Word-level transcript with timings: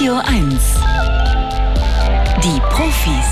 Radio 0.00 0.16
1. 0.24 0.80
Die 2.42 2.58
Profis. 2.70 3.26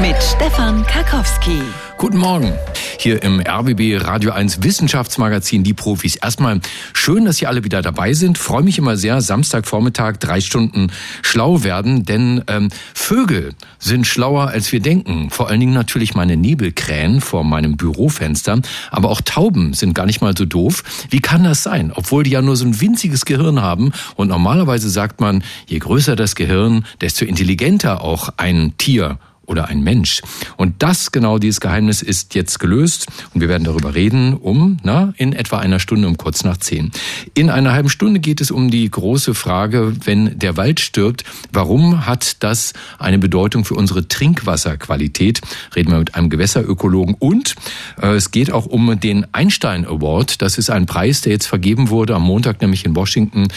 Mit 0.00 0.20
Stefan 0.20 0.84
Karkowski. 0.86 1.62
Guten 1.96 2.18
Morgen. 2.18 2.58
Hier 3.02 3.22
im 3.22 3.40
RBB 3.40 3.96
Radio 4.04 4.32
1 4.32 4.62
Wissenschaftsmagazin 4.62 5.64
Die 5.64 5.72
Profis. 5.72 6.16
Erstmal 6.16 6.60
schön, 6.92 7.24
dass 7.24 7.38
Sie 7.38 7.46
alle 7.46 7.64
wieder 7.64 7.80
dabei 7.80 8.12
sind. 8.12 8.36
Freue 8.36 8.62
mich 8.62 8.76
immer 8.76 8.98
sehr. 8.98 9.22
Samstagvormittag 9.22 10.18
drei 10.18 10.42
Stunden 10.42 10.92
schlau 11.22 11.64
werden, 11.64 12.04
denn 12.04 12.44
ähm, 12.46 12.68
Vögel 12.92 13.54
sind 13.78 14.06
schlauer 14.06 14.48
als 14.48 14.70
wir 14.70 14.80
denken. 14.80 15.30
Vor 15.30 15.48
allen 15.48 15.60
Dingen 15.60 15.72
natürlich 15.72 16.14
meine 16.14 16.36
Nebelkrähen 16.36 17.22
vor 17.22 17.42
meinem 17.42 17.78
Bürofenster. 17.78 18.60
Aber 18.90 19.08
auch 19.08 19.22
Tauben 19.22 19.72
sind 19.72 19.94
gar 19.94 20.04
nicht 20.04 20.20
mal 20.20 20.36
so 20.36 20.44
doof. 20.44 20.84
Wie 21.08 21.20
kann 21.20 21.42
das 21.42 21.62
sein? 21.62 21.92
Obwohl 21.94 22.24
die 22.24 22.32
ja 22.32 22.42
nur 22.42 22.56
so 22.56 22.66
ein 22.66 22.82
winziges 22.82 23.24
Gehirn 23.24 23.62
haben. 23.62 23.92
Und 24.16 24.28
normalerweise 24.28 24.90
sagt 24.90 25.22
man, 25.22 25.42
je 25.66 25.78
größer 25.78 26.16
das 26.16 26.34
Gehirn, 26.34 26.84
desto 27.00 27.24
intelligenter 27.24 28.02
auch 28.02 28.28
ein 28.36 28.74
Tier 28.76 29.18
oder 29.50 29.68
ein 29.68 29.82
Mensch. 29.82 30.22
Und 30.56 30.82
das, 30.82 31.12
genau 31.12 31.38
dieses 31.38 31.60
Geheimnis 31.60 32.02
ist 32.02 32.34
jetzt 32.34 32.60
gelöst 32.60 33.06
und 33.34 33.40
wir 33.40 33.48
werden 33.48 33.64
darüber 33.64 33.94
reden 33.94 34.34
um, 34.34 34.78
na, 34.84 35.12
in 35.16 35.32
etwa 35.32 35.58
einer 35.58 35.80
Stunde 35.80 36.06
um 36.06 36.16
kurz 36.16 36.44
nach 36.44 36.56
zehn. 36.56 36.92
In 37.34 37.50
einer 37.50 37.72
halben 37.72 37.88
Stunde 37.88 38.20
geht 38.20 38.40
es 38.40 38.50
um 38.50 38.70
die 38.70 38.88
große 38.88 39.34
Frage, 39.34 39.92
wenn 40.04 40.38
der 40.38 40.56
Wald 40.56 40.80
stirbt, 40.80 41.24
warum 41.52 42.06
hat 42.06 42.42
das 42.42 42.72
eine 42.98 43.18
Bedeutung 43.18 43.64
für 43.64 43.74
unsere 43.74 44.06
Trinkwasserqualität? 44.06 45.40
Reden 45.74 45.90
wir 45.90 45.98
mit 45.98 46.14
einem 46.14 46.30
Gewässerökologen 46.30 47.16
und 47.18 47.56
äh, 48.00 48.14
es 48.14 48.30
geht 48.30 48.52
auch 48.52 48.66
um 48.66 49.00
den 49.00 49.26
Einstein 49.32 49.84
Award. 49.84 50.42
Das 50.42 50.58
ist 50.58 50.70
ein 50.70 50.86
Preis, 50.86 51.22
der 51.22 51.32
jetzt 51.32 51.46
vergeben 51.46 51.90
wurde 51.90 52.14
am 52.14 52.22
Montag, 52.22 52.60
nämlich 52.60 52.84
in 52.84 52.94
Washington, 52.94 53.48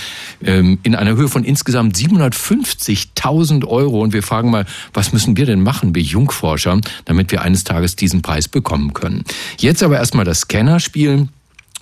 ähm, 0.44 0.80
in 0.82 0.96
einer 0.96 1.16
Höhe 1.16 1.28
von 1.28 1.44
insgesamt 1.44 1.96
750.000 1.96 3.66
Euro. 3.68 4.02
Und 4.02 4.14
wir 4.14 4.24
fragen 4.24 4.50
mal, 4.50 4.66
was 4.94 5.14
müssen 5.14 5.38
wir 5.38 5.46
denn 5.46 5.62
machen? 5.62 5.83
Machen 5.84 5.96
wir 5.96 6.02
Jungforscher, 6.02 6.80
damit 7.04 7.32
wir 7.32 7.42
eines 7.42 7.66
Tages 7.66 7.98
diesen 7.98 8.22
Preis 8.22 8.48
bekommen 8.48 8.94
können. 8.94 9.26
Jetzt 9.58 9.84
aber 9.84 9.98
erstmal 9.98 10.24
das 10.24 10.42
Scannerspiel. 10.42 11.28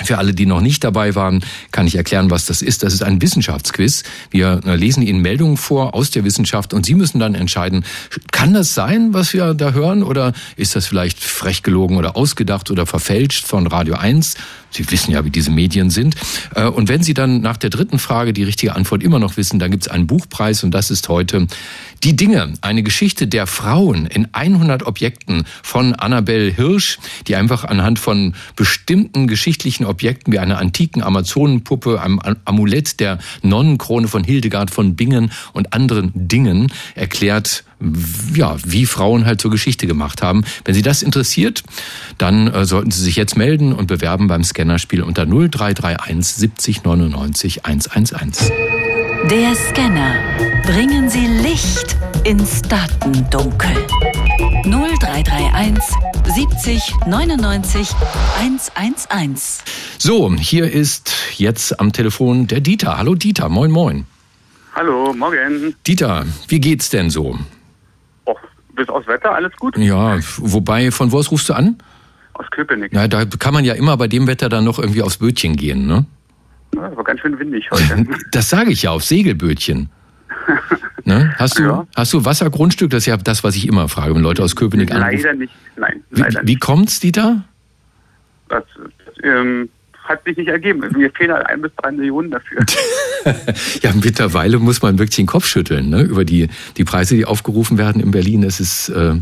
Für 0.04 0.18
alle, 0.18 0.34
die 0.34 0.46
noch 0.46 0.62
nicht 0.62 0.84
dabei 0.84 1.16
waren, 1.16 1.44
kann 1.72 1.88
ich 1.88 1.96
erklären, 1.96 2.30
was 2.30 2.46
das 2.46 2.62
ist. 2.62 2.84
Das 2.84 2.94
ist 2.94 3.04
ein 3.04 3.22
Wissenschaftsquiz. 3.22 4.04
Wir 4.30 4.62
äh, 4.66 4.76
lesen 4.76 5.04
Ihnen 5.04 5.22
Meldungen 5.22 5.58
vor 5.58 5.94
aus 5.94 6.12
der 6.12 6.24
Wissenschaft 6.24 6.74
und 6.74 6.86
Sie 6.86 6.96
müssen 6.96 7.20
dann 7.20 7.36
entscheiden, 7.36 7.86
kann 8.32 8.54
das 8.54 8.74
sein, 8.74 9.14
was 9.14 9.34
wir 9.34 9.54
da 9.54 9.72
hören, 9.72 10.04
oder 10.04 10.34
ist 10.56 10.76
das 10.76 10.88
vielleicht 10.88 11.24
frech 11.24 11.64
gelogen 11.64 11.98
oder 11.98 12.16
ausgedacht 12.16 12.72
oder 12.72 12.86
verfälscht 12.86 13.46
von 13.46 13.68
Radio 13.68 13.96
1? 13.96 14.36
Sie 14.72 14.90
wissen 14.90 15.12
ja, 15.12 15.26
wie 15.26 15.30
diese 15.30 15.52
Medien 15.52 15.90
sind. 15.90 16.16
Äh, 16.56 16.66
und 16.66 16.88
wenn 16.90 17.04
Sie 17.04 17.14
dann 17.14 17.42
nach 17.42 17.58
der 17.58 17.70
dritten 17.70 18.00
Frage 18.00 18.34
die 18.34 18.44
richtige 18.44 18.76
Antwort 18.76 19.04
immer 19.04 19.20
noch 19.20 19.38
wissen, 19.38 19.60
dann 19.60 19.72
gibt 19.72 19.84
es 19.84 19.92
einen 19.92 20.08
Buchpreis 20.08 20.64
und 20.64 20.72
das 20.72 20.90
ist 20.90 21.10
heute 21.10 21.48
Die 22.04 22.16
Dinge, 22.16 22.54
eine 22.62 22.82
Geschichte 22.82 23.28
der 23.28 23.46
Frauen 23.46 24.08
in 24.08 24.28
100 24.32 24.84
Objekten 24.88 25.46
von 25.62 25.94
Annabel 25.94 26.52
Hirsch, 26.52 26.98
die 27.28 27.36
einfach 27.36 27.66
anhand 27.66 28.00
von 28.00 28.34
bestimmten 28.56 29.28
geschichtlichen 29.28 29.86
Objekten 29.92 30.34
wie 30.34 30.40
einer 30.40 30.58
antiken 30.58 31.04
Amazonenpuppe, 31.04 32.02
einem 32.02 32.20
Amulett 32.46 33.00
der 33.00 33.20
Nonnenkrone 33.44 34.08
von 34.08 34.24
Hildegard 34.24 34.72
von 34.72 34.96
Bingen 34.96 35.32
und 35.54 35.74
anderen 35.74 36.12
Dingen 36.16 36.72
erklärt, 36.96 37.64
ja, 38.34 38.58
wie 38.64 38.86
Frauen 38.86 39.26
halt 39.26 39.42
zur 39.42 39.52
Geschichte 39.52 39.88
gemacht 39.88 40.22
haben. 40.22 40.44
Wenn 40.66 40.76
Sie 40.76 40.82
das 40.82 41.02
interessiert, 41.02 41.64
dann 42.18 42.48
äh, 42.48 42.66
sollten 42.66 42.92
Sie 42.92 43.02
sich 43.02 43.16
jetzt 43.16 43.38
melden 43.38 43.74
und 43.74 43.88
bewerben 43.88 44.28
beim 44.28 44.44
Scannerspiel 44.44 45.02
unter 45.02 45.26
0331 45.26 46.36
70 46.36 46.84
99 46.84 47.66
111. 47.66 48.52
Der 49.30 49.56
Scanner. 49.56 50.16
Bringen 50.66 51.10
Sie 51.10 51.28
Licht 51.28 51.98
ins 52.24 52.62
Datendunkel. 52.62 53.70
0331 54.64 55.84
70 56.26 56.96
99 57.08 57.90
111. 58.40 59.64
So, 59.98 60.34
hier 60.36 60.72
ist 60.72 61.14
jetzt 61.38 61.80
am 61.80 61.92
Telefon 61.92 62.48
der 62.48 62.62
Dieter. 62.62 62.98
Hallo 62.98 63.16
Dieter, 63.16 63.50
moin 63.50 63.72
moin. 63.72 64.06
Hallo, 64.74 65.14
morgen. 65.14 65.76
Dieter, 65.86 66.26
wie 66.48 66.60
geht's 66.60 66.90
denn 66.90 67.10
so? 67.10 67.38
bis 68.74 68.90
aufs 68.90 69.08
Wetter, 69.08 69.36
alles 69.36 69.52
gut? 69.58 69.78
Ja, 69.78 70.18
wobei, 70.38 70.92
von 70.92 71.12
wo 71.12 71.20
aus 71.20 71.30
rufst 71.30 71.50
du 71.50 71.54
an? 71.54 71.78
Aus 72.34 72.46
Köpenick. 72.52 72.94
Ja, 72.94 73.08
da 73.08 73.26
kann 73.26 73.54
man 73.54 73.66
ja 73.66 73.74
immer 73.74 73.98
bei 73.98 74.08
dem 74.08 74.26
Wetter 74.26 74.50
dann 74.50 74.64
noch 74.64 74.80
irgendwie 74.80 75.04
aufs 75.04 75.18
Bötchen 75.18 75.56
gehen, 75.56 75.86
ne? 75.86 76.06
Das 76.72 76.96
war 76.96 77.04
ganz 77.04 77.20
schön 77.22 77.38
windig 77.40 77.70
heute. 77.72 78.06
das 78.32 78.50
sage 78.50 78.72
ich 78.72 78.84
ja, 78.84 78.92
auf 78.92 79.04
Segelbötchen. 79.04 79.90
ne? 81.06 81.34
Hast 81.38 81.60
du, 81.60 81.64
ja. 81.64 81.88
hast 81.96 82.14
du 82.14 82.24
Wassergrundstück? 82.26 82.90
Das 82.90 83.04
ist 83.04 83.08
ja 83.08 83.18
das, 83.18 83.44
was 83.44 83.56
ich 83.56 83.68
immer 83.68 83.90
frage, 83.90 84.16
wenn 84.16 84.22
Leute 84.22 84.44
aus 84.44 84.56
Köpenick 84.56 84.92
anrufen. 84.92 85.18
Leider 85.18 85.34
nicht, 85.34 85.54
nein. 85.76 86.04
Leider 86.12 86.42
wie, 86.44 86.48
wie 86.48 86.56
kommt's, 86.56 87.00
Dieter? 87.00 87.44
Das, 88.50 88.64
das 89.06 89.16
ähm, 89.24 89.70
hat 90.04 90.24
sich 90.26 90.38
nicht 90.38 90.48
ergeben. 90.48 90.84
Mir 90.96 91.12
fehlen 91.12 91.32
halt 91.32 91.48
ein 91.48 91.62
bis 91.62 91.72
drei 91.78 91.92
Millionen 91.92 92.32
dafür. 92.32 92.66
ja, 93.82 93.92
mittlerweile 93.94 94.60
muss 94.60 94.82
man 94.82 94.98
wirklich 95.00 95.16
den 95.16 95.26
Kopf 95.26 95.46
schütteln 95.46 95.90
ne? 95.90 96.02
über 96.02 96.26
die, 96.26 96.50
die 96.78 96.84
Preise, 96.84 97.16
die 97.16 97.26
aufgerufen 97.26 97.78
werden 97.78 98.02
in 98.02 98.12
Berlin. 98.12 98.44
Es 98.44 98.60
ist, 98.60 98.90
äh, 98.90 99.16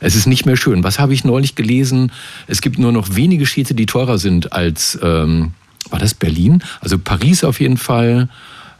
es 0.00 0.14
ist 0.14 0.26
nicht 0.26 0.46
mehr 0.46 0.56
schön. 0.56 0.84
Was 0.84 0.98
habe 0.98 1.14
ich 1.14 1.24
neulich 1.24 1.54
gelesen? 1.54 2.12
Es 2.46 2.60
gibt 2.60 2.78
nur 2.78 2.92
noch 2.92 3.16
wenige 3.16 3.46
Städte, 3.46 3.74
die 3.74 3.86
teurer 3.86 4.18
sind 4.18 4.52
als, 4.52 4.98
ähm, 5.02 5.52
war 5.90 5.98
das 5.98 6.14
Berlin? 6.14 6.62
Also 6.80 6.98
Paris 6.98 7.44
auf 7.44 7.60
jeden 7.60 7.76
Fall. 7.76 8.28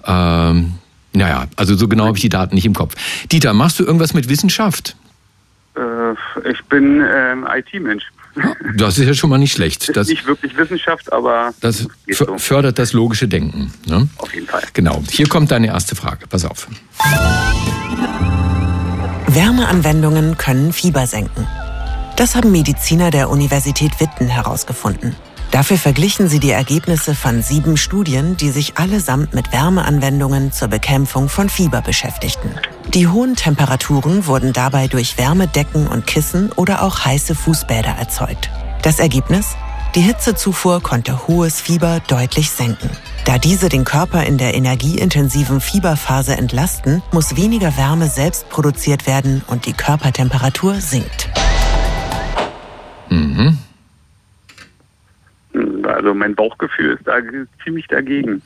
Ähm, 0.06 0.74
naja, 1.12 1.46
also 1.56 1.74
so 1.76 1.88
genau 1.88 2.06
habe 2.06 2.16
ich 2.16 2.22
die 2.22 2.28
Daten 2.28 2.54
nicht 2.54 2.66
im 2.66 2.74
Kopf. 2.74 2.94
Dieter, 3.32 3.52
machst 3.54 3.78
du 3.78 3.84
irgendwas 3.84 4.14
mit 4.14 4.28
Wissenschaft? 4.28 4.96
Äh, 5.76 6.50
ich 6.50 6.62
bin 6.64 7.02
ähm, 7.02 7.46
IT-Mensch. 7.50 8.04
Das 8.76 8.98
ist 8.98 9.06
ja 9.06 9.14
schon 9.14 9.30
mal 9.30 9.38
nicht 9.38 9.52
schlecht. 9.52 9.96
Das 9.96 10.08
ist 10.08 10.14
nicht 10.14 10.26
wirklich 10.26 10.56
Wissenschaft, 10.58 11.10
aber 11.10 11.54
das 11.60 11.88
so. 12.06 12.36
fördert 12.36 12.78
das 12.78 12.92
logische 12.92 13.28
Denken. 13.28 13.72
Ne? 13.86 14.08
Auf 14.18 14.34
jeden 14.34 14.46
Fall. 14.46 14.62
Genau. 14.74 15.02
Hier 15.10 15.26
kommt 15.26 15.50
deine 15.50 15.68
erste 15.68 15.96
Frage. 15.96 16.26
Pass 16.26 16.44
auf. 16.44 16.68
Wärmeanwendungen 19.28 20.36
können 20.36 20.72
Fieber 20.72 21.06
senken. 21.06 21.46
Das 22.16 22.34
haben 22.34 22.52
Mediziner 22.52 23.10
der 23.10 23.30
Universität 23.30 24.00
Witten 24.00 24.28
herausgefunden. 24.28 25.14
Dafür 25.50 25.78
verglichen 25.78 26.28
sie 26.28 26.40
die 26.40 26.50
Ergebnisse 26.50 27.14
von 27.14 27.42
sieben 27.42 27.76
Studien, 27.76 28.36
die 28.36 28.50
sich 28.50 28.78
allesamt 28.78 29.34
mit 29.34 29.52
Wärmeanwendungen 29.52 30.52
zur 30.52 30.68
Bekämpfung 30.68 31.28
von 31.28 31.48
Fieber 31.48 31.80
beschäftigten. 31.82 32.50
Die 32.92 33.08
hohen 33.08 33.36
Temperaturen 33.36 34.26
wurden 34.26 34.52
dabei 34.52 34.88
durch 34.88 35.18
Wärmedecken 35.18 35.86
und 35.86 36.06
Kissen 36.06 36.52
oder 36.52 36.82
auch 36.82 37.04
heiße 37.04 37.34
Fußbäder 37.34 37.90
erzeugt. 37.98 38.50
Das 38.82 38.98
Ergebnis? 38.98 39.56
Die 39.94 40.02
Hitzezufuhr 40.02 40.82
konnte 40.82 41.26
hohes 41.26 41.60
Fieber 41.60 42.00
deutlich 42.06 42.50
senken. 42.50 42.90
Da 43.24 43.38
diese 43.38 43.68
den 43.68 43.84
Körper 43.84 44.24
in 44.24 44.36
der 44.36 44.54
energieintensiven 44.54 45.60
Fieberphase 45.60 46.36
entlasten, 46.36 47.02
muss 47.12 47.34
weniger 47.36 47.76
Wärme 47.76 48.08
selbst 48.08 48.48
produziert 48.50 49.06
werden 49.06 49.42
und 49.46 49.66
die 49.66 49.72
Körpertemperatur 49.72 50.80
sinkt. 50.80 51.30
Mhm. 53.08 53.58
Also 55.84 56.14
mein 56.14 56.34
Bauchgefühl 56.34 56.94
ist 56.94 57.06
da 57.06 57.18
ziemlich 57.64 57.86
dagegen. 57.86 58.42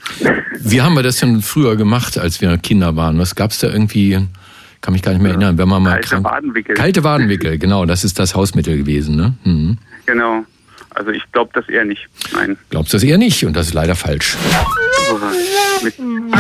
Wie 0.58 0.80
haben 0.80 0.94
wir 0.94 1.02
das 1.02 1.16
denn 1.16 1.40
früher 1.42 1.76
gemacht, 1.76 2.18
als 2.18 2.40
wir 2.40 2.56
Kinder 2.58 2.96
waren? 2.96 3.18
Was 3.18 3.34
gab 3.34 3.50
es 3.50 3.58
da 3.58 3.68
irgendwie? 3.68 4.18
Kann 4.80 4.92
mich 4.92 5.02
gar 5.02 5.12
nicht 5.12 5.20
mehr 5.22 5.32
erinnern, 5.32 5.58
wenn 5.58 5.68
man 5.68 5.82
mal 5.82 5.92
kalte 5.92 6.08
krank... 6.08 6.24
Wadenwickel. 6.24 6.74
Kalte 6.74 7.04
Wadenwickel, 7.04 7.58
genau, 7.58 7.84
das 7.84 8.02
ist 8.02 8.18
das 8.18 8.34
Hausmittel 8.34 8.78
gewesen, 8.78 9.14
ne? 9.16 9.34
Mhm. 9.44 9.78
Genau. 10.06 10.44
Also 10.90 11.10
ich 11.10 11.22
glaube 11.32 11.50
das 11.54 11.68
eher 11.68 11.84
nicht. 11.84 12.08
Nein. 12.32 12.56
Glaubst 12.70 12.92
du 12.92 12.96
das 12.96 13.04
eher 13.04 13.18
nicht? 13.18 13.44
Und 13.44 13.54
das 13.54 13.68
ist 13.68 13.74
leider 13.74 13.94
falsch. 13.94 14.36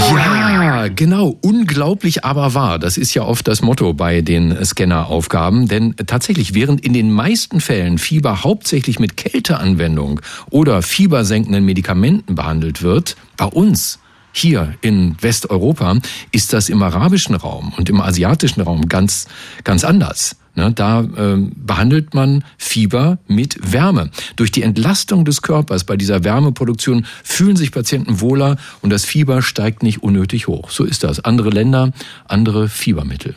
Ja, 0.02 0.88
genau. 0.88 1.36
Unglaublich, 1.42 2.24
aber 2.24 2.54
wahr. 2.54 2.78
Das 2.78 2.96
ist 2.96 3.14
ja 3.14 3.22
oft 3.22 3.46
das 3.48 3.62
Motto 3.62 3.94
bei 3.94 4.20
den 4.20 4.64
Scanneraufgaben. 4.64 5.68
Denn 5.68 5.94
tatsächlich, 6.06 6.54
während 6.54 6.84
in 6.84 6.92
den 6.92 7.12
meisten 7.12 7.60
Fällen 7.60 7.98
Fieber 7.98 8.44
hauptsächlich 8.44 8.98
mit 8.98 9.16
Kälteanwendung 9.16 10.20
oder 10.50 10.82
fiebersenkenden 10.82 11.64
Medikamenten 11.64 12.34
behandelt 12.34 12.82
wird, 12.82 13.16
bei 13.36 13.46
uns 13.46 13.98
hier 14.32 14.74
in 14.80 15.16
Westeuropa 15.20 15.98
ist 16.32 16.52
das 16.52 16.68
im 16.68 16.82
arabischen 16.82 17.34
Raum 17.34 17.72
und 17.76 17.88
im 17.88 18.00
asiatischen 18.00 18.60
Raum 18.60 18.88
ganz, 18.88 19.26
ganz 19.64 19.84
anders. 19.84 20.36
Ne, 20.56 20.72
da 20.72 21.02
äh, 21.02 21.36
behandelt 21.54 22.12
man 22.12 22.44
Fieber 22.58 23.18
mit 23.28 23.72
Wärme. 23.72 24.10
Durch 24.34 24.50
die 24.50 24.62
Entlastung 24.62 25.24
des 25.24 25.42
Körpers 25.42 25.84
bei 25.84 25.96
dieser 25.96 26.24
Wärmeproduktion 26.24 27.06
fühlen 27.22 27.56
sich 27.56 27.70
Patienten 27.70 28.20
wohler 28.20 28.56
und 28.82 28.90
das 28.90 29.04
Fieber 29.04 29.42
steigt 29.42 29.84
nicht 29.84 30.02
unnötig 30.02 30.48
hoch. 30.48 30.70
So 30.70 30.84
ist 30.84 31.04
das. 31.04 31.24
Andere 31.24 31.50
Länder, 31.50 31.92
andere 32.26 32.68
Fiebermittel. 32.68 33.36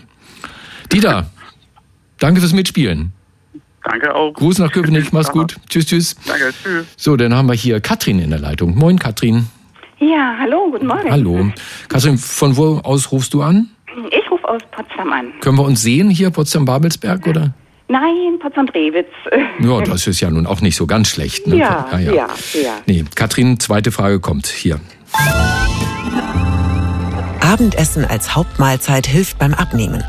Dieter, 0.91 1.29
danke 2.17 2.39
fürs 2.39 2.53
Mitspielen. 2.53 3.13
Danke 3.83 4.15
auch. 4.15 4.33
Gruß 4.33 4.59
nach 4.59 4.71
Köpenick, 4.71 5.13
mach's 5.13 5.29
gut. 5.29 5.57
Tschüss, 5.69 5.85
tschüss. 5.85 6.15
Danke, 6.25 6.53
tschüss. 6.63 6.85
So, 6.97 7.15
dann 7.15 7.33
haben 7.35 7.47
wir 7.47 7.55
hier 7.55 7.79
Katrin 7.79 8.19
in 8.19 8.31
der 8.31 8.39
Leitung. 8.39 8.75
Moin, 8.75 8.97
Katrin. 8.97 9.47
Ja, 9.99 10.35
hallo, 10.39 10.69
guten 10.71 10.87
Morgen. 10.87 11.11
Hallo. 11.11 11.51
Katrin, 11.89 12.17
von 12.17 12.57
wo 12.57 12.77
aus 12.79 13.11
rufst 13.11 13.33
du 13.33 13.41
an? 13.41 13.69
Ich 14.11 14.31
rufe 14.31 14.47
aus 14.47 14.61
Potsdam 14.71 15.11
an. 15.11 15.33
Können 15.41 15.57
wir 15.57 15.63
uns 15.63 15.81
sehen 15.81 16.09
hier, 16.09 16.29
Potsdam-Babelsberg, 16.31 17.27
oder? 17.27 17.53
Nein, 17.87 18.39
Potsdam-Drewitz. 18.39 19.11
Ja, 19.59 19.81
das 19.81 20.07
ist 20.07 20.19
ja 20.19 20.29
nun 20.29 20.47
auch 20.47 20.61
nicht 20.61 20.75
so 20.75 20.87
ganz 20.87 21.09
schlecht. 21.09 21.47
Ne? 21.47 21.57
Ja, 21.57 21.87
ja, 21.99 22.11
ja, 22.11 22.27
Nee, 22.85 23.05
Katrin, 23.15 23.59
zweite 23.59 23.91
Frage 23.91 24.19
kommt 24.19 24.47
hier. 24.47 24.79
Abendessen 27.41 28.05
als 28.05 28.35
Hauptmahlzeit 28.35 29.05
hilft 29.05 29.37
beim 29.37 29.53
Abnehmen. 29.53 30.03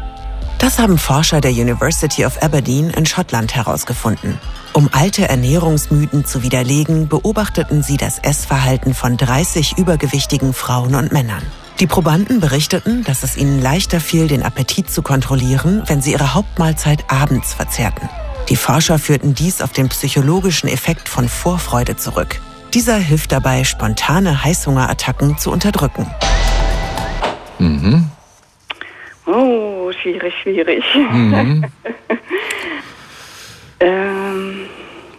Das 0.59 0.79
haben 0.79 0.97
Forscher 0.97 1.43
der 1.43 1.51
University 1.51 2.25
of 2.25 2.43
Aberdeen 2.43 2.91
in 2.91 3.05
Schottland 3.05 3.55
herausgefunden. 3.55 4.39
Um 4.73 4.89
alte 4.93 5.29
Ernährungsmythen 5.29 6.25
zu 6.25 6.43
widerlegen, 6.43 7.09
beobachteten 7.09 7.83
sie 7.83 7.97
das 7.97 8.19
Essverhalten 8.19 8.95
von 8.95 9.17
30 9.17 9.77
übergewichtigen 9.77 10.55
Frauen 10.55 10.95
und 10.95 11.13
Männern. 11.13 11.43
Die 11.81 11.88
Probanden 11.88 12.38
berichteten, 12.38 13.03
dass 13.03 13.25
es 13.25 13.37
ihnen 13.37 13.61
leichter 13.61 13.99
fiel, 13.99 14.29
den 14.29 14.44
Appetit 14.44 14.88
zu 14.88 15.03
kontrollieren, 15.03 15.82
wenn 15.87 16.00
sie 16.00 16.12
ihre 16.12 16.35
Hauptmahlzeit 16.35 17.05
abends 17.09 17.53
verzehrten. 17.53 18.09
Die 18.49 18.55
Forscher 18.56 18.99
führten 18.99 19.35
dies 19.35 19.61
auf 19.61 19.73
den 19.73 19.88
psychologischen 19.88 20.69
Effekt 20.69 21.09
von 21.09 21.29
Vorfreude 21.29 21.97
zurück. 21.97 22.41
Dieser 22.75 22.97
hilft 22.97 23.32
dabei, 23.32 23.65
spontane 23.65 24.44
Heißhungerattacken 24.44 25.37
zu 25.37 25.50
unterdrücken. 25.50 26.06
Mhm. 27.59 28.09
Oh, 29.26 29.91
schwierig, 30.00 30.35
schwierig. 30.43 30.85
Mhm. 30.94 31.65
ähm, 33.81 34.67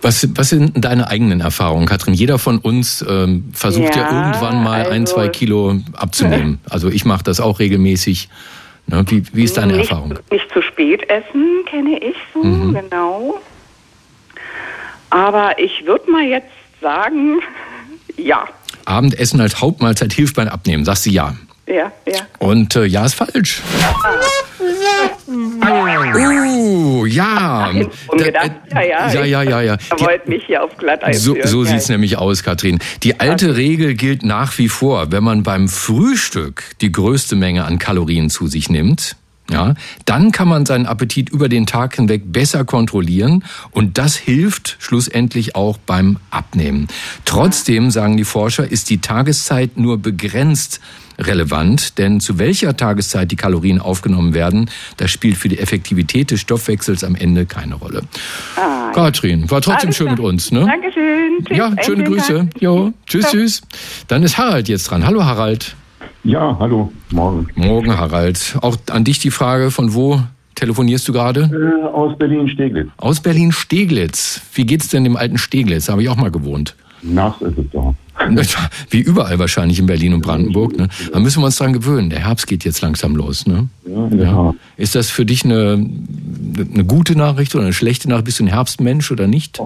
was, 0.06 0.28
was 0.36 0.50
sind 0.50 0.86
deine 0.86 1.10
eigenen 1.10 1.42
Erfahrungen, 1.42 1.88
Katrin? 1.88 2.14
Jeder 2.14 2.38
von 2.38 2.60
uns 2.60 3.04
ähm, 3.10 3.50
versucht 3.54 3.96
ja, 3.96 4.04
ja, 4.04 4.28
irgendwann 4.28 4.64
mal 4.64 4.82
also, 4.82 4.92
ein, 4.92 5.08
zwei 5.08 5.28
Kilo 5.30 5.76
abzunehmen. 5.94 6.60
Also 6.70 6.90
ich 6.90 7.06
mache 7.06 7.24
das 7.24 7.40
auch 7.40 7.60
regelmäßig. 7.60 8.30
Ne? 8.88 9.04
Wie, 9.08 9.24
wie 9.34 9.44
ist 9.44 9.58
deine 9.58 9.74
nicht, 9.74 9.90
Erfahrung? 9.90 10.14
Nicht 10.30 10.52
zu 10.54 10.62
spät 10.62 11.10
essen, 11.10 11.66
kenne 11.66 11.98
ich 11.98 12.16
so, 12.34 12.44
mhm. 12.44 12.74
genau. 12.74 13.42
Aber 15.10 15.58
ich 15.58 15.86
würde 15.86 16.12
mal 16.12 16.24
jetzt 16.24 16.52
sagen, 16.82 17.40
ja. 18.18 18.46
Abendessen 18.86 19.42
als 19.42 19.60
Hauptmahlzeit 19.60 20.14
hilft 20.14 20.36
beim 20.36 20.50
Abnehmen, 20.50 20.86
sagst 20.86 21.08
du 21.08 21.10
ja. 21.10 21.36
Ja, 21.68 21.92
ja. 22.06 22.20
Und 22.38 22.76
äh, 22.76 22.86
ja 22.86 23.06
ist 23.06 23.16
falsch. 23.16 23.62
Oh, 25.28 27.06
ja. 27.06 27.72
Äh, 27.72 27.88
ja, 28.32 28.82
ja. 28.82 29.14
Ja, 29.14 29.26
ja, 29.26 29.44
ja, 29.44 29.62
ja. 29.62 29.78
Er 29.90 30.00
wollte 30.00 30.30
mich 30.30 30.44
hier 30.46 30.64
auf 30.64 30.78
Glatteis 30.78 31.24
So, 31.24 31.36
so 31.44 31.64
sieht 31.64 31.78
es 31.78 31.90
nämlich 31.90 32.18
aus, 32.18 32.44
Katrin. 32.44 32.80
Die 33.04 33.20
alte. 33.20 33.56
Regel 33.56 33.94
gilt 33.96 34.24
nach 34.24 34.58
wie 34.58 34.70
vor. 34.70 35.12
Wenn 35.12 35.24
man 35.24 35.44
beim 35.44 35.68
Frühstück 35.68 36.64
die 36.82 36.92
größte 36.92 37.36
Menge 37.36 37.66
an 37.66 37.80
Kalorien 37.80 38.30
zu 38.30 38.48
sich 38.48 38.70
nimmt, 38.70 39.16
ja, 39.50 39.76
dann 40.06 40.32
kann 40.32 40.48
man 40.48 40.66
seinen 40.66 40.88
Appetit 40.88 41.30
über 41.30 41.48
den 41.50 41.68
Tag 41.68 41.96
hinweg 41.96 42.24
besser 42.26 42.66
kontrollieren 42.66 43.44
und 43.72 44.00
das 44.00 44.16
hilft 44.16 44.78
schlussendlich 44.80 45.56
auch 45.56 45.78
beim 45.78 46.18
Abnehmen. 46.32 46.88
Trotzdem, 47.26 47.92
sagen 47.92 48.18
die 48.18 48.24
Forscher, 48.24 48.70
ist 48.70 48.90
die 48.90 49.02
Tageszeit 49.02 49.78
nur 49.78 50.00
begrenzt 50.00 50.82
relevant, 51.20 51.98
denn 51.98 52.20
zu 52.20 52.40
welcher 52.40 52.76
Tageszeit 52.76 53.32
die 53.32 53.36
Kalorien 53.36 53.80
aufgenommen 53.80 54.34
werden, 54.34 54.70
das 54.98 55.12
spielt 55.12 55.38
für 55.38 55.50
die 55.50 55.60
Effektivität 55.60 56.32
des 56.32 56.42
Stoffwechsels 56.42 57.04
am 57.04 57.16
Ende 57.16 57.46
keine 57.46 57.76
Rolle. 57.76 58.02
Ah, 58.56 58.92
Katrin, 58.94 59.50
war 59.50 59.62
trotzdem 59.62 59.92
schön 59.92 60.08
klar. 60.08 60.18
mit 60.18 60.26
uns, 60.26 60.52
ne? 60.52 60.66
Dankeschön. 60.66 61.46
Tschüss. 61.46 61.58
Ja, 61.58 61.72
schöne 61.82 62.04
Grüße. 62.04 62.50
Jo, 62.60 62.94
tschüss, 63.06 63.30
tschüss. 63.32 63.62
Dann 64.08 64.24
ist 64.24 64.38
Harald 64.38 64.68
jetzt 64.68 64.90
dran. 64.90 65.06
Hallo 65.06 65.24
Harald. 65.24 65.76
Ja, 66.24 66.58
hallo, 66.60 66.92
morgen. 67.12 67.48
Morgen, 67.56 67.98
Harald. 67.98 68.58
Auch 68.62 68.78
an 68.90 69.04
dich 69.04 69.20
die 69.20 69.32
Frage, 69.32 69.70
von 69.70 69.94
wo 69.94 70.22
telefonierst 70.56 71.08
du 71.08 71.14
gerade? 71.14 71.42
Äh, 71.42 71.86
aus 71.88 72.18
Berlin-Steglitz. 72.18 72.90
Aus 72.98 73.20
Berlin-Steglitz. 73.20 74.42
Wie 74.54 74.66
geht's 74.66 74.90
denn 74.90 75.04
dem 75.04 75.18
alten 75.18 75.38
Steglitz? 75.38 75.86
Da 75.86 75.94
habe 75.94 76.02
ich 76.02 76.10
auch 76.10 76.16
mal 76.16 76.32
gewohnt. 76.32 76.76
Nass 77.04 77.36
ist 77.42 77.58
es 77.58 77.66
da. 77.72 77.94
Wie 78.90 79.00
überall 79.00 79.40
wahrscheinlich 79.40 79.80
in 79.80 79.86
Berlin 79.86 80.14
und 80.14 80.22
Brandenburg. 80.22 80.78
Ne? 80.78 80.90
Da 81.12 81.20
müssen 81.20 81.42
wir 81.42 81.46
uns 81.46 81.58
dran 81.58 81.74
gewöhnen. 81.74 82.10
Der 82.10 82.20
Herbst 82.20 82.48
geht 82.48 82.66
jetzt 82.66 82.82
langsam 82.82 83.16
los. 83.16 83.46
Ne? 83.46 83.70
Ja, 83.86 84.08
ja. 84.08 84.56
Ist 84.78 84.96
das 84.96 85.10
für 85.10 85.26
dich 85.26 85.46
eine, 85.46 85.74
eine 86.74 86.86
gute 86.86 87.18
Nachricht 87.18 87.56
oder 87.56 87.64
eine 87.64 87.74
schlechte 87.74 88.10
Nachricht? 88.10 88.26
Bist 88.26 88.40
du 88.40 88.46
ein 88.46 88.48
Herbstmensch 88.48 89.12
oder 89.12 89.28
nicht? 89.28 89.60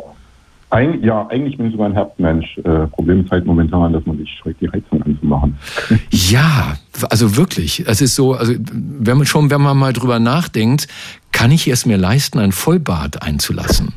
Eig 0.71 1.03
ja, 1.03 1.25
eigentlich 1.29 1.57
bin 1.57 1.67
ich 1.67 1.71
sogar 1.71 1.88
ein 1.88 1.94
Herbstmensch. 1.94 2.59
Äh, 2.59 2.88
Problem 2.88 3.25
ist 3.25 3.31
halt 3.31 3.45
momentan, 3.45 3.91
dass 3.91 4.06
man 4.06 4.17
sich 4.17 4.29
schreckt, 4.39 4.62
die 4.62 4.69
Heizung 4.69 5.01
anzumachen. 5.01 5.57
ja, 6.12 6.75
also 7.09 7.35
wirklich. 7.38 7.83
Es 7.88 8.01
ist 8.01 8.13
so, 8.13 8.33
also 8.33 8.53
wenn 8.71 9.17
man 9.17 9.25
schon, 9.25 9.50
wenn 9.50 9.62
man 9.62 9.77
mal 9.77 9.94
drüber 9.94 10.19
nachdenkt, 10.19 10.88
kann 11.31 11.51
ich 11.51 11.67
es 11.67 11.88
mir 11.88 11.97
leisten, 11.97 12.38
ein 12.38 12.51
Vollbad 12.51 13.23
einzulassen? 13.23 13.94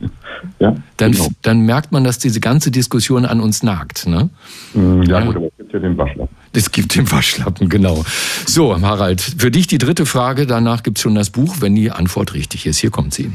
Ja, 0.59 0.75
dann, 0.97 1.13
genau. 1.13 1.29
dann 1.43 1.61
merkt 1.61 1.93
man, 1.93 2.05
dass 2.05 2.19
diese 2.19 2.41
ganze 2.41 2.71
Diskussion 2.71 3.25
an 3.25 3.41
uns 3.41 3.63
nagt. 3.63 4.07
Ne? 4.07 4.31
Mm, 4.75 5.03
ja, 5.03 5.21
ja, 5.21 5.25
gut, 5.25 5.37
aber 5.37 5.47
es 5.47 5.57
gibt 5.59 5.73
ja 5.73 5.79
den 5.81 5.97
Waschlappen. 5.97 6.37
Es 6.55 6.71
gibt 6.71 6.95
den 6.95 7.11
Waschlappen, 7.11 7.69
genau. 7.69 8.05
So, 8.47 8.79
Harald, 8.81 9.21
für 9.21 9.51
dich 9.51 9.67
die 9.67 9.79
dritte 9.79 10.07
Frage. 10.07 10.47
Danach 10.47 10.83
gibt 10.83 10.99
es 10.99 11.03
schon 11.03 11.15
das 11.15 11.31
Buch, 11.31 11.57
wenn 11.61 11.75
die 11.75 11.91
Antwort 11.91 12.35
richtig 12.35 12.67
ist. 12.67 12.79
Hier 12.79 12.91
kommt 12.91 13.15
sie. 13.15 13.33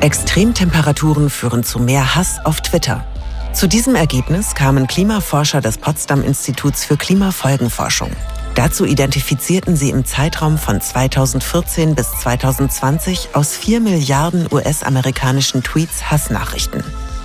Extremtemperaturen 0.00 1.28
führen 1.28 1.64
zu 1.64 1.78
mehr 1.78 2.14
Hass 2.14 2.38
auf 2.44 2.60
Twitter. 2.60 3.04
Zu 3.52 3.66
diesem 3.66 3.96
Ergebnis 3.96 4.54
kamen 4.54 4.86
Klimaforscher 4.86 5.60
des 5.60 5.76
Potsdam 5.76 6.22
Instituts 6.22 6.84
für 6.84 6.96
Klimafolgenforschung. 6.96 8.10
Dazu 8.54 8.84
identifizierten 8.84 9.76
sie 9.76 9.90
im 9.90 10.04
Zeitraum 10.04 10.58
von 10.58 10.80
2014 10.80 11.94
bis 11.94 12.10
2020 12.20 13.30
aus 13.32 13.56
4 13.56 13.80
Milliarden 13.80 14.48
US-amerikanischen 14.50 15.62
Tweets 15.62 16.10
Hassnachrichten. 16.10 16.82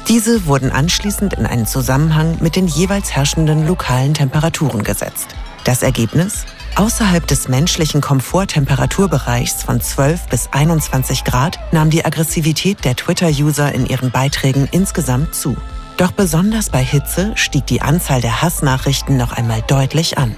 Diese 0.07 0.45
wurden 0.45 0.71
anschließend 0.71 1.33
in 1.33 1.47
einen 1.47 1.65
Zusammenhang 1.65 2.37
mit 2.39 2.55
den 2.55 2.67
jeweils 2.67 3.15
herrschenden 3.15 3.67
lokalen 3.67 4.13
Temperaturen 4.13 4.83
gesetzt. 4.83 5.29
Das 5.63 5.81
Ergebnis? 5.81 6.45
Außerhalb 6.75 7.25
des 7.25 7.47
menschlichen 7.47 8.01
Komforttemperaturbereichs 8.01 9.63
von 9.63 9.81
12 9.81 10.27
bis 10.27 10.49
21 10.51 11.23
Grad 11.23 11.57
nahm 11.71 11.89
die 11.89 12.05
Aggressivität 12.05 12.85
der 12.85 12.95
Twitter-User 12.95 13.73
in 13.73 13.87
ihren 13.87 14.11
Beiträgen 14.11 14.67
insgesamt 14.71 15.33
zu. 15.33 15.57
Doch 15.97 16.11
besonders 16.11 16.69
bei 16.69 16.83
Hitze 16.83 17.31
stieg 17.35 17.65
die 17.65 17.81
Anzahl 17.81 18.21
der 18.21 18.41
Hassnachrichten 18.41 19.17
noch 19.17 19.31
einmal 19.31 19.63
deutlich 19.65 20.17
an. 20.17 20.37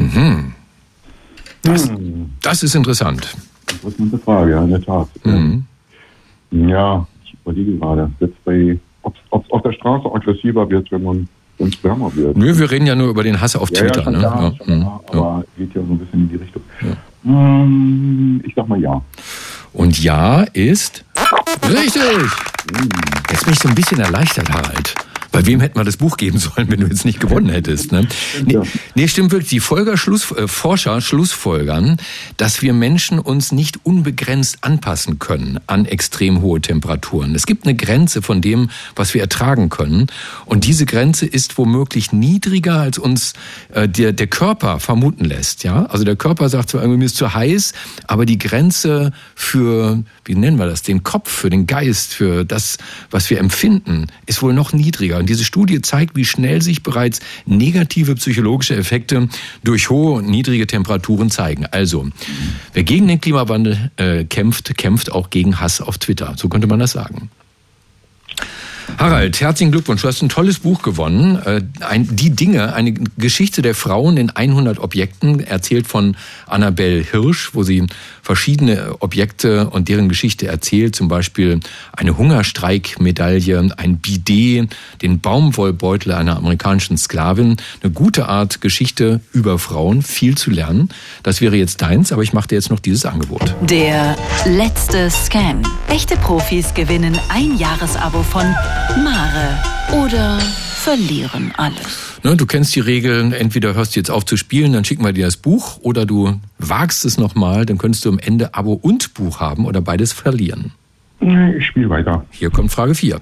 Mhm. 0.00 0.52
Das, 1.62 1.88
hm. 1.88 2.30
das 2.42 2.62
ist 2.62 2.74
interessant. 2.74 3.36
Das 3.66 3.92
ist 3.92 4.00
eine 4.00 4.18
Frage, 4.18 4.52
ja, 4.52 4.64
in 4.64 4.70
der 4.70 4.82
Tat. 4.82 5.08
Mhm. 5.24 5.64
Ja, 6.50 7.06
ich 7.24 7.36
überlege 7.44 7.76
gerade, 7.76 8.10
jetzt 8.20 8.44
bei, 8.44 8.78
ob 9.02 9.14
es 9.14 9.50
auf 9.50 9.62
der 9.62 9.72
Straße 9.72 10.12
aggressiver 10.12 10.68
wird, 10.68 10.90
wenn 10.90 11.02
man 11.02 11.28
es 11.58 11.84
wärmer 11.84 12.14
wird. 12.16 12.36
Nö, 12.36 12.58
wir 12.58 12.70
reden 12.70 12.86
ja 12.86 12.94
nur 12.94 13.08
über 13.08 13.22
den 13.22 13.40
Hass 13.40 13.54
auf 13.54 13.70
ja, 13.70 13.80
Twitter. 13.80 14.02
Ja, 14.04 14.10
ne? 14.10 14.18
Klar, 14.18 14.42
ja. 14.42 14.64
Klar, 14.64 15.00
aber 15.08 15.18
ja. 15.18 15.44
geht 15.58 15.74
ja 15.74 15.82
so 15.82 15.92
ein 15.92 15.98
bisschen 15.98 16.20
in 16.20 16.28
die 16.30 16.36
Richtung. 16.36 16.62
Hm, 17.22 18.42
ich 18.46 18.54
sag 18.54 18.66
mal 18.66 18.80
ja. 18.80 19.00
Und 19.72 20.02
ja 20.02 20.42
ist 20.54 21.04
richtig. 21.68 22.02
Hm. 22.02 22.88
Jetzt 23.30 23.44
bin 23.44 23.52
ich 23.52 23.58
so 23.58 23.68
ein 23.68 23.74
bisschen 23.74 24.00
erleichtert, 24.00 24.50
Harald. 24.50 24.94
Bei 25.32 25.46
wem 25.46 25.60
hätten 25.60 25.78
wir 25.78 25.84
das 25.84 25.96
Buch 25.96 26.16
geben 26.16 26.38
sollen, 26.38 26.70
wenn 26.70 26.80
du 26.80 26.86
jetzt 26.86 27.04
nicht 27.04 27.20
gewonnen 27.20 27.48
hättest? 27.50 27.92
Ne? 27.92 28.06
Nee, 28.44 28.58
nee 28.94 29.08
stimmt 29.08 29.30
wirklich. 29.30 29.50
Die 29.50 29.60
Folger 29.60 29.96
Schluss, 29.96 30.32
äh, 30.32 30.48
Forscher 30.48 31.00
schlussfolgern, 31.00 31.98
dass 32.36 32.62
wir 32.62 32.72
Menschen 32.72 33.18
uns 33.18 33.52
nicht 33.52 33.84
unbegrenzt 33.84 34.58
anpassen 34.62 35.18
können 35.18 35.60
an 35.66 35.84
extrem 35.84 36.42
hohe 36.42 36.60
Temperaturen. 36.60 37.34
Es 37.34 37.46
gibt 37.46 37.64
eine 37.64 37.76
Grenze 37.76 38.22
von 38.22 38.40
dem, 38.40 38.70
was 38.96 39.14
wir 39.14 39.20
ertragen 39.20 39.68
können. 39.68 40.08
Und 40.46 40.66
diese 40.66 40.86
Grenze 40.86 41.26
ist 41.26 41.58
womöglich 41.58 42.12
niedriger, 42.12 42.80
als 42.80 42.98
uns 42.98 43.34
äh, 43.72 43.88
der, 43.88 44.12
der 44.12 44.26
Körper 44.26 44.80
vermuten 44.80 45.24
lässt. 45.24 45.62
Ja? 45.62 45.86
Also 45.86 46.04
der 46.04 46.16
Körper 46.16 46.48
sagt 46.48 46.70
zwar, 46.70 46.82
irgendwie 46.82 47.06
ist 47.06 47.16
zu 47.16 47.32
heiß, 47.32 47.72
aber 48.06 48.26
die 48.26 48.38
Grenze 48.38 49.12
für, 49.34 50.02
wie 50.24 50.34
nennen 50.34 50.58
wir 50.58 50.66
das, 50.66 50.82
den 50.82 51.04
Kopf, 51.04 51.30
für 51.30 51.50
den 51.50 51.66
Geist, 51.66 52.14
für 52.14 52.44
das, 52.44 52.78
was 53.10 53.30
wir 53.30 53.38
empfinden, 53.38 54.06
ist 54.26 54.42
wohl 54.42 54.52
noch 54.52 54.72
niedriger. 54.72 55.19
Und 55.20 55.28
diese 55.28 55.44
Studie 55.44 55.80
zeigt, 55.82 56.16
wie 56.16 56.24
schnell 56.24 56.62
sich 56.62 56.82
bereits 56.82 57.20
negative 57.46 58.14
psychologische 58.14 58.74
Effekte 58.74 59.28
durch 59.62 59.90
hohe 59.90 60.14
und 60.14 60.28
niedrige 60.28 60.66
Temperaturen 60.66 61.30
zeigen. 61.30 61.66
Also, 61.66 62.08
wer 62.72 62.82
gegen 62.82 63.06
den 63.06 63.20
Klimawandel 63.20 63.90
äh, 63.96 64.24
kämpft, 64.24 64.76
kämpft 64.76 65.12
auch 65.12 65.30
gegen 65.30 65.60
Hass 65.60 65.80
auf 65.80 65.98
Twitter. 65.98 66.34
So 66.36 66.48
könnte 66.48 66.66
man 66.66 66.80
das 66.80 66.92
sagen. 66.92 67.30
Harald, 68.98 69.40
herzlichen 69.40 69.72
Glückwunsch. 69.72 70.02
Du 70.02 70.08
hast 70.08 70.22
ein 70.22 70.28
tolles 70.28 70.58
Buch 70.58 70.82
gewonnen. 70.82 71.36
Äh, 71.36 71.62
ein, 71.80 72.08
die 72.16 72.30
Dinge, 72.30 72.74
eine 72.74 72.92
Geschichte 72.92 73.62
der 73.62 73.74
Frauen 73.74 74.16
in 74.16 74.30
100 74.30 74.78
Objekten, 74.78 75.40
erzählt 75.40 75.86
von 75.86 76.16
Annabelle 76.46 77.02
Hirsch, 77.02 77.50
wo 77.54 77.62
sie 77.62 77.86
verschiedene 78.30 78.94
Objekte 79.00 79.68
und 79.70 79.88
deren 79.88 80.08
Geschichte 80.08 80.46
erzählt. 80.46 80.94
Zum 80.94 81.08
Beispiel 81.08 81.58
eine 81.90 82.16
Hungerstreikmedaille, 82.16 83.70
ein 83.76 83.96
Bidet, 83.96 84.70
den 85.02 85.18
Baumwollbeutel 85.18 86.12
einer 86.12 86.36
amerikanischen 86.36 86.96
Sklavin. 86.96 87.56
Eine 87.82 87.92
gute 87.92 88.28
Art 88.28 88.60
Geschichte 88.60 89.20
über 89.32 89.58
Frauen, 89.58 90.02
viel 90.02 90.36
zu 90.36 90.52
lernen. 90.52 90.90
Das 91.24 91.40
wäre 91.40 91.56
jetzt 91.56 91.82
deins, 91.82 92.12
aber 92.12 92.22
ich 92.22 92.32
mache 92.32 92.46
dir 92.46 92.54
jetzt 92.54 92.70
noch 92.70 92.78
dieses 92.78 93.04
Angebot. 93.04 93.52
Der 93.62 94.16
letzte 94.46 95.10
Scan. 95.10 95.64
Echte 95.88 96.14
Profis 96.14 96.72
gewinnen 96.72 97.18
ein 97.30 97.58
Jahresabo 97.58 98.22
von 98.22 98.44
Mare 99.02 100.04
oder 100.04 100.38
verlieren 100.80 101.52
alles. 101.56 102.20
Ne, 102.22 102.36
du 102.36 102.46
kennst 102.46 102.74
die 102.74 102.80
Regeln, 102.80 103.32
entweder 103.32 103.74
hörst 103.74 103.94
du 103.94 104.00
jetzt 104.00 104.10
auf 104.10 104.24
zu 104.24 104.36
spielen, 104.36 104.72
dann 104.72 104.84
schicken 104.84 105.04
wir 105.04 105.12
dir 105.12 105.26
das 105.26 105.36
Buch, 105.36 105.78
oder 105.82 106.06
du 106.06 106.40
wagst 106.58 107.04
es 107.04 107.18
nochmal, 107.18 107.66
dann 107.66 107.78
könntest 107.78 108.04
du 108.04 108.08
am 108.08 108.18
Ende 108.18 108.54
Abo 108.54 108.72
und 108.72 109.14
Buch 109.14 109.40
haben 109.40 109.66
oder 109.66 109.80
beides 109.80 110.12
verlieren. 110.12 110.72
Ich 111.20 111.66
spiele 111.66 111.90
weiter. 111.90 112.24
Hier 112.30 112.50
kommt 112.50 112.72
Frage 112.72 112.94
4. 112.94 113.20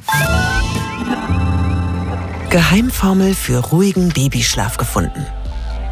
Geheimformel 2.50 3.35
für 3.35 3.59
ruhigen 3.59 4.11
Babyschlaf 4.11 4.77
gefunden. 4.77 5.27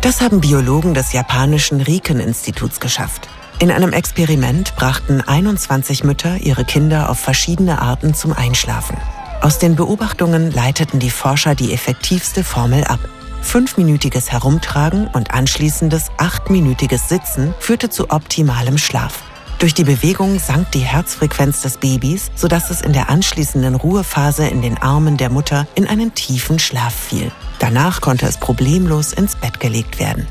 Das 0.02 0.20
haben 0.20 0.40
Biologen 0.40 0.94
des 0.94 1.12
japanischen 1.12 1.80
Riken-Instituts 1.80 2.78
geschafft. 2.78 3.28
In 3.58 3.70
einem 3.70 3.92
Experiment 3.92 4.76
brachten 4.76 5.20
21 5.20 6.04
Mütter 6.04 6.36
ihre 6.38 6.64
Kinder 6.64 7.10
auf 7.10 7.18
verschiedene 7.18 7.82
Arten 7.82 8.14
zum 8.14 8.32
Einschlafen. 8.32 8.96
Aus 9.40 9.58
den 9.58 9.76
Beobachtungen 9.76 10.50
leiteten 10.50 10.98
die 10.98 11.10
Forscher 11.10 11.54
die 11.54 11.72
effektivste 11.72 12.42
Formel 12.42 12.84
ab. 12.84 12.98
Fünfminütiges 13.42 14.32
Herumtragen 14.32 15.06
und 15.08 15.32
anschließendes 15.32 16.10
achtminütiges 16.16 17.08
Sitzen 17.08 17.54
führte 17.60 17.90
zu 17.90 18.10
optimalem 18.10 18.78
Schlaf. 18.78 19.22
Durch 19.58 19.72
die 19.72 19.84
Bewegung 19.84 20.38
sank 20.38 20.70
die 20.72 20.80
Herzfrequenz 20.80 21.62
des 21.62 21.78
Babys, 21.78 22.30
sodass 22.34 22.70
es 22.70 22.82
in 22.82 22.92
der 22.92 23.08
anschließenden 23.08 23.74
Ruhephase 23.74 24.46
in 24.48 24.62
den 24.62 24.78
Armen 24.78 25.16
der 25.16 25.30
Mutter 25.30 25.66
in 25.74 25.86
einen 25.86 26.14
tiefen 26.14 26.58
Schlaf 26.58 26.94
fiel. 26.94 27.30
Danach 27.58 28.00
konnte 28.00 28.26
es 28.26 28.36
problemlos 28.38 29.12
ins 29.12 29.36
Bett 29.36 29.60
gelegt 29.60 29.98
werden. 29.98 30.26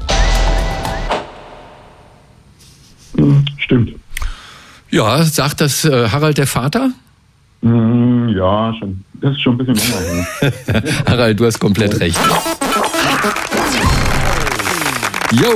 Stimmt. 3.57 3.95
Ja, 4.91 5.23
sagt 5.23 5.61
das 5.61 5.85
äh, 5.85 6.09
Harald 6.09 6.37
der 6.37 6.47
Vater? 6.47 6.91
Mm, 7.65 8.29
Ja, 8.29 8.73
schon. 8.77 9.03
Das 9.21 9.31
ist 9.31 9.41
schon 9.41 9.59
ein 9.59 9.65
bisschen 9.65 9.75
länger. 9.75 10.83
Harald, 11.07 11.39
du 11.39 11.45
hast 11.45 11.59
komplett 11.59 11.99
recht. 11.99 12.19
Jo. 15.31 15.49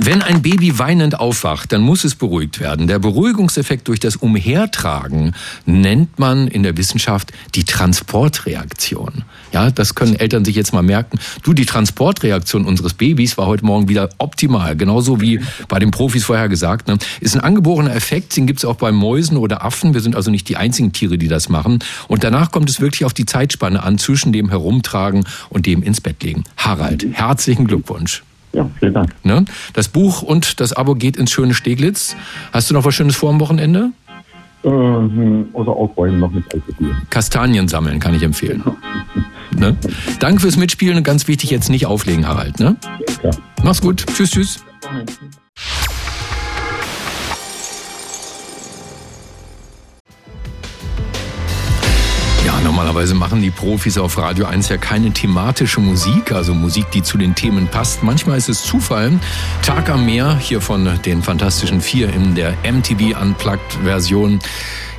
Wenn 0.00 0.22
ein 0.22 0.42
Baby 0.42 0.78
weinend 0.78 1.20
aufwacht, 1.20 1.70
dann 1.70 1.82
muss 1.82 2.02
es 2.02 2.16
beruhigt 2.16 2.58
werden. 2.58 2.88
Der 2.88 2.98
Beruhigungseffekt 2.98 3.86
durch 3.86 4.00
das 4.00 4.16
Umhertragen 4.16 5.34
nennt 5.66 6.18
man 6.18 6.48
in 6.48 6.62
der 6.62 6.76
Wissenschaft 6.76 7.32
die 7.54 7.64
Transportreaktion. 7.64 9.24
Ja, 9.52 9.70
das 9.70 9.94
können 9.94 10.16
Eltern 10.16 10.44
sich 10.44 10.56
jetzt 10.56 10.72
mal 10.72 10.82
merken. 10.82 11.18
Du, 11.42 11.52
die 11.52 11.66
Transportreaktion 11.66 12.64
unseres 12.64 12.94
Babys 12.94 13.38
war 13.38 13.46
heute 13.46 13.64
Morgen 13.64 13.88
wieder 13.88 14.08
optimal. 14.18 14.76
Genauso 14.76 15.20
wie 15.20 15.40
bei 15.68 15.78
den 15.78 15.90
Profis 15.92 16.24
vorher 16.24 16.48
gesagt. 16.48 16.88
Ne? 16.88 16.98
Ist 17.20 17.36
ein 17.36 17.40
angeborener 17.40 17.94
Effekt, 17.94 18.36
den 18.36 18.46
gibt's 18.46 18.64
auch 18.64 18.76
bei 18.76 18.90
Mäusen 18.90 19.36
oder 19.36 19.64
Affen. 19.64 19.94
Wir 19.94 20.00
sind 20.00 20.16
also 20.16 20.30
nicht 20.30 20.48
die 20.48 20.56
einzigen 20.56 20.92
Tiere, 20.92 21.18
die 21.18 21.28
das 21.28 21.48
machen. 21.48 21.78
Und 22.08 22.24
danach 22.24 22.50
kommt 22.50 22.68
es 22.68 22.80
wirklich 22.80 23.04
auf 23.04 23.14
die 23.14 23.26
Zeitspanne 23.26 23.82
an 23.82 23.98
zwischen 23.98 24.32
dem 24.32 24.48
Herumtragen 24.48 25.24
und 25.50 25.66
dem 25.66 25.82
ins 25.82 26.00
Bett 26.00 26.22
legen. 26.22 26.44
Harald, 26.56 27.06
herzlichen 27.12 27.66
Glückwunsch. 27.66 28.22
Ja, 28.52 28.68
vielen 28.78 28.94
Dank. 28.94 29.14
Ne? 29.24 29.44
Das 29.72 29.88
Buch 29.88 30.22
und 30.22 30.60
das 30.60 30.72
Abo 30.72 30.94
geht 30.94 31.16
ins 31.16 31.30
schöne 31.30 31.54
Steglitz. 31.54 32.16
Hast 32.52 32.70
du 32.70 32.74
noch 32.74 32.84
was 32.84 32.94
Schönes 32.94 33.16
vor 33.16 33.30
am 33.30 33.40
Wochenende? 33.40 33.90
Ähm, 34.64 35.48
außer 35.54 35.70
Aufräumen 35.70 36.20
noch 36.20 36.30
mit 36.30 36.44
Alkohol. 36.52 36.94
Kastanien 37.10 37.66
sammeln 37.66 37.98
kann 37.98 38.14
ich 38.14 38.22
empfehlen. 38.22 38.62
Ne? 39.54 39.76
Danke 40.18 40.40
fürs 40.40 40.56
Mitspielen 40.56 40.96
und 40.96 41.04
ganz 41.04 41.28
wichtig, 41.28 41.50
jetzt 41.50 41.68
nicht 41.68 41.84
auflegen, 41.84 42.26
Harald. 42.26 42.58
Ne? 42.58 42.74
Ja. 43.22 43.30
Mach's 43.62 43.82
gut. 43.82 44.06
Tschüss, 44.06 44.30
tschüss. 44.30 44.64
Normalerweise 52.82 53.14
machen 53.14 53.40
die 53.40 53.52
Profis 53.52 53.96
auf 53.96 54.18
Radio 54.18 54.44
1 54.46 54.68
ja 54.68 54.76
keine 54.76 55.12
thematische 55.12 55.78
Musik, 55.78 56.32
also 56.32 56.52
Musik, 56.52 56.90
die 56.90 57.04
zu 57.04 57.16
den 57.16 57.36
Themen 57.36 57.68
passt. 57.68 58.02
Manchmal 58.02 58.38
ist 58.38 58.48
es 58.48 58.64
Zufall. 58.64 59.20
Tag 59.62 59.88
am 59.88 60.04
Meer, 60.04 60.36
hier 60.36 60.60
von 60.60 60.98
den 61.04 61.22
Fantastischen 61.22 61.80
Vier 61.80 62.12
in 62.12 62.34
der 62.34 62.56
MTV 62.64 63.16
Unplugged-Version. 63.20 64.40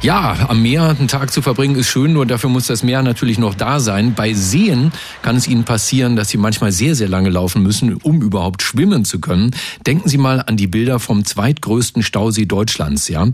Ja, 0.04 0.50
am 0.50 0.62
Meer 0.62 0.90
einen 1.00 1.08
Tag 1.08 1.32
zu 1.32 1.42
verbringen 1.42 1.76
ist 1.76 1.88
schön, 1.88 2.12
nur 2.12 2.26
dafür 2.26 2.50
muss 2.50 2.68
das 2.68 2.84
Meer 2.84 3.02
natürlich 3.04 3.38
noch 3.38 3.56
da 3.56 3.80
sein. 3.80 4.14
Bei 4.14 4.34
Seen 4.34 4.92
kann 5.22 5.38
es 5.38 5.48
Ihnen 5.48 5.64
passieren, 5.64 6.18
dass 6.18 6.28
Sie 6.28 6.36
manchmal 6.36 6.74
sehr, 6.74 6.94
sehr 6.94 7.08
lange 7.08 7.30
laufen 7.30 7.64
müssen, 7.64 7.94
um 7.94 8.22
überhaupt 8.22 8.64
schwimmen 8.64 9.06
zu 9.06 9.22
können. 9.22 9.52
Denken 9.88 10.10
Sie 10.10 10.18
mal 10.18 10.42
an 10.42 10.58
die 10.58 10.68
Bilder 10.68 11.00
vom 11.00 11.24
zweitgrößten 11.24 12.04
Stausee 12.04 12.44
Deutschlands, 12.44 13.08
ja. 13.08 13.30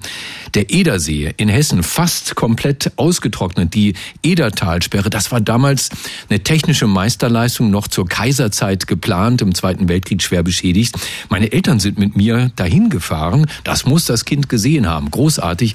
Der 0.54 0.70
Edersee 0.70 1.34
in 1.38 1.50
Hessen 1.50 1.82
fast 1.82 2.36
komplett 2.36 2.92
ausgetrocknet. 2.98 3.74
Die 3.74 3.96
Edertalsperre, 4.22 5.10
das 5.10 5.32
war 5.32 5.42
damals 5.42 5.90
eine 6.30 6.44
technische 6.44 6.86
Meisterleistung 6.86 7.72
noch 7.72 7.88
zur 7.88 8.06
Kaiserzeit 8.08 8.86
geplant, 8.86 9.42
im 9.42 9.56
Zweiten 9.56 9.90
Weltkrieg 9.90 10.22
schwer 10.22 10.44
beschädigt. 10.44 10.96
Meine 11.30 11.52
Eltern 11.52 11.80
sind 11.80 11.98
mit 11.98 12.16
mir 12.16 12.52
dahin 12.56 12.92
gefahren. 12.92 13.48
Das 13.64 13.88
muss 13.88 14.06
das 14.06 14.24
Kind 14.24 14.50
gesehen 14.50 14.88
haben. 14.88 15.10
Großartig. 15.10 15.74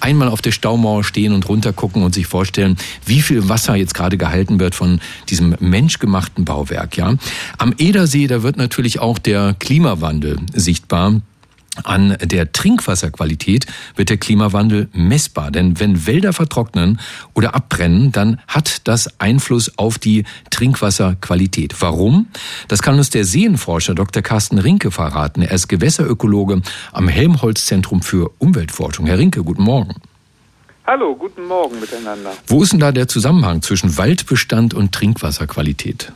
Einmal 0.00 0.29
auf 0.30 0.42
der 0.42 0.52
Staumauer 0.52 1.04
stehen 1.04 1.32
und 1.32 1.48
runtergucken 1.48 2.02
und 2.02 2.14
sich 2.14 2.26
vorstellen, 2.26 2.76
wie 3.06 3.22
viel 3.22 3.48
Wasser 3.48 3.74
jetzt 3.74 3.94
gerade 3.94 4.16
gehalten 4.16 4.60
wird 4.60 4.74
von 4.74 5.00
diesem 5.28 5.56
menschgemachten 5.60 6.44
Bauwerk, 6.44 6.96
ja. 6.96 7.14
Am 7.58 7.74
Edersee, 7.78 8.26
da 8.26 8.42
wird 8.42 8.56
natürlich 8.56 9.00
auch 9.00 9.18
der 9.18 9.54
Klimawandel 9.58 10.38
sichtbar. 10.54 11.20
An 11.84 12.16
der 12.20 12.52
Trinkwasserqualität 12.52 13.66
wird 13.94 14.10
der 14.10 14.16
Klimawandel 14.16 14.88
messbar. 14.92 15.50
Denn 15.50 15.78
wenn 15.78 16.06
Wälder 16.06 16.32
vertrocknen 16.32 16.98
oder 17.32 17.54
abbrennen, 17.54 18.10
dann 18.12 18.40
hat 18.48 18.88
das 18.88 19.20
Einfluss 19.20 19.78
auf 19.78 19.98
die 19.98 20.24
Trinkwasserqualität. 20.50 21.80
Warum? 21.80 22.26
Das 22.68 22.82
kann 22.82 22.98
uns 22.98 23.10
der 23.10 23.24
Seenforscher 23.24 23.94
Dr. 23.94 24.22
Carsten 24.22 24.58
Rinke 24.58 24.90
verraten. 24.90 25.42
Er 25.42 25.52
ist 25.52 25.68
Gewässerökologe 25.68 26.60
am 26.92 27.08
Helmholtz-Zentrum 27.08 28.02
für 28.02 28.30
Umweltforschung. 28.38 29.06
Herr 29.06 29.18
Rinke, 29.18 29.44
guten 29.44 29.62
Morgen. 29.62 29.94
Hallo, 30.86 31.14
guten 31.14 31.44
Morgen 31.44 31.78
miteinander. 31.78 32.32
Wo 32.46 32.62
ist 32.62 32.72
denn 32.72 32.80
da 32.80 32.90
der 32.90 33.06
Zusammenhang 33.06 33.62
zwischen 33.62 33.96
Waldbestand 33.96 34.74
und 34.74 34.92
Trinkwasserqualität? 34.92 36.12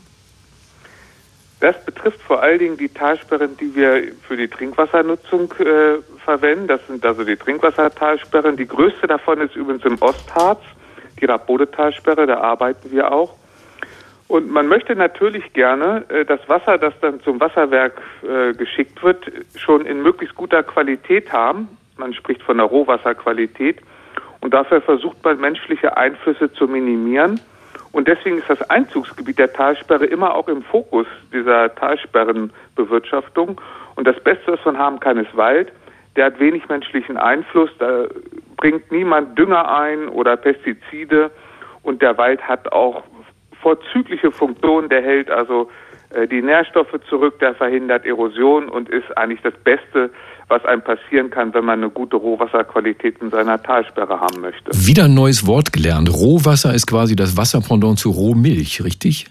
Das 1.61 1.83
betrifft 1.85 2.21
vor 2.23 2.43
allen 2.43 2.59
Dingen 2.59 2.77
die 2.77 2.89
Talsperren, 2.89 3.57
die 3.57 3.75
wir 3.75 4.13
für 4.27 4.37
die 4.37 4.49
Trinkwassernutzung 4.49 5.53
äh, 5.61 6.03
verwenden. 6.25 6.67
Das 6.67 6.81
sind 6.87 7.05
also 7.07 7.25
die 7.25 7.37
Trinkwassertalsperren. 7.37 8.57
Die 8.57 8.67
größte 8.67 9.07
davon 9.07 9.41
ist 9.41 9.55
übrigens 9.57 9.85
im 9.85 9.97
Ostharz, 10.03 10.61
die 11.21 11.25
Rabode-Talsperre, 11.25 12.27
da 12.27 12.41
arbeiten 12.41 12.91
wir 12.91 13.13
auch. 13.13 13.35
Und 14.27 14.51
man 14.51 14.67
möchte 14.67 14.97
natürlich 14.97 15.53
gerne 15.53 16.05
äh, 16.09 16.25
das 16.25 16.41
Wasser, 16.49 16.79
das 16.79 16.95
dann 17.01 17.21
zum 17.23 17.41
Wasserwerk 17.41 18.01
äh, 18.23 18.53
geschickt 18.55 19.03
wird, 19.03 19.31
schon 19.57 19.87
in 19.87 20.03
möglichst 20.03 20.35
guter 20.35 20.63
Qualität 20.63 21.33
haben. 21.33 21.69
Man 21.97 22.13
spricht 22.15 22.43
von 22.43 22.57
der 22.57 22.67
Rohwasserqualität. 22.67 23.81
Und 24.45 24.53
dafür 24.53 24.83
versucht 24.83 25.25
man 25.25 25.41
menschliche 25.41 25.97
Einflüsse 25.97 26.53
zu 26.53 26.69
minimieren. 26.69 27.41
Und 27.93 28.09
deswegen 28.09 28.37
ist 28.37 28.51
das 28.51 28.61
Einzugsgebiet 28.69 29.39
der 29.39 29.51
Talsperre 29.51 30.05
immer 30.05 30.35
auch 30.35 30.49
im 30.49 30.63
Fokus 30.63 31.07
dieser 31.33 31.75
Talsperrenbewirtschaftung. 31.77 33.59
Und 33.95 34.07
das 34.07 34.23
Beste, 34.23 34.53
was 34.53 34.65
man 34.67 34.77
haben 34.77 35.01
kann, 35.01 35.17
ist 35.17 35.35
Wald. 35.35 35.73
Der 36.17 36.27
hat 36.27 36.41
wenig 36.41 36.69
menschlichen 36.69 37.17
Einfluss, 37.17 37.71
da 37.79 38.05
bringt 38.59 38.93
niemand 38.93 39.39
Dünger 39.39 39.75
ein 39.75 40.09
oder 40.11 40.37
Pestizide. 40.37 41.31
Und 41.83 42.03
der 42.03 42.19
Wald 42.19 42.47
hat 42.47 42.71
auch 42.71 43.03
vorzügliche 43.63 44.31
Funktionen. 44.31 44.91
Der 44.91 45.01
hält 45.01 45.31
also 45.31 45.71
äh, 46.11 46.29
die 46.29 46.43
Nährstoffe 46.43 47.01
zurück, 47.09 47.39
der 47.39 47.55
verhindert 47.55 48.05
Erosion 48.05 48.69
und 48.69 48.91
ist 48.91 49.17
eigentlich 49.17 49.41
das 49.41 49.55
Beste, 49.65 50.11
was 50.49 50.65
einem 50.65 50.83
passieren 50.83 51.31
kann, 51.31 51.55
wenn 51.55 51.65
man 51.65 51.81
eine 51.81 51.91
gute 51.91 52.17
Rohwasserqualität 52.17 53.19
in 53.21 53.31
seiner 53.31 53.63
Talsperre 53.63 54.21
haben 54.21 54.41
möchte. 54.41 54.71
Wieder 54.73 55.05
ein 55.05 55.15
neues 55.15 55.47
Wort 55.47 55.73
gelernt. 55.73 56.13
Rohwasser 56.13 56.75
ist 56.75 56.87
quasi 56.87 57.17
das 57.17 57.37
Wasserpendant 57.37 57.99
zu 57.99 58.11
Rohmilch, 58.11 58.83
richtig? 58.85 59.27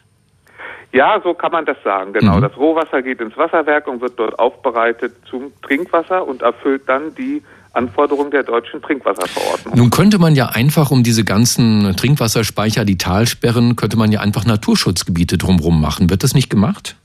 Ja, 0.91 1.20
so 1.24 1.34
kann 1.34 1.51
man 1.51 1.65
das 1.65 1.77
sagen, 1.84 2.13
genau. 2.13 2.38
Mhm. 2.38 2.41
Das 2.41 2.55
Rohwasser 2.55 3.01
geht 3.01 3.20
ins 3.20 3.36
Wasserwerk 3.36 3.88
und 3.88 4.01
wird 4.01 4.13
dort 4.17 4.38
aufbereitet 4.38 5.13
zum 5.27 5.51
Trinkwasser 5.63 6.27
und 6.27 6.43
erfüllt 6.43 6.84
dann 6.88 7.15
die 7.15 7.41
Anforderungen 7.74 8.29
der 8.29 8.43
deutschen 8.43 8.82
Trinkwasserverordnung. 8.84 9.75
Nun 9.75 9.89
könnte 9.89 10.20
man 10.20 10.36
ja 10.36 10.50
einfach 10.50 10.91
um 10.91 11.01
diese 11.01 11.24
ganzen 11.24 11.96
Trinkwasserspeicher, 11.96 12.86
die 12.86 13.00
Talsperren, 13.00 13.75
könnte 13.75 13.98
man 13.98 14.12
ja 14.12 14.20
einfach 14.20 14.46
Naturschutzgebiete 14.46 15.39
drumherum 15.39 15.82
machen. 15.82 16.12
Wird 16.12 16.24
das 16.24 16.36
nicht 16.36 16.51
gemacht? 16.51 16.96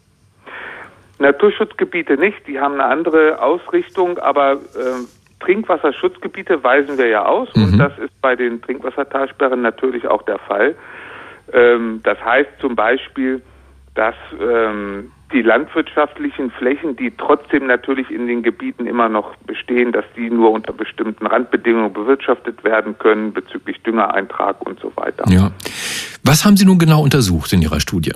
Naturschutzgebiete 1.19 2.17
nicht, 2.17 2.47
die 2.47 2.61
haben 2.61 2.75
eine 2.75 2.85
andere 2.85 3.43
Ausrichtung, 3.43 4.19
aber 4.19 4.53
äh, 4.53 5.05
Trinkwasserschutzgebiete 5.41 6.63
weisen 6.63 6.99
wir 6.99 7.09
ja 7.09 7.25
aus 7.25 7.49
mhm. 7.55 7.65
und 7.65 7.79
das 7.79 7.93
ist 7.99 8.21
bei 8.21 8.37
den 8.37 8.61
Trinkwassertalsperren 8.63 9.63
natürlich 9.63 10.07
auch 10.07 10.23
der 10.23 10.39
Fall. 10.39 10.75
Ähm, 11.53 12.01
das 12.05 12.19
heißt 12.25 12.51
zum 12.61 12.77
Beispiel, 12.77 13.43
dass 13.95 14.15
ähm, 14.41 15.11
die 15.33 15.43
landwirtschaftlichen 15.43 16.51
Flächen, 16.51 16.97
die 16.97 17.13
trotzdem 17.17 17.67
natürlich 17.67 18.11
in 18.11 18.27
den 18.27 18.43
Gebieten 18.43 18.87
immer 18.87 19.09
noch 19.09 19.37
bestehen, 19.39 19.93
dass 19.93 20.05
die 20.17 20.31
nur 20.31 20.53
unter 20.53 20.73
bestimmten 20.73 21.27
Randbedingungen 21.27 21.93
bewirtschaftet 21.93 22.65
werden 22.65 22.97
können 22.99 23.33
bezüglich 23.33 23.83
Düngereintrag 23.83 24.65
und 24.67 24.81
so 24.81 24.93
weiter. 24.97 25.25
Ja. 25.29 25.51
Was 26.23 26.45
haben 26.45 26.57
Sie 26.57 26.65
nun 26.65 26.79
genau 26.79 27.03
untersucht 27.03 27.53
in 27.53 27.61
Ihrer 27.61 27.81
Studie? 27.81 28.13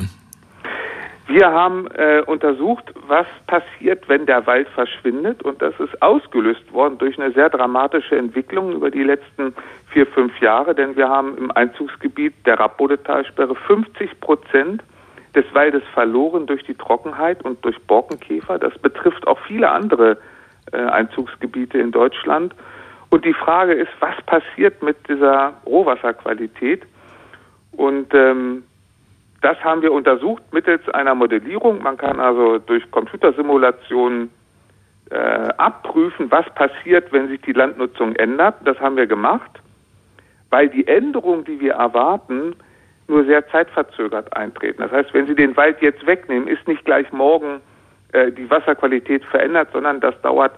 Wir 1.27 1.51
haben 1.51 1.87
äh, 1.93 2.23
untersucht, 2.27 2.93
was 3.07 3.27
passiert, 3.47 4.09
wenn 4.09 4.27
der 4.27 4.47
Wald 4.47 4.69
verschwindet. 4.71 5.43
Und 5.43 5.63
das 5.63 5.73
ist 5.79 6.03
ausgelöst 6.03 6.73
worden 6.73 6.99
durch 6.99 7.19
eine 7.19 7.33
sehr 7.33 7.49
dramatische 7.49 8.17
Entwicklung 8.17 8.73
über 8.73 8.91
die 8.91 9.05
letzten 9.05 9.55
vier, 9.93 10.07
fünf 10.07 10.39
Jahre. 10.41 10.75
Denn 10.75 10.97
wir 10.97 11.09
haben 11.09 11.39
im 11.39 11.51
Einzugsgebiet 11.53 12.35
der 12.45 12.59
Rappbodetalsperre 12.59 13.55
50 13.55 14.21
Prozent 14.21 14.83
des 15.35 15.45
Waldes 15.55 15.83
verloren 15.95 16.47
durch 16.47 16.65
die 16.65 16.75
Trockenheit 16.75 17.43
und 17.45 17.65
durch 17.65 17.81
Borkenkäfer. 17.83 18.59
Das 18.59 18.77
betrifft 18.79 19.27
auch 19.27 19.39
viele 19.47 19.71
andere 19.71 20.19
äh, 20.73 20.77
Einzugsgebiete 20.77 21.79
in 21.79 21.93
Deutschland. 21.93 22.55
Und 23.11 23.25
die 23.25 23.35
Frage 23.35 23.75
ist, 23.75 23.91
was 24.01 24.17
passiert 24.27 24.83
mit 24.83 24.97
dieser 25.09 25.55
Rohwasserqualität? 25.67 26.83
Und 27.73 28.13
ähm, 28.15 28.65
das 29.43 29.59
haben 29.63 29.83
wir 29.83 29.93
untersucht 29.93 30.43
mittels 30.53 30.89
einer 30.91 31.15
Modellierung. 31.15 31.83
Man 31.83 31.97
kann 31.97 32.21
also 32.21 32.59
durch 32.59 32.89
Computersimulationen 32.91 34.31
äh, 35.11 35.17
abprüfen, 35.17 36.31
was 36.31 36.47
passiert, 36.55 37.13
wenn 37.13 37.29
sich 37.29 37.41
die 37.43 37.53
Landnutzung 37.53 38.15
ändert. 38.17 38.55
Das 38.65 38.79
haben 38.81 38.97
wir 38.97 39.07
gemacht, 39.07 39.51
weil 40.51 40.69
die 40.69 40.87
Änderungen, 40.87 41.45
die 41.45 41.61
wir 41.61 41.75
erwarten, 41.75 42.55
nur 43.09 43.25
sehr 43.25 43.47
zeitverzögert 43.49 44.35
eintreten. 44.37 44.81
Das 44.81 44.93
heißt, 44.93 45.13
wenn 45.13 45.27
Sie 45.27 45.35
den 45.35 45.57
Wald 45.57 45.83
jetzt 45.83 46.07
wegnehmen, 46.07 46.47
ist 46.49 46.67
nicht 46.69 46.85
gleich 46.85 47.13
morgen 47.13 47.61
äh, 48.13 48.31
die 48.31 48.49
Wasserqualität 48.49 49.25
verändert, 49.25 49.69
sondern 49.73 50.01
das 50.01 50.19
dauert 50.23 50.53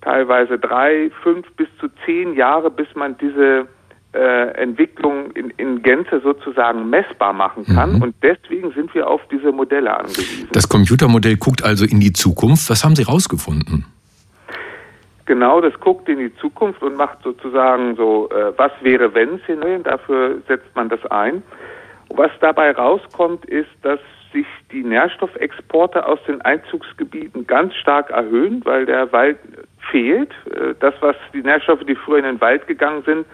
teilweise 0.00 0.58
drei, 0.58 1.10
fünf 1.22 1.50
bis 1.52 1.68
zu 1.78 1.88
zehn 2.04 2.34
Jahre, 2.34 2.70
bis 2.70 2.92
man 2.94 3.16
diese 3.18 3.68
äh, 4.14 4.50
Entwicklung 4.62 5.32
in, 5.32 5.50
in 5.56 5.82
Gänze 5.82 6.20
sozusagen 6.20 6.88
messbar 6.88 7.32
machen 7.32 7.64
kann. 7.66 7.96
Mhm. 7.96 8.02
Und 8.02 8.14
deswegen 8.22 8.72
sind 8.72 8.94
wir 8.94 9.08
auf 9.08 9.20
diese 9.30 9.52
Modelle 9.52 9.96
angewiesen. 9.96 10.48
Das 10.52 10.68
Computermodell 10.68 11.36
guckt 11.36 11.64
also 11.64 11.84
in 11.84 12.00
die 12.00 12.12
Zukunft. 12.12 12.70
Was 12.70 12.84
haben 12.84 12.96
Sie 12.96 13.02
rausgefunden? 13.02 13.86
Genau, 15.26 15.60
das 15.60 15.72
guckt 15.80 16.08
in 16.08 16.18
die 16.18 16.34
Zukunft 16.36 16.82
und 16.82 16.96
macht 16.96 17.22
sozusagen 17.22 17.96
so, 17.96 18.28
äh, 18.30 18.52
was 18.56 18.72
wäre 18.82 19.14
wenn 19.14 19.40
Szenarien, 19.40 19.82
dafür 19.82 20.38
setzt 20.46 20.74
man 20.76 20.88
das 20.88 21.04
ein. 21.06 21.42
Was 22.10 22.30
dabei 22.40 22.70
rauskommt, 22.72 23.44
ist, 23.46 23.70
dass 23.82 24.00
sich 24.32 24.46
die 24.70 24.82
Nährstoffexporte 24.82 26.06
aus 26.06 26.18
den 26.26 26.42
Einzugsgebieten 26.42 27.46
ganz 27.46 27.74
stark 27.76 28.10
erhöhen, 28.10 28.60
weil 28.64 28.84
der 28.84 29.10
Wald 29.12 29.38
fehlt. 29.90 30.30
Äh, 30.50 30.74
das, 30.80 30.94
was 31.00 31.16
die 31.32 31.42
Nährstoffe, 31.42 31.84
die 31.88 31.94
früher 31.94 32.18
in 32.18 32.24
den 32.24 32.40
Wald 32.40 32.66
gegangen 32.66 33.02
sind, 33.06 33.26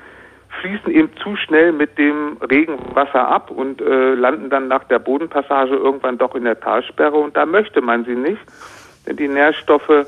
fließen 0.61 0.92
eben 0.92 1.11
zu 1.23 1.37
schnell 1.37 1.73
mit 1.73 1.97
dem 1.99 2.37
Regenwasser 2.38 3.28
ab 3.28 3.50
und 3.50 3.80
äh, 3.80 4.14
landen 4.14 4.50
dann 4.50 4.69
nach 4.69 4.85
der 4.85 4.99
Bodenpassage 4.99 5.75
irgendwann 5.75 6.19
doch 6.19 6.35
in 6.35 6.45
der 6.45 6.59
Talsperre 6.59 7.16
und 7.16 7.37
da 7.37 7.47
möchte 7.47 7.80
man 7.80 8.04
sie 8.04 8.16
nicht, 8.16 8.40
denn 9.07 9.16
die 9.16 9.28
Nährstoffe 9.28 10.07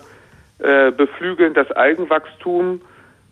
äh, 0.58 0.90
beflügeln 0.90 1.54
das 1.54 1.70
Algenwachstum, 1.72 2.80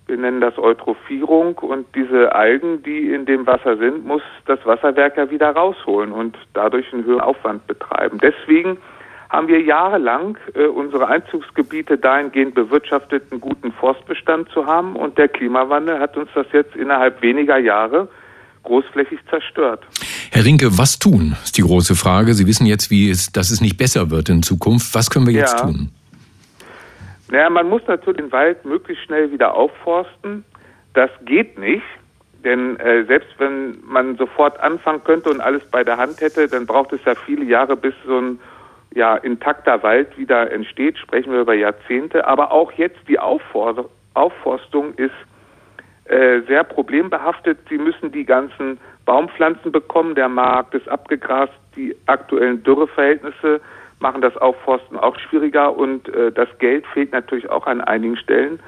wir 0.07 0.17
nennen 0.17 0.41
das 0.41 0.59
Eutrophierung 0.59 1.59
und 1.59 1.87
diese 1.95 2.35
Algen, 2.35 2.83
die 2.83 3.13
in 3.13 3.27
dem 3.27 3.47
Wasser 3.47 3.77
sind, 3.77 4.05
muss 4.05 4.23
das 4.47 4.59
Wasserwerk 4.67 5.17
ja 5.17 5.31
wieder 5.31 5.51
rausholen 5.51 6.11
und 6.11 6.37
dadurch 6.53 6.93
einen 6.93 7.05
höheren 7.05 7.21
Aufwand 7.21 7.67
betreiben. 7.69 8.19
Deswegen 8.21 8.79
haben 9.31 9.47
wir 9.47 9.63
jahrelang 9.63 10.37
äh, 10.55 10.67
unsere 10.67 11.07
Einzugsgebiete 11.07 11.97
dahingehend 11.97 12.55
bewirtschaftet, 12.55 13.31
einen 13.31 13.41
guten 13.41 13.73
Forstbestand 13.73 14.51
zu 14.51 14.67
haben. 14.67 14.97
Und 14.97 15.17
der 15.19 15.29
Klimawandel 15.29 16.01
hat 16.01 16.17
uns 16.17 16.29
das 16.35 16.47
jetzt 16.53 16.75
innerhalb 16.75 17.23
weniger 17.23 17.57
Jahre 17.57 18.09
großflächig 18.65 19.21
zerstört. 19.31 19.87
Herr 20.33 20.45
Rinke, 20.45 20.77
was 20.77 20.99
tun, 20.99 21.37
ist 21.45 21.57
die 21.57 21.63
große 21.63 21.95
Frage. 21.95 22.35
Sie 22.35 22.47
wissen 22.47 22.67
jetzt, 22.67 22.91
wie 22.91 23.09
es, 23.09 23.33
dass 23.33 23.51
es 23.51 23.61
nicht 23.61 23.79
besser 23.79 24.11
wird 24.11 24.29
in 24.29 24.43
Zukunft. 24.43 24.95
Was 24.95 25.11
können 25.11 25.27
wir 25.27 25.33
jetzt 25.33 25.59
ja. 25.59 25.65
tun? 25.65 25.91
Naja, 27.31 27.49
man 27.49 27.69
muss 27.69 27.83
natürlich 27.87 28.21
den 28.21 28.33
Wald 28.33 28.65
möglichst 28.65 29.05
schnell 29.05 29.31
wieder 29.31 29.55
aufforsten. 29.55 30.45
Das 30.93 31.11
geht 31.25 31.57
nicht, 31.57 31.85
denn 32.45 32.79
äh, 32.81 33.05
selbst 33.05 33.31
wenn 33.39 33.79
man 33.87 34.17
sofort 34.17 34.59
anfangen 34.59 35.05
könnte 35.05 35.31
und 35.31 35.41
alles 35.41 35.63
bei 35.71 35.85
der 35.85 35.97
Hand 35.97 36.21
hätte, 36.21 36.49
dann 36.49 36.67
braucht 36.67 36.93
es 36.93 37.01
ja 37.07 37.15
viele 37.15 37.45
Jahre, 37.45 37.77
bis 37.77 37.95
so 38.05 38.19
ein 38.19 38.41
ja, 38.95 39.17
intakter 39.17 39.83
Wald 39.83 40.17
wieder 40.19 40.51
entsteht, 40.51 40.99
sprechen 40.99 41.33
wir 41.33 41.41
über 41.41 41.55
Jahrzehnte. 41.55 42.27
Aber 42.27 42.53
auch 42.53 42.73
jetzt 42.73 42.99
die 43.09 43.19
Aufforstung 43.19 44.95
ist 44.95 45.15
äh, 46.07 46.41
sehr 46.49 46.65
problembehaftet. 46.65 47.59
Sie 47.69 47.79
müssen 47.79 48.11
die 48.11 48.25
ganzen 48.25 48.79
Baumpflanzen 49.05 49.71
bekommen. 49.71 50.15
Der 50.15 50.29
Markt 50.29 50.75
ist 50.75 50.89
abgegrast. 50.89 51.53
Die 51.77 51.97
aktuellen 52.07 52.63
Dürreverhältnisse 52.65 53.61
machen 54.01 54.23
das 54.23 54.37
Aufforsten 54.37 54.99
auch 54.99 55.17
schwieriger 55.19 55.77
und 55.77 56.09
äh, 56.09 56.33
das 56.33 56.49
Geld 56.59 56.87
fehlt 56.89 57.13
natürlich 57.13 57.49
auch 57.49 57.67
an 57.67 57.81
einigen 57.81 58.17
Stellen. 58.17 58.59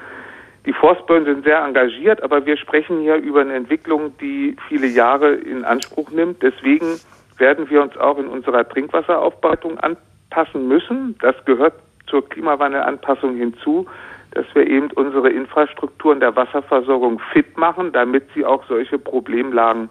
Die 0.66 0.72
Forstbehörden 0.72 1.34
sind 1.34 1.44
sehr 1.44 1.64
engagiert, 1.64 2.22
aber 2.22 2.46
wir 2.46 2.56
sprechen 2.56 3.00
hier 3.00 3.16
über 3.16 3.40
eine 3.40 3.54
Entwicklung, 3.54 4.16
die 4.18 4.54
viele 4.68 4.86
Jahre 4.86 5.32
in 5.34 5.64
Anspruch 5.64 6.10
nimmt. 6.10 6.42
Deswegen 6.42 7.00
werden 7.38 7.68
wir 7.68 7.82
uns 7.82 7.96
auch 7.96 8.18
in 8.18 8.28
unserer 8.28 8.68
Trinkwasseraufbereitung 8.68 9.78
an, 9.80 9.96
anpassen 10.32 10.68
müssen. 10.68 11.16
Das 11.20 11.34
gehört 11.44 11.74
zur 12.06 12.28
Klimawandelanpassung 12.28 13.36
hinzu, 13.36 13.86
dass 14.32 14.46
wir 14.54 14.66
eben 14.66 14.90
unsere 14.92 15.30
Infrastrukturen 15.30 16.20
der 16.20 16.34
Wasserversorgung 16.34 17.20
fit 17.32 17.56
machen, 17.56 17.92
damit 17.92 18.24
sie 18.34 18.44
auch 18.44 18.64
solche 18.66 18.98
Problemlagen 18.98 19.88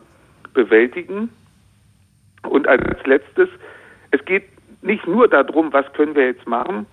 bewältigen. 0.54 1.30
Und 2.48 2.68
als 2.68 2.82
letztes, 3.06 3.50
es 4.12 4.24
geht 4.26 4.44
nicht 4.82 5.06
nur 5.08 5.28
darum, 5.28 5.72
was 5.74 5.92
können 5.94 6.16
wir 6.16 6.26
jetzt 6.26 6.48
machen, 6.48 6.88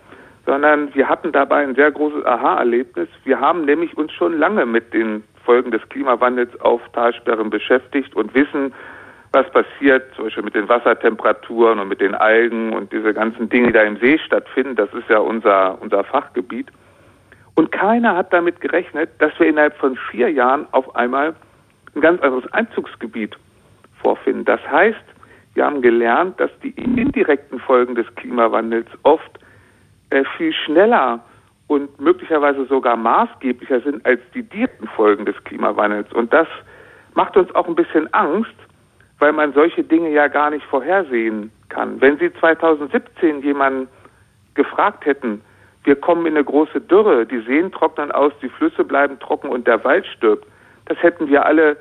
sondern 0.45 0.95
wir 0.95 1.09
hatten 1.09 1.33
dabei 1.33 1.63
ein 1.63 1.75
sehr 1.75 1.91
großes 1.91 2.25
Aha-Erlebnis. 2.25 3.09
Wir 3.25 3.41
haben 3.41 3.65
nämlich 3.65 3.97
uns 3.97 4.13
schon 4.13 4.39
lange 4.39 4.67
mit 4.67 4.93
den 4.93 5.25
Folgen 5.45 5.71
des 5.71 5.87
Klimawandels 5.89 6.59
auf 6.61 6.83
Talsperren 6.93 7.49
beschäftigt 7.49 8.15
und 8.15 8.35
wissen, 8.35 8.75
was 9.33 9.51
passiert, 9.51 10.15
zum 10.15 10.25
Beispiel 10.25 10.43
mit 10.43 10.55
den 10.55 10.69
Wassertemperaturen 10.69 11.79
und 11.79 11.89
mit 11.89 12.01
den 12.01 12.15
Algen 12.15 12.73
und 12.73 12.93
diese 12.93 13.13
ganzen 13.13 13.49
Dinge, 13.49 13.69
die 13.69 13.73
da 13.75 13.83
im 13.83 13.99
See 13.99 14.19
stattfinden. 14.19 14.77
Das 14.77 14.93
ist 14.95 15.09
ja 15.09 15.19
unser, 15.19 15.81
unser 15.83 16.05
Fachgebiet. 16.05 16.69
Und 17.55 17.73
keiner 17.73 18.17
hat 18.17 18.33
damit 18.33 18.61
gerechnet, 18.61 19.11
dass 19.19 19.39
wir 19.39 19.49
innerhalb 19.49 19.77
von 19.77 19.97
vier 20.11 20.31
Jahren 20.31 20.67
auf 20.73 20.95
einmal 20.97 21.35
ein 21.95 22.01
ganz 22.01 22.23
anderes 22.23 22.51
Einzugsgebiet 22.53 23.37
vorfinden. 24.01 24.45
Das 24.45 24.61
heißt, 24.71 24.97
wir 25.55 25.65
haben 25.65 25.83
gelernt, 25.83 26.39
dass 26.39 26.51
die 26.63 26.71
indirekten 26.71 27.59
Folgen 27.59 27.97
des 27.97 28.07
Klimawandels 28.15 28.87
oft 29.03 29.41
äh, 30.11 30.25
viel 30.37 30.53
schneller 30.53 31.21
und 31.67 32.01
möglicherweise 32.01 32.65
sogar 32.67 32.97
maßgeblicher 32.97 33.81
sind 33.81 34.07
als 34.07 34.21
die 34.35 34.43
direkten 34.43 34.87
Folgen 34.89 35.27
des 35.27 35.37
Klimawandels. 35.45 36.13
Und 36.13 36.33
das 36.33 36.47
macht 37.15 37.37
uns 37.37 37.53
auch 37.55 37.67
ein 37.67 37.75
bisschen 37.75 38.13
Angst, 38.15 38.55
weil 39.19 39.33
man 39.33 39.53
solche 39.53 39.85
Dinge 39.85 40.11
ja 40.11 40.29
gar 40.29 40.51
nicht 40.51 40.65
vorhersehen 40.67 41.51
kann. 41.69 42.01
Wenn 42.01 42.19
Sie 42.19 42.33
2017 42.33 43.43
jemanden 43.43 43.89
gefragt 44.55 45.05
hätten, 45.07 45.43
wir 45.85 45.97
kommen 45.97 46.27
in 46.27 46.35
eine 46.35 46.45
große 46.45 46.81
Dürre, 46.81 47.27
die 47.27 47.41
Seen 47.41 47.73
trocknen 47.73 48.13
aus, 48.13 48.33
die 48.43 48.49
Flüsse 48.49 48.85
bleiben 48.85 49.19
trocken 49.19 49.49
und 49.49 49.67
der 49.67 49.83
Wald 49.85 50.07
stirbt, 50.07 50.47
das 50.87 51.03
hätten 51.03 51.29
wir 51.29 51.45
alle 51.47 51.77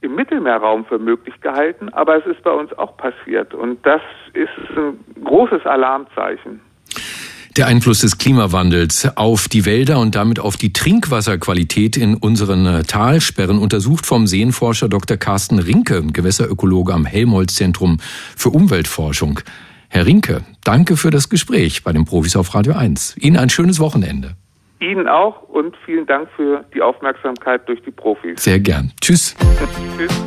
im 0.00 0.14
Mittelmeerraum 0.14 0.84
für 0.84 0.98
möglich 0.98 1.40
gehalten, 1.40 1.88
aber 1.90 2.16
es 2.18 2.26
ist 2.26 2.42
bei 2.42 2.52
uns 2.52 2.72
auch 2.78 2.96
passiert 2.96 3.52
und 3.54 3.84
das 3.84 4.02
ist 4.32 4.50
ein 4.76 5.04
großes 5.24 5.66
Alarmzeichen. 5.66 6.60
Der 7.58 7.66
Einfluss 7.66 8.02
des 8.02 8.18
Klimawandels 8.18 9.16
auf 9.16 9.48
die 9.48 9.66
Wälder 9.66 9.98
und 9.98 10.14
damit 10.14 10.38
auf 10.38 10.56
die 10.56 10.72
Trinkwasserqualität 10.72 11.96
in 11.96 12.14
unseren 12.14 12.64
äh, 12.66 12.84
Talsperren 12.84 13.58
untersucht 13.58 14.06
vom 14.06 14.28
Seenforscher 14.28 14.88
Dr. 14.88 15.16
Carsten 15.16 15.58
Rinke, 15.58 16.00
Gewässerökologe 16.06 16.94
am 16.94 17.04
Helmholtz-Zentrum 17.04 17.98
für 18.36 18.50
Umweltforschung. 18.50 19.40
Herr 19.88 20.06
Rinke, 20.06 20.42
danke 20.62 20.96
für 20.96 21.10
das 21.10 21.30
Gespräch 21.30 21.82
bei 21.82 21.92
den 21.92 22.04
Profis 22.04 22.36
auf 22.36 22.54
Radio 22.54 22.74
1. 22.74 23.16
Ihnen 23.18 23.36
ein 23.36 23.50
schönes 23.50 23.80
Wochenende. 23.80 24.36
Ihnen 24.78 25.08
auch 25.08 25.42
und 25.48 25.74
vielen 25.84 26.06
Dank 26.06 26.28
für 26.36 26.64
die 26.72 26.80
Aufmerksamkeit 26.80 27.68
durch 27.68 27.82
die 27.82 27.90
Profis. 27.90 28.40
Sehr 28.40 28.60
gern. 28.60 28.92
Tschüss. 29.00 29.34
Tschüss. 29.98 30.22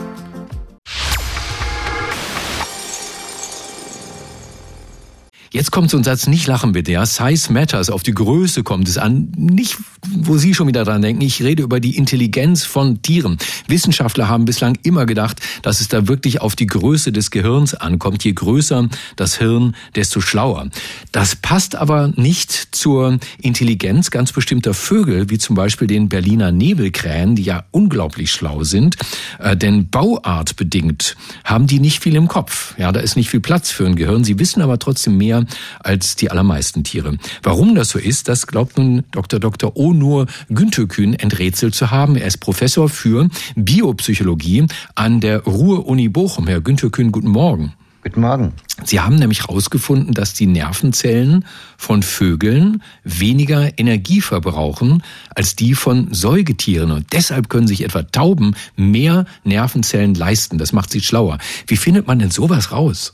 Jetzt 5.53 5.71
kommt 5.71 5.89
so 5.89 5.97
ein 5.97 6.03
Satz, 6.05 6.27
nicht 6.27 6.47
lachen 6.47 6.71
bitte, 6.71 6.93
ja. 6.93 7.05
Size 7.05 7.51
matters, 7.51 7.89
auf 7.89 8.03
die 8.03 8.13
Größe 8.13 8.63
kommt 8.63 8.87
es 8.87 8.97
an. 8.97 9.33
Nicht, 9.35 9.75
wo 10.07 10.37
Sie 10.37 10.53
schon 10.53 10.69
wieder 10.69 10.85
dran 10.85 11.01
denken. 11.01 11.21
Ich 11.21 11.43
rede 11.43 11.61
über 11.61 11.81
die 11.81 11.97
Intelligenz 11.97 12.63
von 12.63 13.01
Tieren. 13.01 13.37
Wissenschaftler 13.67 14.29
haben 14.29 14.45
bislang 14.45 14.77
immer 14.83 15.05
gedacht, 15.05 15.41
dass 15.61 15.81
es 15.81 15.89
da 15.89 16.07
wirklich 16.07 16.39
auf 16.39 16.55
die 16.55 16.67
Größe 16.67 17.11
des 17.11 17.31
Gehirns 17.31 17.73
ankommt. 17.73 18.23
Je 18.23 18.31
größer 18.31 18.87
das 19.17 19.39
Hirn, 19.39 19.75
desto 19.93 20.21
schlauer. 20.21 20.69
Das 21.11 21.35
passt 21.35 21.75
aber 21.75 22.13
nicht 22.15 22.69
zur 22.71 23.19
Intelligenz 23.41 24.09
ganz 24.09 24.31
bestimmter 24.31 24.73
Vögel, 24.73 25.29
wie 25.29 25.37
zum 25.37 25.57
Beispiel 25.57 25.87
den 25.87 26.07
Berliner 26.07 26.53
Nebelkrähen, 26.53 27.35
die 27.35 27.43
ja 27.43 27.65
unglaublich 27.71 28.31
schlau 28.31 28.63
sind. 28.63 28.95
Äh, 29.37 29.57
denn 29.57 29.89
bauartbedingt 29.89 31.17
haben 31.43 31.67
die 31.67 31.81
nicht 31.81 32.01
viel 32.01 32.15
im 32.15 32.29
Kopf. 32.29 32.73
Ja, 32.77 32.93
da 32.93 33.01
ist 33.01 33.17
nicht 33.17 33.29
viel 33.29 33.41
Platz 33.41 33.69
für 33.69 33.85
ein 33.85 33.97
Gehirn. 33.97 34.23
Sie 34.23 34.39
wissen 34.39 34.61
aber 34.61 34.79
trotzdem 34.79 35.17
mehr 35.17 35.40
als 35.79 36.15
die 36.15 36.31
allermeisten 36.31 36.83
Tiere. 36.83 37.17
Warum 37.43 37.75
das 37.75 37.89
so 37.89 37.99
ist, 37.99 38.27
das 38.27 38.47
glaubt 38.47 38.77
nun 38.77 39.03
Dr. 39.11 39.39
Dr. 39.39 39.75
Onur 39.75 40.27
Günterkühn 40.49 41.13
enträtselt 41.13 41.75
zu 41.75 41.91
haben. 41.91 42.15
Er 42.15 42.27
ist 42.27 42.37
Professor 42.37 42.89
für 42.89 43.27
Biopsychologie 43.55 44.65
an 44.95 45.19
der 45.19 45.43
Ruhr-Uni 45.43 46.09
Bochum. 46.09 46.47
Herr 46.47 46.61
Günterkühn, 46.61 47.11
guten 47.11 47.29
Morgen. 47.29 47.73
Guten 48.03 48.21
Morgen. 48.21 48.53
Sie 48.83 48.99
haben 48.99 49.15
nämlich 49.15 49.41
herausgefunden, 49.41 50.15
dass 50.15 50.33
die 50.33 50.47
Nervenzellen 50.47 51.45
von 51.77 52.01
Vögeln 52.01 52.81
weniger 53.03 53.77
Energie 53.77 54.21
verbrauchen 54.21 55.03
als 55.35 55.55
die 55.55 55.75
von 55.75 56.11
Säugetieren. 56.11 56.89
Und 56.89 57.13
deshalb 57.13 57.47
können 57.49 57.67
sich 57.67 57.83
etwa 57.83 58.01
Tauben 58.01 58.55
mehr 58.75 59.25
Nervenzellen 59.43 60.15
leisten. 60.15 60.57
Das 60.57 60.73
macht 60.73 60.89
sie 60.89 61.01
schlauer. 61.01 61.37
Wie 61.67 61.77
findet 61.77 62.07
man 62.07 62.17
denn 62.17 62.31
sowas 62.31 62.71
raus? 62.71 63.13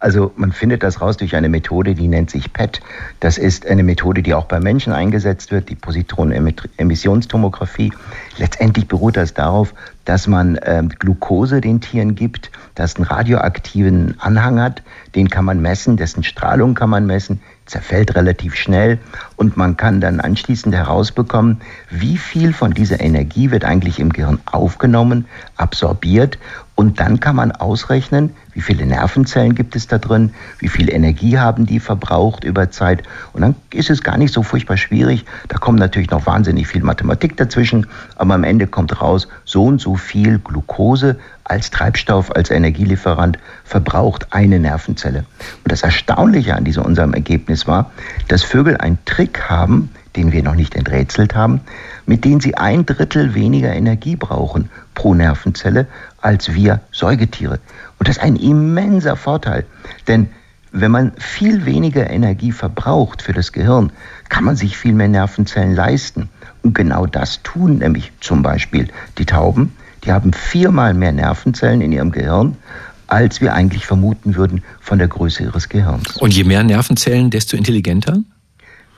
Also 0.00 0.32
man 0.36 0.52
findet 0.52 0.84
das 0.84 1.00
raus 1.00 1.16
durch 1.16 1.34
eine 1.34 1.48
Methode, 1.48 1.94
die 1.94 2.06
nennt 2.06 2.30
sich 2.30 2.52
PET. 2.52 2.80
Das 3.18 3.36
ist 3.36 3.66
eine 3.66 3.82
Methode, 3.82 4.22
die 4.22 4.34
auch 4.34 4.44
bei 4.44 4.60
Menschen 4.60 4.92
eingesetzt 4.92 5.50
wird, 5.50 5.68
die 5.68 5.74
Positronenemissionstomographie. 5.74 7.92
Letztendlich 8.36 8.86
beruht 8.86 9.16
das 9.16 9.34
darauf, 9.34 9.74
dass 10.04 10.28
man 10.28 10.54
äh, 10.56 10.84
Glucose 10.98 11.60
den 11.60 11.80
Tieren 11.80 12.14
gibt, 12.14 12.52
das 12.74 12.96
einen 12.96 13.06
radioaktiven 13.06 14.14
Anhang 14.20 14.60
hat, 14.60 14.82
den 15.14 15.28
kann 15.28 15.44
man 15.44 15.60
messen, 15.60 15.96
dessen 15.96 16.22
Strahlung 16.22 16.74
kann 16.74 16.90
man 16.90 17.04
messen, 17.04 17.40
zerfällt 17.66 18.14
relativ 18.14 18.54
schnell 18.54 18.98
und 19.36 19.58
man 19.58 19.76
kann 19.76 20.00
dann 20.00 20.20
anschließend 20.20 20.74
herausbekommen, 20.74 21.60
wie 21.90 22.16
viel 22.16 22.54
von 22.54 22.72
dieser 22.72 23.00
Energie 23.00 23.50
wird 23.50 23.64
eigentlich 23.64 24.00
im 24.00 24.10
Gehirn 24.10 24.38
aufgenommen, 24.46 25.26
absorbiert 25.56 26.38
und 26.74 27.00
dann 27.00 27.20
kann 27.20 27.36
man 27.36 27.52
ausrechnen, 27.52 28.34
wie 28.58 28.62
viele 28.62 28.86
Nervenzellen 28.86 29.54
gibt 29.54 29.76
es 29.76 29.86
da 29.86 29.98
drin, 29.98 30.34
wie 30.58 30.66
viel 30.66 30.92
Energie 30.92 31.38
haben 31.38 31.64
die 31.64 31.78
verbraucht 31.78 32.42
über 32.42 32.72
Zeit. 32.72 33.04
Und 33.32 33.42
dann 33.42 33.54
ist 33.72 33.88
es 33.88 34.02
gar 34.02 34.18
nicht 34.18 34.34
so 34.34 34.42
furchtbar 34.42 34.76
schwierig. 34.76 35.24
Da 35.46 35.58
kommt 35.58 35.78
natürlich 35.78 36.10
noch 36.10 36.26
wahnsinnig 36.26 36.66
viel 36.66 36.82
Mathematik 36.82 37.36
dazwischen, 37.36 37.86
aber 38.16 38.34
am 38.34 38.42
Ende 38.42 38.66
kommt 38.66 39.00
raus, 39.00 39.28
so 39.44 39.62
und 39.62 39.80
so 39.80 39.94
viel 39.94 40.40
Glucose 40.40 41.20
als 41.44 41.70
Treibstoff, 41.70 42.32
als 42.32 42.50
Energielieferant 42.50 43.38
verbraucht 43.62 44.26
eine 44.32 44.58
Nervenzelle. 44.58 45.20
Und 45.62 45.70
das 45.70 45.82
Erstaunliche 45.82 46.56
an 46.56 46.64
diesem 46.64 46.82
unserem 46.82 47.14
Ergebnis 47.14 47.68
war, 47.68 47.92
dass 48.26 48.42
Vögel 48.42 48.76
einen 48.76 48.98
Trick 49.04 49.48
haben, 49.48 49.90
den 50.16 50.32
wir 50.32 50.42
noch 50.42 50.56
nicht 50.56 50.74
enträtselt 50.74 51.36
haben, 51.36 51.60
mit 52.06 52.24
dem 52.24 52.40
sie 52.40 52.56
ein 52.56 52.86
Drittel 52.86 53.34
weniger 53.34 53.72
Energie 53.72 54.16
brauchen 54.16 54.68
pro 54.94 55.14
Nervenzelle 55.14 55.86
als 56.20 56.52
wir 56.52 56.80
Säugetiere. 56.92 57.60
Und 57.98 58.08
das 58.08 58.16
ist 58.16 58.22
ein 58.22 58.36
immenser 58.36 59.16
Vorteil, 59.16 59.64
denn 60.06 60.28
wenn 60.72 60.90
man 60.90 61.12
viel 61.16 61.64
weniger 61.64 62.10
Energie 62.10 62.52
verbraucht 62.52 63.22
für 63.22 63.32
das 63.32 63.52
Gehirn, 63.52 63.90
kann 64.28 64.44
man 64.44 64.56
sich 64.56 64.76
viel 64.76 64.92
mehr 64.92 65.08
Nervenzellen 65.08 65.74
leisten. 65.74 66.28
Und 66.62 66.74
genau 66.74 67.06
das 67.06 67.42
tun 67.42 67.78
nämlich 67.78 68.12
zum 68.20 68.42
Beispiel 68.42 68.88
die 69.16 69.24
Tauben. 69.24 69.74
Die 70.04 70.12
haben 70.12 70.32
viermal 70.32 70.94
mehr 70.94 71.12
Nervenzellen 71.12 71.80
in 71.80 71.92
ihrem 71.92 72.12
Gehirn, 72.12 72.56
als 73.06 73.40
wir 73.40 73.54
eigentlich 73.54 73.86
vermuten 73.86 74.36
würden 74.36 74.62
von 74.80 74.98
der 74.98 75.08
Größe 75.08 75.44
ihres 75.44 75.68
Gehirns. 75.68 76.16
Und 76.18 76.34
je 76.34 76.44
mehr 76.44 76.62
Nervenzellen, 76.62 77.30
desto 77.30 77.56
intelligenter? 77.56 78.18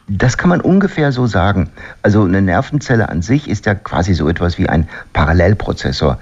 Das 0.09 0.37
kann 0.37 0.51
man 0.51 0.61
ungefähr 0.61 1.13
so 1.13 1.29
sagen. 1.29 1.71
Also 2.03 2.25
eine 2.25 2.43
Nervenzelle 2.43 3.09
an 3.09 3.23
sich 3.23 3.49
ist 3.49 3.67
ja 3.67 3.77
quasi 3.77 4.15
so 4.15 4.29
etwas 4.29 4.59
wie 4.59 4.69
ein 4.69 4.89
Parallelprozessor. 5.13 6.19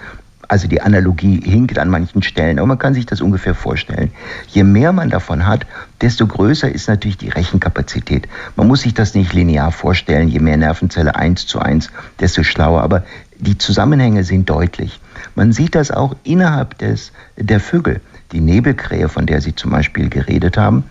Also 0.49 0.67
die 0.67 0.81
Analogie 0.81 1.43
hinkt 1.45 1.79
an 1.79 1.91
manchen 1.91 2.23
Stellen, 2.23 2.59
aber 2.59 2.67
man 2.67 2.79
kann 2.79 2.95
sich 2.95 3.05
das 3.05 3.21
ungefähr 3.21 3.55
vorstellen. 3.55 4.11
Je 4.49 4.65
mehr 4.65 4.93
man 4.93 5.11
davon 5.11 5.47
hat, 5.47 5.67
desto 6.01 6.27
größer 6.27 6.73
ist 6.73 6.89
natürlich 6.89 7.19
die 7.19 7.29
Rechenkapazität. 7.29 8.27
Man 8.57 8.67
muss 8.67 8.81
sich 8.81 8.95
das 8.95 9.15
nicht 9.15 9.35
linear 9.35 9.73
vorstellen, 9.73 10.29
je 10.29 10.41
mehr 10.41 10.57
Nervenzelle 10.57 11.15
eins 11.17 11.47
zu 11.47 11.59
eins, 11.59 11.91
desto 12.19 12.43
schlauer. 12.43 12.83
Aber 12.83 13.05
die 13.39 13.59
Zusammenhänge 13.59 14.25
sind 14.25 14.49
deutlich. 14.49 15.01
Man 15.35 15.53
sieht 15.53 15.75
das 15.75 15.91
auch 15.91 16.17
innerhalb 16.25 16.79
des, 16.79 17.13
der 17.37 17.61
Vögel. 17.61 18.01
Die 18.33 18.41
Nebelkrähe, 18.41 19.09
von 19.09 19.27
der 19.27 19.41
Sie 19.41 19.55
zum 19.55 19.71
Beispiel 19.71 20.09
geredet 20.09 20.57
haben, 20.57 20.85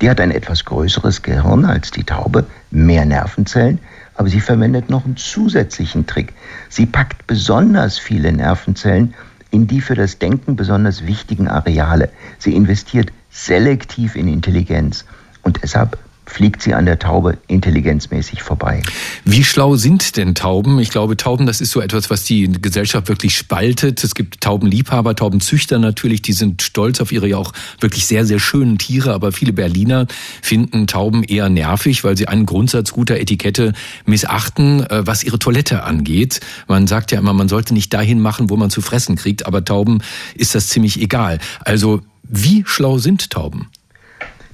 die 0.00 0.10
hat 0.10 0.20
ein 0.20 0.30
etwas 0.30 0.64
größeres 0.64 1.22
Gehirn 1.22 1.64
als 1.64 1.90
die 1.90 2.04
Taube, 2.04 2.46
mehr 2.70 3.04
Nervenzellen, 3.04 3.78
aber 4.14 4.28
sie 4.28 4.40
verwendet 4.40 4.90
noch 4.90 5.04
einen 5.04 5.16
zusätzlichen 5.16 6.06
Trick. 6.06 6.32
Sie 6.68 6.86
packt 6.86 7.26
besonders 7.26 7.98
viele 7.98 8.32
Nervenzellen 8.32 9.14
in 9.50 9.66
die 9.66 9.80
für 9.80 9.94
das 9.94 10.18
Denken 10.18 10.56
besonders 10.56 11.06
wichtigen 11.06 11.48
Areale. 11.48 12.10
Sie 12.38 12.54
investiert 12.54 13.12
selektiv 13.30 14.16
in 14.16 14.28
Intelligenz. 14.28 15.04
Und 15.42 15.62
deshalb 15.62 15.98
fliegt 16.26 16.62
sie 16.62 16.74
an 16.74 16.86
der 16.86 16.98
Taube 16.98 17.38
intelligenzmäßig 17.48 18.42
vorbei. 18.42 18.82
Wie 19.24 19.44
schlau 19.44 19.76
sind 19.76 20.16
denn 20.16 20.34
Tauben? 20.34 20.78
Ich 20.78 20.90
glaube, 20.90 21.16
Tauben, 21.16 21.46
das 21.46 21.60
ist 21.60 21.70
so 21.70 21.80
etwas, 21.80 22.10
was 22.10 22.24
die 22.24 22.50
Gesellschaft 22.50 23.08
wirklich 23.08 23.36
spaltet. 23.36 24.02
Es 24.02 24.14
gibt 24.14 24.40
Taubenliebhaber, 24.40 25.16
Taubenzüchter 25.16 25.78
natürlich, 25.78 26.22
die 26.22 26.32
sind 26.32 26.62
stolz 26.62 27.00
auf 27.00 27.12
ihre 27.12 27.28
ja 27.28 27.36
auch 27.36 27.52
wirklich 27.80 28.06
sehr, 28.06 28.24
sehr 28.24 28.38
schönen 28.38 28.78
Tiere. 28.78 29.12
Aber 29.12 29.32
viele 29.32 29.52
Berliner 29.52 30.06
finden 30.42 30.86
Tauben 30.86 31.24
eher 31.24 31.48
nervig, 31.48 32.04
weil 32.04 32.16
sie 32.16 32.28
einen 32.28 32.46
Grundsatz 32.46 32.92
guter 32.92 33.18
Etikette 33.18 33.72
missachten, 34.06 34.84
äh, 34.88 35.06
was 35.06 35.24
ihre 35.24 35.38
Toilette 35.38 35.84
angeht. 35.84 36.40
Man 36.68 36.86
sagt 36.86 37.12
ja 37.12 37.18
immer, 37.18 37.32
man 37.32 37.48
sollte 37.48 37.74
nicht 37.74 37.92
dahin 37.92 38.20
machen, 38.20 38.50
wo 38.50 38.56
man 38.56 38.70
zu 38.70 38.80
fressen 38.80 39.16
kriegt, 39.16 39.46
aber 39.46 39.64
Tauben 39.64 40.02
ist 40.34 40.54
das 40.54 40.68
ziemlich 40.68 41.00
egal. 41.00 41.38
Also, 41.60 42.00
wie 42.22 42.64
schlau 42.66 42.98
sind 42.98 43.30
Tauben? 43.30 43.68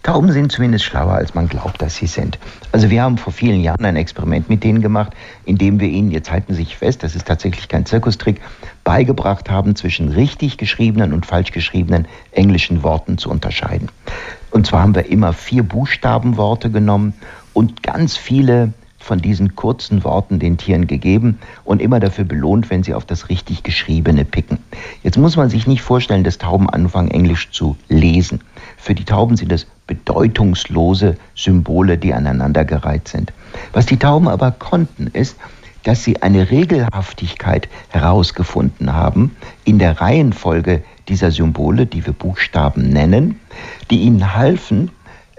Tauben 0.02 0.32
sind 0.32 0.50
zumindest 0.50 0.84
schlauer, 0.84 1.12
als 1.12 1.34
man 1.34 1.48
glaubt, 1.48 1.82
dass 1.82 1.96
sie 1.96 2.06
sind. 2.06 2.38
Also 2.72 2.88
wir 2.88 3.02
haben 3.02 3.18
vor 3.18 3.32
vielen 3.32 3.60
Jahren 3.60 3.84
ein 3.84 3.96
Experiment 3.96 4.48
mit 4.48 4.64
denen 4.64 4.80
gemacht, 4.80 5.12
in 5.44 5.58
dem 5.58 5.78
wir 5.78 5.88
ihnen, 5.88 6.10
jetzt 6.10 6.30
halten 6.30 6.54
Sie 6.54 6.62
sich 6.62 6.76
fest, 6.76 7.02
das 7.02 7.14
ist 7.14 7.26
tatsächlich 7.26 7.68
kein 7.68 7.84
Zirkustrick, 7.84 8.40
beigebracht 8.82 9.50
haben, 9.50 9.76
zwischen 9.76 10.08
richtig 10.08 10.56
geschriebenen 10.56 11.12
und 11.12 11.26
falsch 11.26 11.52
geschriebenen 11.52 12.06
englischen 12.32 12.82
Worten 12.82 13.18
zu 13.18 13.30
unterscheiden. 13.30 13.88
Und 14.50 14.66
zwar 14.66 14.80
haben 14.80 14.94
wir 14.94 15.06
immer 15.06 15.34
vier 15.34 15.62
Buchstabenworte 15.62 16.70
genommen 16.70 17.12
und 17.52 17.82
ganz 17.82 18.16
viele 18.16 18.72
von 19.00 19.20
diesen 19.20 19.56
kurzen 19.56 20.04
Worten 20.04 20.38
den 20.38 20.58
Tieren 20.58 20.86
gegeben 20.86 21.38
und 21.64 21.80
immer 21.80 22.00
dafür 22.00 22.24
belohnt, 22.24 22.70
wenn 22.70 22.82
sie 22.82 22.94
auf 22.94 23.06
das 23.06 23.28
richtig 23.28 23.62
geschriebene 23.62 24.24
picken. 24.24 24.58
Jetzt 25.02 25.16
muss 25.16 25.36
man 25.36 25.50
sich 25.50 25.66
nicht 25.66 25.82
vorstellen, 25.82 26.22
dass 26.22 26.38
Tauben 26.38 26.68
anfangen, 26.68 27.10
Englisch 27.10 27.50
zu 27.50 27.76
lesen. 27.88 28.40
Für 28.76 28.94
die 28.94 29.04
Tauben 29.04 29.36
sind 29.36 29.52
es 29.52 29.66
bedeutungslose 29.90 31.16
Symbole, 31.34 31.98
die 31.98 32.14
aneinandergereiht 32.14 33.08
sind. 33.08 33.32
Was 33.72 33.86
die 33.86 33.96
Tauben 33.96 34.28
aber 34.28 34.52
konnten, 34.52 35.08
ist, 35.08 35.36
dass 35.82 36.04
sie 36.04 36.22
eine 36.22 36.52
Regelhaftigkeit 36.52 37.68
herausgefunden 37.88 38.92
haben 38.92 39.34
in 39.64 39.80
der 39.80 40.00
Reihenfolge 40.00 40.84
dieser 41.08 41.32
Symbole, 41.32 41.86
die 41.86 42.06
wir 42.06 42.12
Buchstaben 42.12 42.88
nennen, 42.90 43.40
die 43.90 44.02
ihnen 44.02 44.36
halfen, 44.36 44.92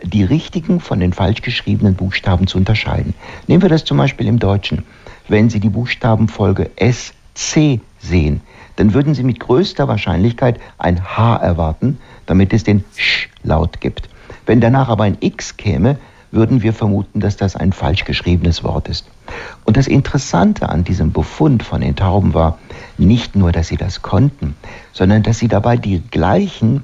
die 0.03 0.25
richtigen 0.25 0.81
von 0.81 0.99
den 0.99 1.13
falsch 1.13 1.41
geschriebenen 1.41 1.95
Buchstaben 1.95 2.45
zu 2.45 2.57
unterscheiden. 2.57 3.13
Nehmen 3.47 3.61
wir 3.61 3.69
das 3.69 3.85
zum 3.85 3.97
Beispiel 3.97 4.27
im 4.27 4.39
Deutschen. 4.39 4.83
Wenn 5.29 5.49
Sie 5.49 5.61
die 5.61 5.69
Buchstabenfolge 5.69 6.71
SC 6.77 7.79
sehen, 7.99 8.41
dann 8.75 8.93
würden 8.93 9.13
Sie 9.13 9.23
mit 9.23 9.39
größter 9.39 9.87
Wahrscheinlichkeit 9.87 10.59
ein 10.77 11.01
H 11.15 11.37
erwarten, 11.37 11.99
damit 12.25 12.51
es 12.51 12.65
den 12.65 12.83
Sch-Laut 12.97 13.79
gibt. 13.79 14.09
Wenn 14.51 14.59
danach 14.59 14.89
aber 14.89 15.05
ein 15.05 15.15
X 15.21 15.55
käme, 15.55 15.95
würden 16.31 16.61
wir 16.61 16.73
vermuten, 16.73 17.21
dass 17.21 17.37
das 17.37 17.55
ein 17.55 17.71
falsch 17.71 18.03
geschriebenes 18.03 18.65
Wort 18.65 18.89
ist. 18.89 19.07
Und 19.63 19.77
das 19.77 19.87
Interessante 19.87 20.67
an 20.67 20.83
diesem 20.83 21.13
Befund 21.13 21.63
von 21.63 21.79
den 21.79 21.95
Tauben 21.95 22.33
war 22.33 22.59
nicht 22.97 23.33
nur, 23.33 23.53
dass 23.53 23.69
sie 23.69 23.77
das 23.77 24.01
konnten, 24.01 24.57
sondern 24.91 25.23
dass 25.23 25.39
sie 25.39 25.47
dabei 25.47 25.77
die 25.77 26.01
gleichen 26.01 26.83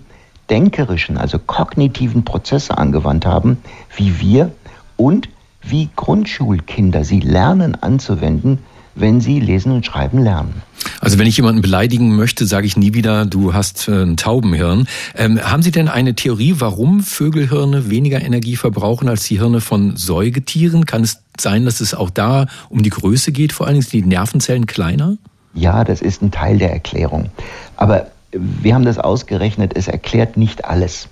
denkerischen, 0.50 1.18
also 1.18 1.40
kognitiven 1.40 2.24
Prozesse 2.24 2.78
angewandt 2.78 3.26
haben 3.26 3.58
wie 3.98 4.22
wir 4.22 4.54
und 4.96 5.28
wie 5.62 5.90
Grundschulkinder. 5.94 7.04
Sie 7.04 7.20
lernen 7.20 7.76
anzuwenden, 7.76 8.60
wenn 9.00 9.22
sie 9.22 9.40
lesen 9.40 9.72
und 9.72 9.86
schreiben 9.86 10.20
lernen. 10.20 10.62
Also 11.00 11.20
wenn 11.20 11.28
ich 11.28 11.38
jemanden 11.38 11.62
beleidigen 11.62 12.16
möchte, 12.16 12.46
sage 12.46 12.66
ich 12.66 12.78
nie 12.78 12.94
wieder, 12.94 13.26
du 13.26 13.54
hast 13.54 13.88
äh, 13.88 14.04
ein 14.04 14.18
Taubenhirn. 14.18 14.88
Ähm, 15.16 15.40
haben 15.40 15.62
Sie 15.62 15.72
denn 15.72 15.88
eine 15.88 16.16
Theorie, 16.16 16.56
warum 16.58 17.02
Vögelhirne 17.02 17.90
weniger 17.90 18.22
Energie 18.22 18.56
verbrauchen 18.56 19.08
als 19.08 19.24
die 19.24 19.40
Hirne 19.40 19.62
von 19.62 19.96
Säugetieren? 19.96 20.86
Kann 20.86 21.04
es 21.04 21.22
sein, 21.40 21.66
dass 21.66 21.82
es 21.82 21.94
auch 21.94 22.10
da 22.10 22.48
um 22.70 22.84
die 22.84 22.90
Größe 22.90 23.32
geht? 23.32 23.54
Vor 23.54 23.68
allen 23.68 23.76
Dingen 23.76 23.88
sind 23.88 24.06
die 24.06 24.10
Nervenzellen 24.10 24.66
kleiner? 24.66 25.18
Ja, 25.54 25.84
das 25.84 26.02
ist 26.02 26.22
ein 26.22 26.32
Teil 26.32 26.58
der 26.58 26.72
Erklärung. 26.72 27.30
Aber 27.76 28.08
wir 28.32 28.76
haben 28.76 28.86
das 28.86 28.98
ausgerechnet, 28.98 29.74
es 29.76 29.88
erklärt 29.88 30.38
nicht 30.38 30.66
alles. 30.66 31.08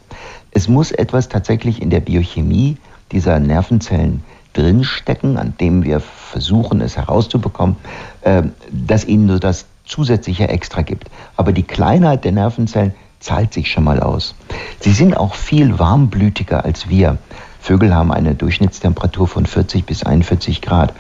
Es 0.52 0.68
muss 0.68 0.92
etwas 0.92 1.30
tatsächlich 1.30 1.82
in 1.82 1.90
der 1.90 2.00
Biochemie 2.00 2.78
dieser 3.12 3.40
Nervenzellen 3.40 4.24
drinstecken, 4.56 5.38
an 5.38 5.54
dem 5.60 5.84
wir 5.84 6.00
versuchen, 6.00 6.82
es 6.82 6.98
herauszubekommen, 6.98 7.76
äh, 8.22 8.44
das 8.72 9.06
ihnen 9.06 9.28
nur 9.28 9.40
das 9.40 9.66
zusätzliche 9.86 10.48
Extra 10.48 10.82
gibt. 10.82 11.10
Aber 11.36 11.52
die 11.52 11.64
Kleinheit 11.64 12.26
der 12.26 12.32
Nervenzellen 12.32 12.94
zahlt 13.20 13.54
sich 13.54 13.72
schon 13.72 13.84
mal 13.84 14.00
aus. 14.00 14.36
Sie 14.80 14.92
sind 14.92 15.16
auch 15.16 15.36
viel 15.36 15.78
warmblütiger 15.80 16.64
als 16.64 16.90
wir. 16.90 17.18
Vögel 17.60 17.94
haben 17.94 18.12
eine 18.12 18.36
Durchschnittstemperatur 18.36 19.28
von 19.28 19.46
40 19.46 19.86
bis 19.86 20.04
41 20.04 20.62
Grad. 20.62 20.94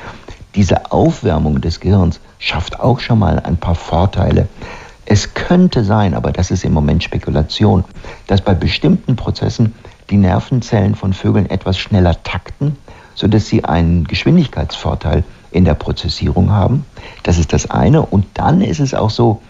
Diese 0.55 0.91
Aufwärmung 0.91 1.61
des 1.61 1.79
Gehirns 1.79 2.19
schafft 2.39 2.79
auch 2.79 2.99
schon 2.99 3.19
mal 3.19 3.39
ein 3.39 3.57
paar 3.57 3.75
Vorteile. 3.75 4.47
Es 5.05 5.33
könnte 5.35 5.83
sein, 5.83 6.15
aber 6.15 6.31
das 6.31 6.49
ist 6.49 6.65
im 6.65 6.73
Moment 6.73 7.03
Spekulation, 7.03 7.83
dass 8.25 8.41
bei 8.41 8.55
bestimmten 8.55 9.15
Prozessen 9.15 9.75
die 10.09 10.17
Nervenzellen 10.17 10.95
von 10.95 11.13
Vögeln 11.13 11.49
etwas 11.49 11.77
schneller 11.77 12.23
takten 12.23 12.77
sodass 13.15 13.47
sie 13.47 13.63
einen 13.65 14.03
Geschwindigkeitsvorteil 14.05 15.23
in 15.51 15.65
der 15.65 15.73
Prozessierung 15.73 16.51
haben. 16.51 16.85
Das 17.23 17.37
ist 17.37 17.53
das 17.53 17.71
eine. 17.71 18.01
Und 18.01 18.25
dann 18.35 18.61
ist 18.61 18.79
es 18.79 18.93
auch 18.93 19.09
so, 19.09 19.41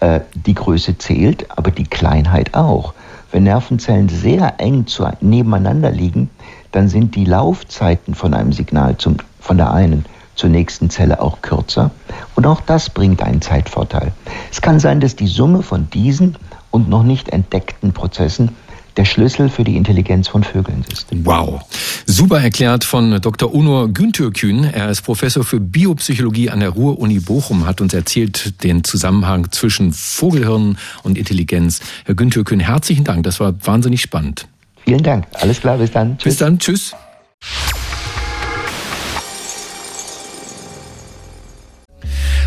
äh, 0.00 0.20
die 0.34 0.54
Größe 0.54 0.98
zählt, 0.98 1.46
aber 1.56 1.70
die 1.70 1.84
Kleinheit 1.84 2.54
auch. 2.54 2.92
Wenn 3.30 3.44
Nervenzellen 3.44 4.08
sehr 4.08 4.60
eng 4.60 4.84
nebeneinander 5.20 5.90
liegen, 5.90 6.28
dann 6.72 6.88
sind 6.88 7.14
die 7.14 7.24
Laufzeiten 7.24 8.14
von 8.14 8.34
einem 8.34 8.52
Signal 8.52 8.98
zum, 8.98 9.16
von 9.40 9.56
der 9.56 9.72
einen 9.72 10.04
zur 10.34 10.50
nächsten 10.50 10.90
Zelle 10.90 11.20
auch 11.20 11.40
kürzer. 11.40 11.90
Und 12.34 12.46
auch 12.46 12.60
das 12.60 12.90
bringt 12.90 13.22
einen 13.22 13.40
Zeitvorteil. 13.40 14.12
Es 14.50 14.60
kann 14.60 14.80
sein, 14.80 15.00
dass 15.00 15.16
die 15.16 15.26
Summe 15.26 15.62
von 15.62 15.88
diesen 15.90 16.36
und 16.70 16.88
noch 16.88 17.04
nicht 17.04 17.28
entdeckten 17.28 17.92
Prozessen 17.92 18.56
der 18.96 19.04
Schlüssel 19.04 19.48
für 19.48 19.64
die 19.64 19.76
Intelligenz 19.76 20.28
von 20.28 20.44
Vögeln 20.44 20.84
ist. 20.92 21.06
Wow. 21.24 21.62
Super 22.06 22.40
erklärt 22.40 22.84
von 22.84 23.20
Dr. 23.20 23.54
Onur 23.54 23.88
Güntürkün. 23.88 24.64
Er 24.64 24.90
ist 24.90 25.02
Professor 25.02 25.44
für 25.44 25.60
Biopsychologie 25.60 26.50
an 26.50 26.60
der 26.60 26.70
Ruhr-Uni 26.70 27.20
Bochum, 27.20 27.66
hat 27.66 27.80
uns 27.80 27.94
erzählt 27.94 28.62
den 28.62 28.84
Zusammenhang 28.84 29.50
zwischen 29.50 29.92
Vogelhirn 29.92 30.78
und 31.02 31.18
Intelligenz. 31.18 31.80
Herr 32.04 32.14
Güntürkün, 32.14 32.60
herzlichen 32.60 33.04
Dank. 33.04 33.24
Das 33.24 33.40
war 33.40 33.54
wahnsinnig 33.64 34.02
spannend. 34.02 34.48
Vielen 34.84 35.02
Dank. 35.02 35.26
Alles 35.34 35.60
klar. 35.60 35.78
Bis 35.78 35.90
dann. 35.92 36.18
Tschüss. 36.18 36.24
Bis 36.24 36.36
dann. 36.38 36.58
Tschüss. 36.58 36.92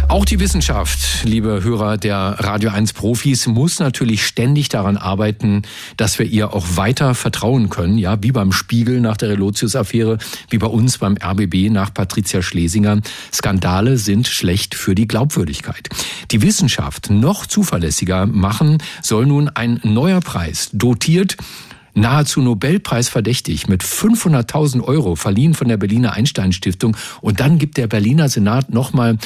Auch 0.07 0.23
die 0.23 0.39
Wissenschaft, 0.39 1.23
liebe 1.23 1.63
Hörer 1.63 1.97
der 1.97 2.35
Radio 2.39 2.69
1 2.69 2.93
Profis, 2.93 3.47
muss 3.47 3.79
natürlich 3.79 4.25
ständig 4.25 4.69
daran 4.69 4.97
arbeiten, 4.97 5.63
dass 5.97 6.19
wir 6.19 6.27
ihr 6.27 6.53
auch 6.53 6.65
weiter 6.75 7.15
vertrauen 7.15 7.69
können. 7.69 7.97
Ja, 7.97 8.21
wie 8.21 8.31
beim 8.31 8.51
Spiegel 8.51 9.01
nach 9.01 9.17
der 9.17 9.29
Relotius-Affäre, 9.29 10.19
wie 10.49 10.57
bei 10.59 10.67
uns 10.67 10.99
beim 10.99 11.17
RBB 11.17 11.71
nach 11.71 11.93
Patricia 11.93 12.43
Schlesinger. 12.43 13.01
Skandale 13.33 13.97
sind 13.97 14.27
schlecht 14.27 14.75
für 14.75 14.93
die 14.93 15.07
Glaubwürdigkeit. 15.07 15.89
Die 16.31 16.41
Wissenschaft 16.43 17.09
noch 17.09 17.47
zuverlässiger 17.47 18.27
machen 18.27 18.77
soll 19.01 19.25
nun 19.25 19.49
ein 19.49 19.79
neuer 19.83 20.21
Preis, 20.21 20.69
dotiert 20.71 21.35
nahezu 21.95 22.41
Nobelpreis 22.41 23.09
verdächtig 23.09 23.67
mit 23.67 23.83
500.000 23.83 24.81
Euro 24.83 25.15
verliehen 25.15 25.53
von 25.53 25.67
der 25.67 25.77
Berliner 25.77 26.13
Einstein 26.13 26.51
Stiftung 26.51 26.95
und 27.21 27.39
dann 27.39 27.57
gibt 27.57 27.77
der 27.77 27.87
Berliner 27.87 28.29
Senat 28.29 28.73
nochmal 28.73 29.17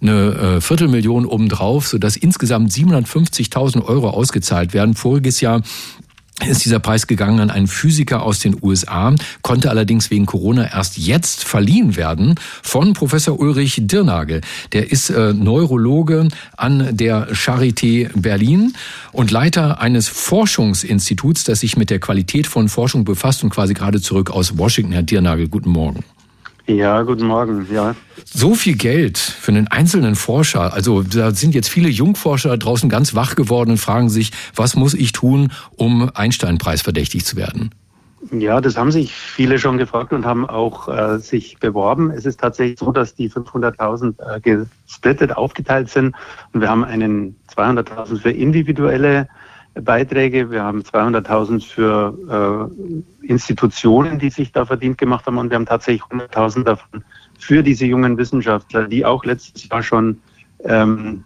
eine 0.00 0.56
äh, 0.56 0.60
Viertelmillion 0.60 1.26
obendrauf, 1.26 1.86
sodass 1.86 2.16
insgesamt 2.16 2.72
750.000 2.72 3.84
Euro 3.84 4.10
ausgezahlt 4.10 4.74
werden. 4.74 4.94
Voriges 4.94 5.40
Jahr 5.40 5.62
ist 6.40 6.64
dieser 6.64 6.80
Preis 6.80 7.06
gegangen 7.06 7.40
an 7.40 7.50
einen 7.50 7.68
Physiker 7.68 8.22
aus 8.22 8.40
den 8.40 8.56
USA, 8.60 9.14
konnte 9.42 9.70
allerdings 9.70 10.10
wegen 10.10 10.26
Corona 10.26 10.68
erst 10.72 10.98
jetzt 10.98 11.44
verliehen 11.44 11.96
werden 11.96 12.34
von 12.62 12.92
Professor 12.92 13.38
Ulrich 13.38 13.82
Dirnagel. 13.84 14.40
Der 14.72 14.90
ist 14.90 15.10
äh, 15.10 15.32
Neurologe 15.32 16.28
an 16.56 16.96
der 16.96 17.32
Charité 17.32 18.10
Berlin 18.14 18.74
und 19.12 19.30
Leiter 19.30 19.80
eines 19.80 20.08
Forschungsinstituts, 20.08 21.44
das 21.44 21.60
sich 21.60 21.76
mit 21.76 21.90
der 21.90 22.00
Qualität 22.00 22.46
von 22.46 22.68
Forschung 22.68 23.04
befasst 23.04 23.44
und 23.44 23.50
quasi 23.50 23.74
gerade 23.74 24.00
zurück 24.00 24.30
aus 24.30 24.58
Washington. 24.58 24.92
Herr 24.92 25.02
Dirnagel, 25.02 25.48
guten 25.48 25.70
Morgen. 25.70 26.04
Ja, 26.66 27.02
guten 27.02 27.26
Morgen. 27.26 27.66
Ja. 27.70 27.94
So 28.24 28.54
viel 28.54 28.76
Geld 28.76 29.18
für 29.18 29.52
einen 29.52 29.68
einzelnen 29.68 30.14
Forscher. 30.14 30.72
Also 30.72 31.02
da 31.02 31.30
sind 31.32 31.54
jetzt 31.54 31.68
viele 31.68 31.88
Jungforscher 31.88 32.56
draußen 32.56 32.88
ganz 32.88 33.14
wach 33.14 33.36
geworden 33.36 33.72
und 33.72 33.76
fragen 33.76 34.08
sich, 34.08 34.32
was 34.54 34.74
muss 34.74 34.94
ich 34.94 35.12
tun, 35.12 35.52
um 35.76 36.10
Einstein-Preis 36.14 36.80
verdächtig 36.80 37.26
zu 37.26 37.36
werden? 37.36 37.70
Ja, 38.32 38.62
das 38.62 38.78
haben 38.78 38.90
sich 38.90 39.12
viele 39.12 39.58
schon 39.58 39.76
gefragt 39.76 40.14
und 40.14 40.24
haben 40.24 40.48
auch 40.48 40.88
äh, 40.88 41.18
sich 41.18 41.58
beworben. 41.58 42.10
Es 42.10 42.24
ist 42.24 42.40
tatsächlich 42.40 42.78
so, 42.78 42.90
dass 42.90 43.14
die 43.14 43.30
500.000 43.30 44.36
äh, 44.36 44.40
gesplittet 44.40 45.36
aufgeteilt 45.36 45.90
sind 45.90 46.16
und 46.54 46.62
wir 46.62 46.70
haben 46.70 46.84
einen 46.84 47.36
200.000 47.54 48.22
für 48.22 48.30
individuelle 48.30 49.28
Beiträge. 49.80 50.50
Wir 50.50 50.62
haben 50.62 50.82
200.000 50.82 51.64
für 51.66 52.70
äh, 53.22 53.26
Institutionen, 53.26 54.18
die 54.18 54.30
sich 54.30 54.52
da 54.52 54.64
verdient 54.64 54.98
gemacht 54.98 55.26
haben. 55.26 55.38
Und 55.38 55.50
wir 55.50 55.56
haben 55.56 55.66
tatsächlich 55.66 56.02
100.000 56.02 56.64
davon 56.64 57.04
für 57.38 57.62
diese 57.62 57.84
jungen 57.84 58.16
Wissenschaftler, 58.16 58.88
die 58.88 59.04
auch 59.04 59.24
letztes 59.24 59.68
Jahr 59.68 59.82
schon 59.82 60.20
ähm, 60.64 61.24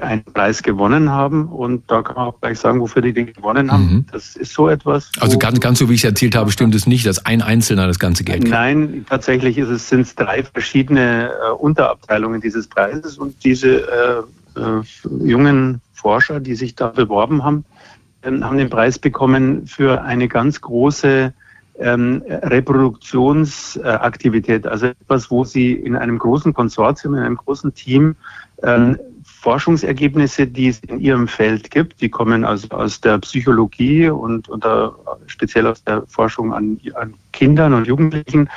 einen 0.00 0.24
Preis 0.24 0.62
gewonnen 0.62 1.10
haben. 1.10 1.46
Und 1.46 1.90
da 1.90 2.02
kann 2.02 2.16
man 2.16 2.26
auch 2.26 2.40
gleich 2.40 2.58
sagen, 2.58 2.80
wofür 2.80 3.02
die 3.02 3.12
den 3.12 3.32
gewonnen 3.32 3.70
haben. 3.70 3.84
Mhm. 3.84 4.06
Das 4.12 4.36
ist 4.36 4.52
so 4.52 4.68
etwas. 4.68 5.10
Also 5.20 5.38
ganz, 5.38 5.60
ganz 5.60 5.78
so, 5.78 5.88
wie 5.88 5.94
ich 5.94 6.00
es 6.00 6.10
erzählt 6.10 6.34
habe, 6.34 6.50
stimmt 6.50 6.74
es 6.74 6.86
nicht, 6.86 7.06
dass 7.06 7.24
ein 7.24 7.40
Einzelner 7.40 7.86
das 7.86 7.98
ganze 7.98 8.24
Geld 8.24 8.42
kriegt. 8.42 8.50
Nein, 8.50 9.06
tatsächlich 9.08 9.56
ist 9.58 9.68
es, 9.68 9.88
sind 9.88 10.02
es 10.02 10.14
drei 10.14 10.42
verschiedene 10.42 11.30
äh, 11.30 11.52
Unterabteilungen 11.52 12.40
dieses 12.40 12.66
Preises. 12.66 13.16
Und 13.16 13.44
diese 13.44 14.26
äh, 14.56 14.60
äh, 14.60 14.82
jungen 15.24 15.80
Forscher, 15.94 16.40
die 16.40 16.54
sich 16.54 16.74
da 16.74 16.88
beworben 16.88 17.42
haben, 17.44 17.64
haben 18.26 18.58
den 18.58 18.70
Preis 18.70 18.98
bekommen 18.98 19.66
für 19.66 20.02
eine 20.02 20.28
ganz 20.28 20.60
große 20.60 21.32
ähm, 21.78 22.22
Reproduktionsaktivität, 22.26 24.66
also 24.66 24.86
etwas, 24.86 25.30
wo 25.30 25.44
sie 25.44 25.72
in 25.72 25.94
einem 25.96 26.18
großen 26.18 26.54
Konsortium, 26.54 27.14
in 27.14 27.22
einem 27.22 27.36
großen 27.36 27.72
Team 27.74 28.16
ähm, 28.62 28.98
Forschungsergebnisse, 29.24 30.46
die 30.46 30.68
es 30.68 30.78
in 30.80 31.00
ihrem 31.00 31.28
Feld 31.28 31.70
gibt, 31.70 32.00
die 32.00 32.08
kommen 32.08 32.44
also 32.44 32.68
aus 32.70 33.00
der 33.00 33.18
Psychologie 33.18 34.08
und, 34.08 34.48
und 34.48 34.64
der, 34.64 34.94
speziell 35.26 35.66
aus 35.66 35.84
der 35.84 36.04
Forschung 36.06 36.54
an, 36.54 36.80
an 36.94 37.12
Kindern 37.32 37.74
und 37.74 37.86
Jugendlichen. 37.86 38.48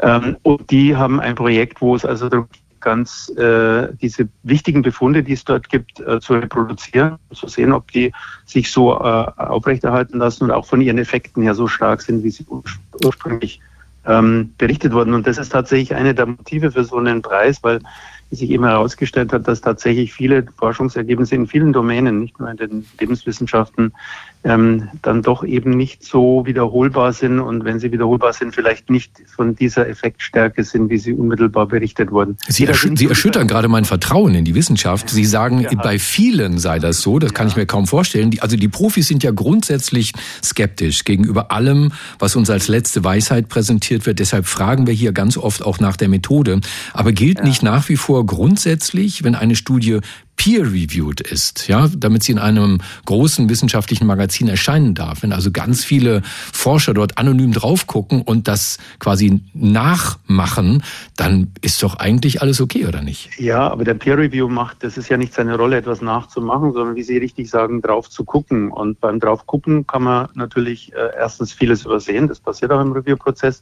Ähm, 0.00 0.36
und 0.42 0.70
die 0.70 0.96
haben 0.96 1.18
ein 1.20 1.34
Projekt, 1.34 1.80
wo 1.80 1.96
es 1.96 2.04
also 2.04 2.28
darum 2.28 2.46
geht, 2.50 2.59
ganz 2.80 3.28
äh, 3.36 3.88
diese 4.00 4.28
wichtigen 4.42 4.82
Befunde, 4.82 5.22
die 5.22 5.34
es 5.34 5.44
dort 5.44 5.68
gibt, 5.68 6.00
äh, 6.00 6.20
zu 6.20 6.34
reproduzieren, 6.34 7.16
zu 7.32 7.48
sehen, 7.48 7.72
ob 7.72 7.90
die 7.92 8.12
sich 8.46 8.70
so 8.70 8.94
äh, 8.94 8.98
aufrechterhalten 9.36 10.18
lassen 10.18 10.44
und 10.44 10.50
auch 10.50 10.66
von 10.66 10.80
ihren 10.80 10.98
Effekten 10.98 11.42
her 11.42 11.54
so 11.54 11.66
stark 11.68 12.02
sind, 12.02 12.24
wie 12.24 12.30
sie 12.30 12.46
ursprünglich 13.04 13.60
ähm, 14.06 14.54
berichtet 14.58 14.92
wurden. 14.92 15.14
Und 15.14 15.26
das 15.26 15.38
ist 15.38 15.50
tatsächlich 15.50 15.94
eine 15.94 16.14
der 16.14 16.26
Motive 16.26 16.72
für 16.72 16.84
so 16.84 16.96
einen 16.96 17.22
Preis, 17.22 17.62
weil 17.62 17.80
sich 18.30 18.50
eben 18.50 18.64
herausgestellt 18.64 19.32
hat, 19.32 19.48
dass 19.48 19.60
tatsächlich 19.60 20.12
viele 20.12 20.46
Forschungsergebnisse 20.56 21.34
in 21.34 21.46
vielen 21.46 21.72
Domänen, 21.72 22.20
nicht 22.20 22.38
nur 22.38 22.50
in 22.50 22.56
den 22.56 22.86
Lebenswissenschaften, 22.98 23.92
ähm, 24.42 24.88
dann 25.02 25.22
doch 25.22 25.44
eben 25.44 25.70
nicht 25.70 26.02
so 26.02 26.46
wiederholbar 26.46 27.12
sind 27.12 27.40
und 27.40 27.64
wenn 27.64 27.78
sie 27.78 27.92
wiederholbar 27.92 28.32
sind, 28.32 28.54
vielleicht 28.54 28.88
nicht 28.88 29.12
von 29.26 29.54
dieser 29.54 29.86
Effektstärke 29.86 30.64
sind, 30.64 30.88
wie 30.88 30.96
sie 30.96 31.12
unmittelbar 31.12 31.66
berichtet 31.66 32.10
wurden. 32.10 32.38
Sie, 32.48 32.64
erschü 32.64 32.96
sie 32.96 33.06
erschüttern 33.06 33.46
gerade 33.46 33.68
mein 33.68 33.84
Vertrauen 33.84 34.34
in 34.34 34.46
die 34.46 34.54
Wissenschaft. 34.54 35.10
Sie 35.10 35.26
sagen, 35.26 35.60
ja. 35.60 35.70
bei 35.82 35.98
vielen 35.98 36.58
sei 36.58 36.78
das 36.78 37.02
so, 37.02 37.18
das 37.18 37.34
kann 37.34 37.48
ja. 37.48 37.50
ich 37.50 37.56
mir 37.56 37.66
kaum 37.66 37.86
vorstellen. 37.86 38.30
Die, 38.30 38.40
also 38.40 38.56
die 38.56 38.68
Profis 38.68 39.08
sind 39.08 39.22
ja 39.22 39.30
grundsätzlich 39.30 40.14
skeptisch 40.42 41.04
gegenüber 41.04 41.50
allem, 41.50 41.92
was 42.18 42.34
uns 42.34 42.48
als 42.48 42.68
letzte 42.68 43.04
Weisheit 43.04 43.48
präsentiert 43.48 44.06
wird. 44.06 44.20
Deshalb 44.20 44.46
fragen 44.46 44.86
wir 44.86 44.94
hier 44.94 45.12
ganz 45.12 45.36
oft 45.36 45.62
auch 45.62 45.80
nach 45.80 45.98
der 45.98 46.08
Methode. 46.08 46.60
Aber 46.94 47.12
gilt 47.12 47.40
ja. 47.40 47.44
nicht 47.44 47.62
nach 47.62 47.90
wie 47.90 47.96
vor 47.96 48.24
grundsätzlich, 48.24 49.22
wenn 49.22 49.34
eine 49.34 49.54
Studie 49.54 50.00
peer-reviewed 50.40 51.20
ist, 51.20 51.68
ja, 51.68 51.86
damit 51.94 52.22
sie 52.22 52.32
in 52.32 52.38
einem 52.38 52.78
großen 53.04 53.50
wissenschaftlichen 53.50 54.06
Magazin 54.06 54.48
erscheinen 54.48 54.94
darf. 54.94 55.22
Wenn 55.22 55.34
also 55.34 55.50
ganz 55.50 55.84
viele 55.84 56.22
Forscher 56.24 56.94
dort 56.94 57.18
anonym 57.18 57.52
drauf 57.52 57.86
gucken 57.86 58.22
und 58.22 58.48
das 58.48 58.78
quasi 59.00 59.42
nachmachen, 59.52 60.82
dann 61.18 61.52
ist 61.60 61.82
doch 61.82 61.96
eigentlich 61.96 62.40
alles 62.40 62.62
okay, 62.62 62.86
oder 62.86 63.02
nicht? 63.02 63.38
Ja, 63.38 63.68
aber 63.68 63.84
der 63.84 63.92
Peer-Review 63.92 64.48
macht, 64.48 64.82
das 64.82 64.96
ist 64.96 65.10
ja 65.10 65.18
nicht 65.18 65.34
seine 65.34 65.58
Rolle, 65.58 65.76
etwas 65.76 66.00
nachzumachen, 66.00 66.72
sondern 66.72 66.96
wie 66.96 67.02
Sie 67.02 67.18
richtig 67.18 67.50
sagen, 67.50 67.82
drauf 67.82 68.08
zu 68.08 68.24
gucken. 68.24 68.70
Und 68.70 68.98
beim 68.98 69.20
drauf 69.20 69.44
gucken 69.44 69.86
kann 69.86 70.04
man 70.04 70.28
natürlich 70.32 70.94
äh, 70.94 71.10
erstens 71.18 71.52
vieles 71.52 71.84
übersehen. 71.84 72.28
Das 72.28 72.40
passiert 72.40 72.72
auch 72.72 72.80
im 72.80 72.92
Review-Prozess 72.92 73.60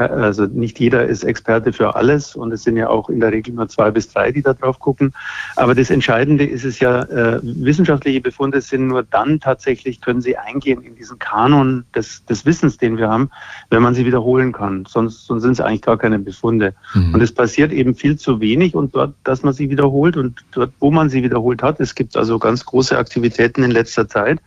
also 0.00 0.46
nicht 0.46 0.78
jeder 0.80 1.04
ist 1.06 1.24
Experte 1.24 1.72
für 1.72 1.94
alles 1.94 2.36
und 2.36 2.52
es 2.52 2.62
sind 2.62 2.76
ja 2.76 2.88
auch 2.88 3.08
in 3.08 3.20
der 3.20 3.32
Regel 3.32 3.54
nur 3.54 3.68
zwei 3.68 3.90
bis 3.90 4.08
drei, 4.08 4.32
die 4.32 4.42
da 4.42 4.54
drauf 4.54 4.78
gucken. 4.78 5.12
Aber 5.56 5.74
das 5.74 5.90
Entscheidende 5.90 6.44
ist 6.44 6.64
es 6.64 6.80
ja, 6.80 7.02
äh, 7.02 7.40
wissenschaftliche 7.42 8.20
Befunde 8.20 8.60
sind 8.60 8.88
nur 8.88 9.02
dann 9.02 9.40
tatsächlich, 9.40 10.00
können 10.00 10.20
sie 10.20 10.36
eingehen 10.36 10.82
in 10.82 10.96
diesen 10.96 11.18
Kanon 11.18 11.84
des, 11.94 12.24
des 12.26 12.46
Wissens, 12.46 12.76
den 12.78 12.96
wir 12.96 13.08
haben, 13.08 13.30
wenn 13.70 13.82
man 13.82 13.94
sie 13.94 14.06
wiederholen 14.06 14.52
kann. 14.52 14.84
Sonst, 14.88 15.26
sonst 15.26 15.42
sind 15.42 15.52
es 15.52 15.60
eigentlich 15.60 15.82
gar 15.82 15.98
keine 15.98 16.18
Befunde. 16.18 16.74
Mhm. 16.94 17.14
Und 17.14 17.20
es 17.20 17.32
passiert 17.32 17.72
eben 17.72 17.94
viel 17.94 18.16
zu 18.16 18.40
wenig 18.40 18.74
und 18.74 18.94
dort, 18.94 19.14
dass 19.24 19.42
man 19.42 19.54
sie 19.54 19.70
wiederholt 19.70 20.16
und 20.16 20.44
dort, 20.52 20.72
wo 20.80 20.90
man 20.90 21.10
sie 21.10 21.22
wiederholt 21.22 21.62
hat, 21.62 21.80
es 21.80 21.94
gibt 21.94 22.16
also 22.16 22.38
ganz 22.38 22.64
große 22.64 22.96
Aktivitäten 22.96 23.62
in 23.62 23.70
letzter 23.70 24.08
Zeit, 24.08 24.40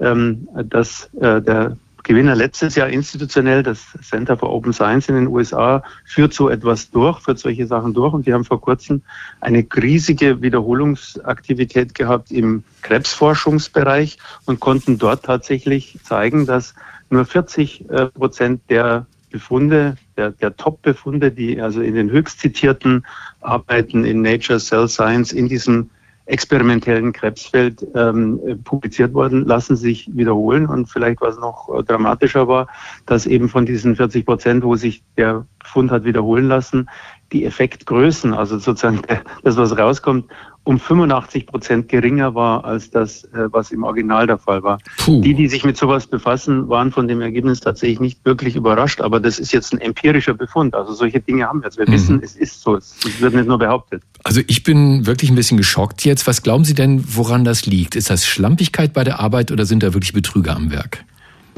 ähm, 0.00 0.48
dass 0.64 1.10
äh, 1.20 1.40
der 1.40 1.76
Gewinner 2.02 2.34
letztes 2.34 2.74
Jahr 2.74 2.88
institutionell, 2.88 3.62
das 3.62 3.84
Center 4.02 4.36
for 4.36 4.50
Open 4.50 4.72
Science 4.72 5.08
in 5.08 5.14
den 5.14 5.26
USA, 5.26 5.82
führt 6.04 6.32
so 6.32 6.48
etwas 6.48 6.90
durch, 6.90 7.20
führt 7.20 7.38
solche 7.38 7.66
Sachen 7.66 7.94
durch. 7.94 8.12
Und 8.12 8.26
die 8.26 8.32
haben 8.32 8.44
vor 8.44 8.60
kurzem 8.60 9.02
eine 9.40 9.66
riesige 9.76 10.42
Wiederholungsaktivität 10.42 11.94
gehabt 11.94 12.30
im 12.30 12.64
Krebsforschungsbereich 12.82 14.18
und 14.46 14.60
konnten 14.60 14.98
dort 14.98 15.24
tatsächlich 15.24 15.98
zeigen, 16.02 16.46
dass 16.46 16.74
nur 17.10 17.24
40 17.24 17.90
äh, 17.90 18.06
Prozent 18.06 18.62
der 18.70 19.06
Befunde, 19.30 19.96
der, 20.16 20.30
der 20.32 20.56
Top-Befunde, 20.56 21.30
die 21.30 21.60
also 21.60 21.80
in 21.80 21.94
den 21.94 22.10
höchst 22.10 22.40
zitierten 22.40 23.06
Arbeiten 23.40 24.04
in 24.04 24.22
Nature 24.22 24.58
Cell 24.58 24.88
Science 24.88 25.32
in 25.32 25.48
diesem 25.48 25.90
experimentellen 26.30 27.12
Krebsfeld 27.12 27.86
ähm, 27.94 28.60
publiziert 28.64 29.14
worden, 29.14 29.44
lassen 29.44 29.76
sich 29.76 30.08
wiederholen. 30.14 30.66
Und 30.66 30.86
vielleicht 30.86 31.20
was 31.20 31.38
noch 31.38 31.68
äh, 31.68 31.82
dramatischer 31.82 32.48
war, 32.48 32.68
dass 33.06 33.26
eben 33.26 33.48
von 33.48 33.66
diesen 33.66 33.96
40 33.96 34.24
Prozent, 34.24 34.64
wo 34.64 34.76
sich 34.76 35.02
der 35.16 35.46
Fund 35.64 35.90
hat 35.90 36.04
wiederholen 36.04 36.48
lassen, 36.48 36.88
die 37.32 37.44
Effektgrößen, 37.44 38.34
also 38.34 38.58
sozusagen 38.58 39.02
das, 39.42 39.56
was 39.56 39.76
rauskommt, 39.76 40.26
um 40.64 40.78
85 40.78 41.46
Prozent 41.46 41.88
geringer 41.88 42.34
war 42.34 42.64
als 42.64 42.90
das, 42.90 43.24
äh, 43.24 43.48
was 43.50 43.70
im 43.70 43.82
Original 43.82 44.26
der 44.26 44.38
Fall 44.38 44.62
war. 44.62 44.78
Puh. 44.98 45.20
Die, 45.20 45.34
die 45.34 45.48
sich 45.48 45.64
mit 45.64 45.76
sowas 45.76 46.06
befassen, 46.06 46.68
waren 46.68 46.92
von 46.92 47.08
dem 47.08 47.20
Ergebnis 47.22 47.60
tatsächlich 47.60 47.98
nicht 47.98 48.24
wirklich 48.24 48.56
überrascht, 48.56 49.00
aber 49.00 49.20
das 49.20 49.38
ist 49.38 49.52
jetzt 49.52 49.72
ein 49.72 49.80
empirischer 49.80 50.34
Befund. 50.34 50.74
Also 50.74 50.92
solche 50.92 51.20
Dinge 51.20 51.46
haben 51.46 51.60
wir 51.60 51.66
jetzt. 51.66 51.78
Wir 51.78 51.88
mhm. 51.88 51.92
wissen, 51.92 52.20
es 52.22 52.36
ist 52.36 52.60
so. 52.60 52.76
Es 52.76 52.94
wird 53.20 53.34
nicht 53.34 53.48
nur 53.48 53.58
behauptet. 53.58 54.02
Also 54.22 54.42
ich 54.46 54.62
bin 54.62 55.06
wirklich 55.06 55.30
ein 55.30 55.36
bisschen 55.36 55.56
geschockt 55.56 56.04
jetzt. 56.04 56.26
Was 56.26 56.42
glauben 56.42 56.64
Sie 56.64 56.74
denn, 56.74 57.04
woran 57.16 57.44
das 57.44 57.64
liegt? 57.64 57.96
Ist 57.96 58.10
das 58.10 58.26
Schlampigkeit 58.26 58.92
bei 58.92 59.02
der 59.02 59.18
Arbeit 59.18 59.50
oder 59.50 59.64
sind 59.64 59.82
da 59.82 59.94
wirklich 59.94 60.12
Betrüger 60.12 60.54
am 60.54 60.70
Werk? 60.70 61.04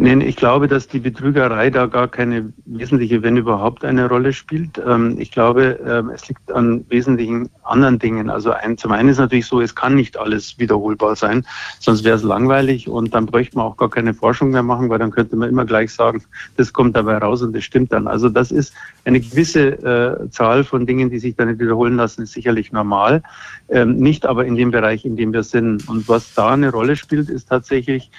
Nein, 0.02 0.20
ich 0.20 0.34
glaube, 0.34 0.66
dass 0.66 0.88
die 0.88 0.98
Betrügerei 0.98 1.70
da 1.70 1.86
gar 1.86 2.08
keine 2.08 2.52
wesentliche, 2.64 3.22
wenn 3.22 3.36
überhaupt, 3.36 3.84
eine 3.84 4.08
Rolle 4.08 4.32
spielt. 4.32 4.82
Ähm, 4.84 5.14
ich 5.20 5.30
glaube, 5.30 5.78
ähm, 5.86 6.10
es 6.10 6.26
liegt 6.26 6.50
an 6.50 6.84
wesentlichen 6.88 7.48
anderen 7.62 8.00
Dingen. 8.00 8.28
Also 8.28 8.50
ein, 8.50 8.76
zum 8.76 8.90
einen 8.90 9.10
ist 9.10 9.18
natürlich 9.18 9.46
so, 9.46 9.60
es 9.60 9.76
kann 9.76 9.94
nicht 9.94 10.16
alles 10.16 10.58
wiederholbar 10.58 11.14
sein, 11.14 11.46
sonst 11.78 12.02
wäre 12.02 12.16
es 12.16 12.24
langweilig 12.24 12.88
und 12.88 13.14
dann 13.14 13.26
bräuchte 13.26 13.56
man 13.56 13.66
auch 13.66 13.76
gar 13.76 13.90
keine 13.90 14.12
Forschung 14.12 14.50
mehr 14.50 14.64
machen, 14.64 14.90
weil 14.90 14.98
dann 14.98 15.12
könnte 15.12 15.36
man 15.36 15.48
immer 15.48 15.64
gleich 15.64 15.92
sagen, 15.92 16.24
das 16.56 16.72
kommt 16.72 16.96
dabei 16.96 17.18
raus 17.18 17.40
und 17.40 17.54
das 17.54 17.62
stimmt 17.62 17.92
dann. 17.92 18.08
Also 18.08 18.28
das 18.28 18.50
ist 18.50 18.74
eine 19.04 19.20
gewisse 19.20 19.68
äh, 20.24 20.30
Zahl 20.30 20.64
von 20.64 20.84
Dingen, 20.84 21.10
die 21.10 21.20
sich 21.20 21.36
dann 21.36 21.46
nicht 21.46 21.60
wiederholen 21.60 21.94
lassen, 21.94 22.22
ist 22.22 22.32
sicherlich 22.32 22.72
normal. 22.72 23.22
Ähm, 23.68 23.98
nicht 23.98 24.26
aber 24.26 24.46
in 24.46 24.56
dem 24.56 24.72
Bereich, 24.72 25.04
in 25.04 25.14
dem 25.16 25.32
wir 25.32 25.44
sind. 25.44 25.88
Und 25.88 26.08
was 26.08 26.34
da 26.34 26.50
eine 26.50 26.72
Rolle 26.72 26.96
spielt, 26.96 27.30
ist 27.30 27.48
tatsächlich, 27.48 28.10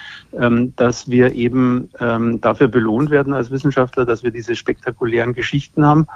dass 0.76 1.08
wir 1.08 1.32
eben 1.34 1.73
ähm, 2.00 2.40
dafür 2.40 2.68
belohnt 2.68 3.10
werden 3.10 3.32
als 3.32 3.50
Wissenschaftler, 3.50 4.04
dass 4.04 4.22
wir 4.22 4.30
diese 4.30 4.56
spektakulären 4.56 5.34
Geschichten 5.34 5.84
haben. 5.84 6.06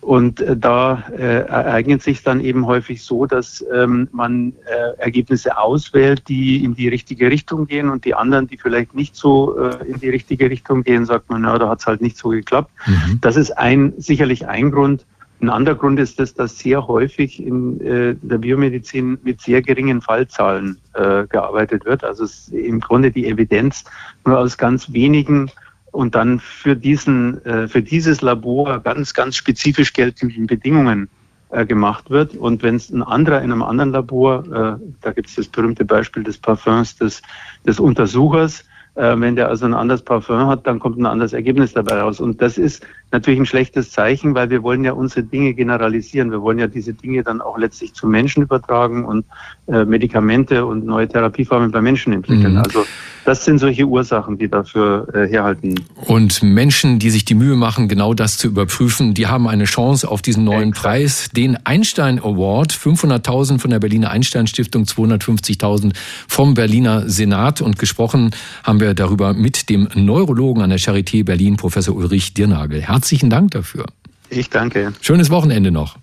Und 0.00 0.40
äh, 0.40 0.56
da 0.56 1.02
äh, 1.18 1.46
ereignet 1.48 2.00
sich 2.00 2.22
dann 2.22 2.40
eben 2.40 2.64
häufig 2.66 3.02
so, 3.02 3.26
dass 3.26 3.64
ähm, 3.74 4.08
man 4.12 4.52
äh, 4.66 5.00
Ergebnisse 5.02 5.58
auswählt, 5.58 6.28
die 6.28 6.62
in 6.62 6.76
die 6.76 6.88
richtige 6.88 7.28
Richtung 7.28 7.66
gehen 7.66 7.88
und 7.88 8.04
die 8.04 8.14
anderen, 8.14 8.46
die 8.46 8.56
vielleicht 8.56 8.94
nicht 8.94 9.16
so 9.16 9.58
äh, 9.58 9.84
in 9.84 9.98
die 9.98 10.10
richtige 10.10 10.48
Richtung 10.48 10.84
gehen, 10.84 11.06
sagt 11.06 11.28
man, 11.28 11.42
na, 11.42 11.58
da 11.58 11.68
hat 11.68 11.80
es 11.80 11.86
halt 11.86 12.02
nicht 12.02 12.16
so 12.16 12.28
geklappt. 12.28 12.70
Mhm. 12.86 13.18
Das 13.20 13.36
ist 13.36 13.50
ein 13.58 13.94
sicherlich 13.96 14.46
ein 14.46 14.70
Grund, 14.70 15.04
ein 15.40 15.50
anderer 15.50 15.74
Grund 15.74 16.00
ist, 16.00 16.18
dass 16.18 16.34
das 16.34 16.58
sehr 16.58 16.86
häufig 16.86 17.44
in 17.44 17.80
äh, 17.80 18.14
der 18.20 18.38
Biomedizin 18.38 19.18
mit 19.22 19.40
sehr 19.40 19.60
geringen 19.60 20.00
Fallzahlen 20.00 20.78
äh, 20.94 21.26
gearbeitet 21.26 21.84
wird. 21.84 22.04
Also 22.04 22.26
im 22.52 22.80
Grunde 22.80 23.10
die 23.10 23.26
Evidenz 23.26 23.84
nur 24.24 24.38
aus 24.38 24.56
ganz 24.56 24.92
wenigen 24.92 25.50
und 25.92 26.14
dann 26.14 26.40
für 26.40 26.74
diesen, 26.74 27.44
äh, 27.44 27.68
für 27.68 27.82
dieses 27.82 28.22
Labor 28.22 28.80
ganz, 28.80 29.12
ganz 29.12 29.36
spezifisch 29.36 29.92
geltenden 29.92 30.46
Bedingungen 30.46 31.08
äh, 31.50 31.66
gemacht 31.66 32.10
wird. 32.10 32.34
Und 32.34 32.62
wenn 32.62 32.76
es 32.76 32.90
ein 32.90 33.02
anderer 33.02 33.42
in 33.42 33.52
einem 33.52 33.62
anderen 33.62 33.92
Labor, 33.92 34.44
äh, 34.44 34.82
da 35.02 35.12
gibt 35.12 35.28
es 35.28 35.36
das 35.36 35.48
berühmte 35.48 35.84
Beispiel 35.84 36.22
des 36.22 36.38
Parfums 36.38 36.96
des, 36.96 37.22
des 37.66 37.78
Untersuchers, 37.78 38.64
äh, 38.96 39.14
wenn 39.20 39.36
der 39.36 39.48
also 39.48 39.66
ein 39.66 39.74
anderes 39.74 40.02
Parfum 40.02 40.46
hat, 40.46 40.66
dann 40.66 40.78
kommt 40.80 40.98
ein 40.98 41.06
anderes 41.06 41.32
Ergebnis 41.32 41.72
dabei 41.72 42.00
raus. 42.00 42.18
Und 42.18 42.40
das 42.40 42.58
ist 42.58 42.84
natürlich 43.12 43.40
ein 43.40 43.46
schlechtes 43.46 43.90
Zeichen, 43.90 44.34
weil 44.34 44.50
wir 44.50 44.62
wollen 44.62 44.84
ja 44.84 44.92
unsere 44.92 45.22
Dinge 45.22 45.54
generalisieren. 45.54 46.30
Wir 46.30 46.42
wollen 46.42 46.58
ja 46.58 46.66
diese 46.66 46.92
Dinge 46.92 47.22
dann 47.22 47.40
auch 47.40 47.58
letztlich 47.58 47.94
zu 47.94 48.06
Menschen 48.06 48.42
übertragen 48.42 49.04
und 49.04 49.24
äh, 49.68 49.84
Medikamente 49.84 50.66
und 50.66 50.84
neue 50.84 51.08
Therapieformen 51.08 51.70
bei 51.70 51.80
Menschen 51.80 52.12
entwickeln. 52.12 52.52
Mhm. 52.52 52.58
Also 52.58 52.84
das 53.26 53.44
sind 53.44 53.58
solche 53.58 53.84
Ursachen, 53.84 54.38
die 54.38 54.48
dafür 54.48 55.08
äh, 55.12 55.26
herhalten. 55.26 55.74
Und 56.06 56.44
Menschen, 56.44 57.00
die 57.00 57.10
sich 57.10 57.24
die 57.24 57.34
Mühe 57.34 57.56
machen, 57.56 57.88
genau 57.88 58.14
das 58.14 58.38
zu 58.38 58.46
überprüfen, 58.46 59.14
die 59.14 59.26
haben 59.26 59.48
eine 59.48 59.64
Chance 59.64 60.08
auf 60.08 60.22
diesen 60.22 60.44
neuen 60.44 60.68
Exakt. 60.68 60.84
Preis, 60.84 61.28
den 61.34 61.58
Einstein 61.64 62.20
Award, 62.20 62.72
500.000 62.72 63.58
von 63.58 63.70
der 63.70 63.80
Berliner 63.80 64.10
Einstein 64.10 64.46
Stiftung, 64.46 64.84
250.000 64.84 65.92
vom 66.28 66.54
Berliner 66.54 67.08
Senat. 67.08 67.60
Und 67.60 67.80
gesprochen 67.80 68.30
haben 68.62 68.78
wir 68.78 68.94
darüber 68.94 69.34
mit 69.34 69.70
dem 69.70 69.88
Neurologen 69.96 70.62
an 70.62 70.70
der 70.70 70.78
Charité 70.78 71.24
Berlin, 71.24 71.56
Professor 71.56 71.96
Ulrich 71.96 72.32
Dirnagel. 72.32 72.86
Herzlichen 72.96 73.28
Dank 73.28 73.50
dafür. 73.50 73.84
Ich 74.30 74.48
danke. 74.48 74.94
Schönes 75.02 75.28
Wochenende 75.28 75.70
noch. 75.70 75.98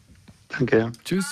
Danke. 0.49 0.91
Tschüss. 1.03 1.25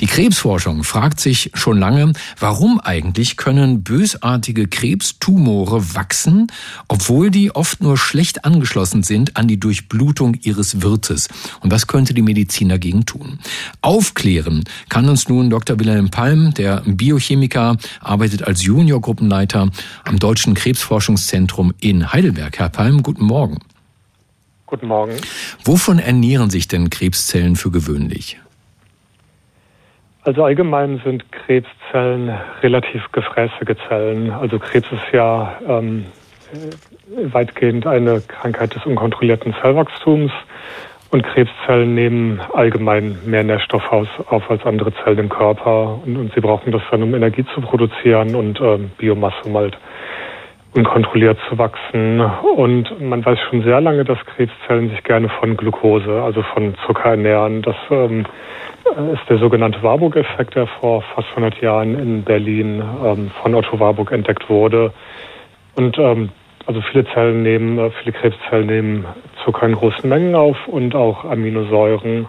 Die 0.00 0.06
Krebsforschung 0.06 0.84
fragt 0.84 1.20
sich 1.20 1.50
schon 1.54 1.78
lange, 1.78 2.12
warum 2.38 2.80
eigentlich 2.80 3.36
können 3.36 3.82
bösartige 3.82 4.66
Krebstumore 4.66 5.94
wachsen, 5.94 6.48
obwohl 6.88 7.30
die 7.30 7.54
oft 7.54 7.82
nur 7.82 7.96
schlecht 7.96 8.44
angeschlossen 8.44 9.02
sind 9.02 9.36
an 9.36 9.48
die 9.48 9.60
Durchblutung 9.60 10.34
ihres 10.42 10.82
Wirtes. 10.82 11.28
Und 11.60 11.70
was 11.70 11.86
könnte 11.86 12.14
die 12.14 12.22
Medizin 12.22 12.68
dagegen 12.68 13.06
tun? 13.06 13.38
Aufklären 13.80 14.64
kann 14.88 15.08
uns 15.08 15.28
nun 15.28 15.50
Dr. 15.50 15.78
Wilhelm 15.78 16.10
Palm, 16.10 16.54
der 16.54 16.82
Biochemiker, 16.86 17.76
arbeitet 18.00 18.42
als 18.44 18.64
Juniorgruppenleiter 18.64 19.70
am 20.04 20.18
Deutschen 20.18 20.54
Krebsforschungszentrum 20.54 21.72
in 21.80 22.12
Heidelberg. 22.12 22.58
Herr 22.58 22.68
Palm, 22.68 23.02
guten 23.02 23.24
Morgen. 23.24 23.58
Guten 24.66 24.88
Morgen. 24.88 25.14
Wovon 25.64 25.98
ernähren 25.98 26.50
sich 26.50 26.66
denn 26.66 26.90
Krebszellen 26.90 27.54
für 27.54 27.70
gewöhnlich? 27.70 28.38
Also 30.24 30.42
allgemein 30.42 31.02
sind 31.04 31.30
Krebszellen 31.30 32.34
relativ 32.62 33.12
gefräßige 33.12 33.76
Zellen. 33.86 34.30
Also 34.30 34.58
Krebs 34.58 34.90
ist 34.90 35.12
ja 35.12 35.58
ähm, 35.68 36.06
weitgehend 37.30 37.86
eine 37.86 38.22
Krankheit 38.22 38.74
des 38.74 38.86
unkontrollierten 38.86 39.54
Zellwachstums. 39.60 40.32
Und 41.10 41.22
Krebszellen 41.22 41.94
nehmen 41.94 42.40
allgemein 42.54 43.18
mehr 43.26 43.44
Nährstoff 43.44 43.84
auf 43.92 44.50
als 44.50 44.64
andere 44.64 44.92
Zellen 45.04 45.18
im 45.18 45.28
Körper. 45.28 46.00
Und, 46.06 46.16
und 46.16 46.34
sie 46.34 46.40
brauchen 46.40 46.72
das 46.72 46.82
dann, 46.90 47.02
um 47.02 47.14
Energie 47.14 47.44
zu 47.54 47.60
produzieren 47.60 48.34
und 48.34 48.60
ähm, 48.62 48.90
Biomasse, 48.96 49.36
um 49.44 49.56
halt 49.56 49.76
unkontrolliert 50.74 51.38
zu 51.48 51.56
wachsen. 51.56 52.20
Und 52.20 53.00
man 53.00 53.24
weiß 53.24 53.38
schon 53.48 53.62
sehr 53.62 53.80
lange, 53.80 54.04
dass 54.04 54.18
Krebszellen 54.26 54.90
sich 54.90 55.02
gerne 55.04 55.28
von 55.28 55.56
Glucose, 55.56 56.22
also 56.22 56.42
von 56.42 56.74
Zucker 56.86 57.10
ernähren. 57.10 57.62
Das 57.62 57.76
ähm, 57.90 58.26
ist 59.12 59.22
der 59.28 59.38
sogenannte 59.38 59.82
Warburg-Effekt, 59.82 60.56
der 60.56 60.66
vor 60.66 61.02
fast 61.14 61.28
100 61.30 61.60
Jahren 61.60 61.98
in 61.98 62.22
Berlin 62.22 62.82
ähm, 63.04 63.30
von 63.42 63.54
Otto 63.54 63.78
Warburg 63.78 64.12
entdeckt 64.12 64.48
wurde. 64.50 64.92
Und 65.76 65.98
ähm, 65.98 66.30
also 66.66 66.80
viele 66.80 67.04
Zellen 67.06 67.42
nehmen, 67.42 67.78
äh, 67.78 67.90
viele 68.02 68.12
Krebszellen 68.12 68.66
nehmen 68.66 69.06
Zucker 69.44 69.66
in 69.66 69.74
großen 69.74 70.08
Mengen 70.08 70.34
auf 70.34 70.56
und 70.66 70.94
auch 70.94 71.24
Aminosäuren. 71.24 72.26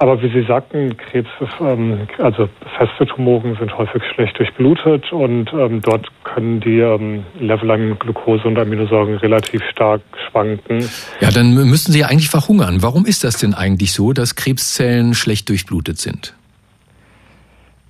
Aber 0.00 0.22
wie 0.22 0.30
Sie 0.30 0.46
sagten, 0.46 0.96
Krebs, 0.96 1.28
ähm, 1.60 2.06
also 2.18 2.48
feste 2.78 3.06
Tumoren 3.06 3.56
sind 3.56 3.76
häufig 3.76 4.02
schlecht 4.14 4.38
durchblutet 4.38 5.12
und 5.12 5.52
ähm, 5.52 5.80
dort 5.80 6.06
können 6.22 6.60
die 6.60 6.78
ähm, 6.78 7.24
Level 7.40 7.70
an 7.72 7.98
Glucose 7.98 8.46
und 8.46 8.58
Aminosäuren 8.58 9.16
relativ 9.16 9.60
stark 9.72 10.02
schwanken. 10.30 10.88
Ja, 11.20 11.30
dann 11.30 11.52
müssen 11.52 11.90
Sie 11.90 12.04
eigentlich 12.04 12.30
verhungern. 12.30 12.80
Warum 12.80 13.06
ist 13.06 13.24
das 13.24 13.38
denn 13.38 13.54
eigentlich 13.54 13.92
so, 13.92 14.12
dass 14.12 14.36
Krebszellen 14.36 15.14
schlecht 15.14 15.48
durchblutet 15.48 15.98
sind? 15.98 16.34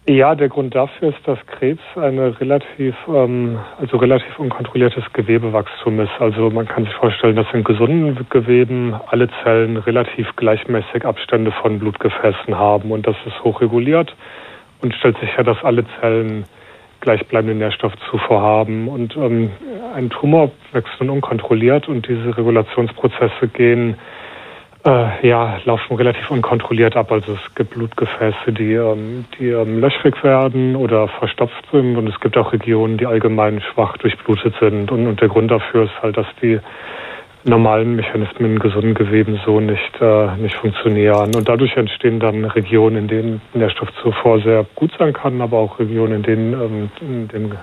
Ja, 0.08 0.34
der 0.34 0.48
Grund 0.48 0.74
dafür 0.74 1.10
ist, 1.10 1.18
dass 1.26 1.38
Krebs 1.46 1.82
eine 1.94 2.40
relativ, 2.40 2.94
ähm, 3.08 3.58
also 3.78 3.98
relativ 3.98 4.38
unkontrolliertes 4.38 5.04
Gewebewachstum 5.12 6.00
ist. 6.00 6.12
Also 6.18 6.48
man 6.48 6.66
kann 6.66 6.84
sich 6.84 6.94
vorstellen, 6.94 7.36
dass 7.36 7.46
in 7.52 7.62
gesunden 7.62 8.26
Geweben 8.30 8.94
alle 9.08 9.28
Zellen 9.42 9.76
relativ 9.76 10.34
gleichmäßig 10.36 11.04
Abstände 11.04 11.52
von 11.52 11.78
Blutgefäßen 11.78 12.56
haben 12.56 12.90
und 12.90 13.06
das 13.06 13.16
ist 13.26 13.44
hochreguliert 13.44 14.16
und 14.80 14.94
stellt 14.94 15.18
sicher, 15.18 15.44
dass 15.44 15.62
alle 15.62 15.84
Zellen 16.00 16.46
gleichbleibende 17.00 17.54
Nährstoffzufuhr 17.54 18.40
haben. 18.40 18.88
Und 18.88 19.14
ähm, 19.14 19.50
ein 19.94 20.08
Tumor 20.08 20.50
wächst 20.72 20.98
nun 21.00 21.10
unkontrolliert 21.10 21.86
und 21.86 22.08
diese 22.08 22.34
Regulationsprozesse 22.34 23.48
gehen 23.52 23.98
äh, 24.88 25.28
ja, 25.28 25.60
laufen 25.64 25.96
relativ 25.96 26.30
unkontrolliert 26.30 26.96
ab. 26.96 27.12
Also 27.12 27.32
es 27.32 27.54
gibt 27.54 27.74
Blutgefäße, 27.74 28.52
die, 28.52 28.72
ähm, 28.72 29.26
die 29.38 29.48
ähm, 29.48 29.80
löchrig 29.80 30.22
werden 30.24 30.76
oder 30.76 31.08
verstopft 31.08 31.64
sind 31.70 31.96
und 31.96 32.08
es 32.08 32.18
gibt 32.20 32.36
auch 32.36 32.52
Regionen, 32.52 32.96
die 32.96 33.06
allgemein 33.06 33.60
schwach 33.60 33.96
durchblutet 33.98 34.54
sind. 34.60 34.90
Und, 34.90 35.06
und 35.06 35.20
der 35.20 35.28
Grund 35.28 35.50
dafür 35.50 35.84
ist 35.84 36.02
halt, 36.02 36.16
dass 36.16 36.26
die 36.40 36.58
normalen 37.44 37.96
Mechanismen 37.96 38.52
in 38.52 38.58
gesunden 38.58 38.94
Geweben 38.94 39.38
so 39.44 39.60
nicht, 39.60 40.00
äh, 40.00 40.36
nicht 40.36 40.56
funktionieren. 40.56 41.34
Und 41.34 41.48
dadurch 41.48 41.76
entstehen 41.76 42.18
dann 42.18 42.44
Regionen, 42.44 42.96
in 42.96 43.08
denen 43.08 43.40
Nährstoffzufuhr 43.54 44.40
sehr 44.40 44.66
gut 44.74 44.92
sein 44.98 45.12
kann, 45.12 45.40
aber 45.40 45.58
auch 45.58 45.78
Regionen, 45.78 46.16
in 46.16 46.22
denen, 46.22 46.52
ähm, 46.54 46.90
in 47.00 47.28
denen 47.28 47.54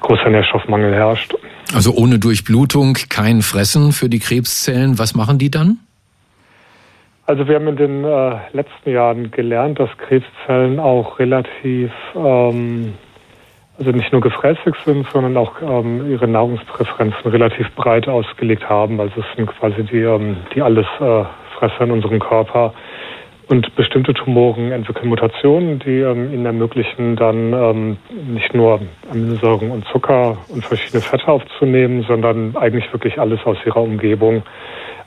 großer 0.00 0.30
Nährstoffmangel 0.30 0.94
herrscht. 0.94 1.34
Also 1.74 1.92
ohne 1.94 2.18
Durchblutung 2.18 2.94
kein 3.08 3.42
Fressen 3.42 3.92
für 3.92 4.08
die 4.08 4.18
Krebszellen. 4.18 4.98
Was 4.98 5.14
machen 5.14 5.38
die 5.38 5.50
dann? 5.50 5.78
Also 7.26 7.48
wir 7.48 7.54
haben 7.54 7.68
in 7.68 7.76
den 7.76 8.04
äh, 8.04 8.36
letzten 8.52 8.90
Jahren 8.90 9.30
gelernt, 9.30 9.80
dass 9.80 9.88
Krebszellen 9.96 10.78
auch 10.78 11.18
relativ, 11.18 11.90
ähm, 12.14 12.92
also 13.78 13.92
nicht 13.92 14.12
nur 14.12 14.20
gefräßig 14.20 14.74
sind, 14.84 15.08
sondern 15.10 15.34
auch 15.38 15.52
ähm, 15.62 16.10
ihre 16.10 16.28
Nahrungspräferenzen 16.28 17.30
relativ 17.30 17.74
breit 17.76 18.08
ausgelegt 18.08 18.68
haben. 18.68 19.00
Also 19.00 19.20
es 19.20 19.36
sind 19.36 19.46
quasi 19.46 19.84
die, 19.84 20.02
ähm, 20.02 20.36
die 20.54 20.60
alles 20.60 20.86
äh, 21.00 21.24
Fresser 21.58 21.84
in 21.84 21.92
unserem 21.92 22.18
Körper. 22.18 22.74
Und 23.46 23.74
bestimmte 23.74 24.14
Tumoren 24.14 24.72
entwickeln 24.72 25.08
Mutationen, 25.08 25.78
die 25.78 26.00
ähm, 26.00 26.32
ihnen 26.32 26.46
ermöglichen, 26.46 27.16
dann 27.16 27.52
ähm, 27.52 27.96
nicht 28.10 28.54
nur 28.54 28.80
Aminosäuren 29.10 29.70
und 29.70 29.86
Zucker 29.88 30.38
und 30.48 30.64
verschiedene 30.64 31.02
Fette 31.02 31.28
aufzunehmen, 31.28 32.04
sondern 32.08 32.56
eigentlich 32.56 32.90
wirklich 32.92 33.18
alles 33.18 33.44
aus 33.44 33.58
ihrer 33.66 33.82
Umgebung. 33.82 34.42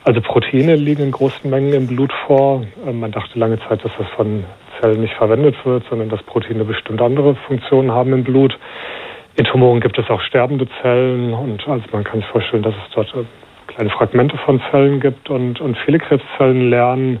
Also 0.08 0.22
Proteine 0.22 0.74
liegen 0.74 1.02
in 1.02 1.10
großen 1.10 1.50
Mengen 1.50 1.74
im 1.74 1.86
Blut 1.86 2.14
vor. 2.26 2.64
Ähm, 2.86 3.00
man 3.00 3.12
dachte 3.12 3.38
lange 3.38 3.58
Zeit, 3.68 3.84
dass 3.84 3.92
das 3.98 4.08
von 4.16 4.42
Zellen 4.80 5.02
nicht 5.02 5.12
verwendet 5.12 5.54
wird, 5.66 5.84
sondern 5.90 6.08
dass 6.08 6.22
Proteine 6.22 6.64
bestimmt 6.64 7.02
andere 7.02 7.34
Funktionen 7.34 7.92
haben 7.92 8.14
im 8.14 8.24
Blut. 8.24 8.58
In 9.36 9.44
Tumoren 9.44 9.80
gibt 9.80 9.98
es 9.98 10.08
auch 10.08 10.22
sterbende 10.22 10.66
Zellen 10.80 11.34
und 11.34 11.68
also 11.68 11.84
man 11.92 12.04
kann 12.04 12.20
sich 12.20 12.28
vorstellen, 12.30 12.62
dass 12.62 12.72
es 12.72 12.94
dort 12.94 13.14
äh, 13.14 13.24
kleine 13.66 13.90
Fragmente 13.90 14.38
von 14.38 14.62
Zellen 14.70 14.98
gibt 15.00 15.28
und, 15.28 15.60
und 15.60 15.76
viele 15.84 15.98
Krebszellen 15.98 16.70
lernen, 16.70 17.18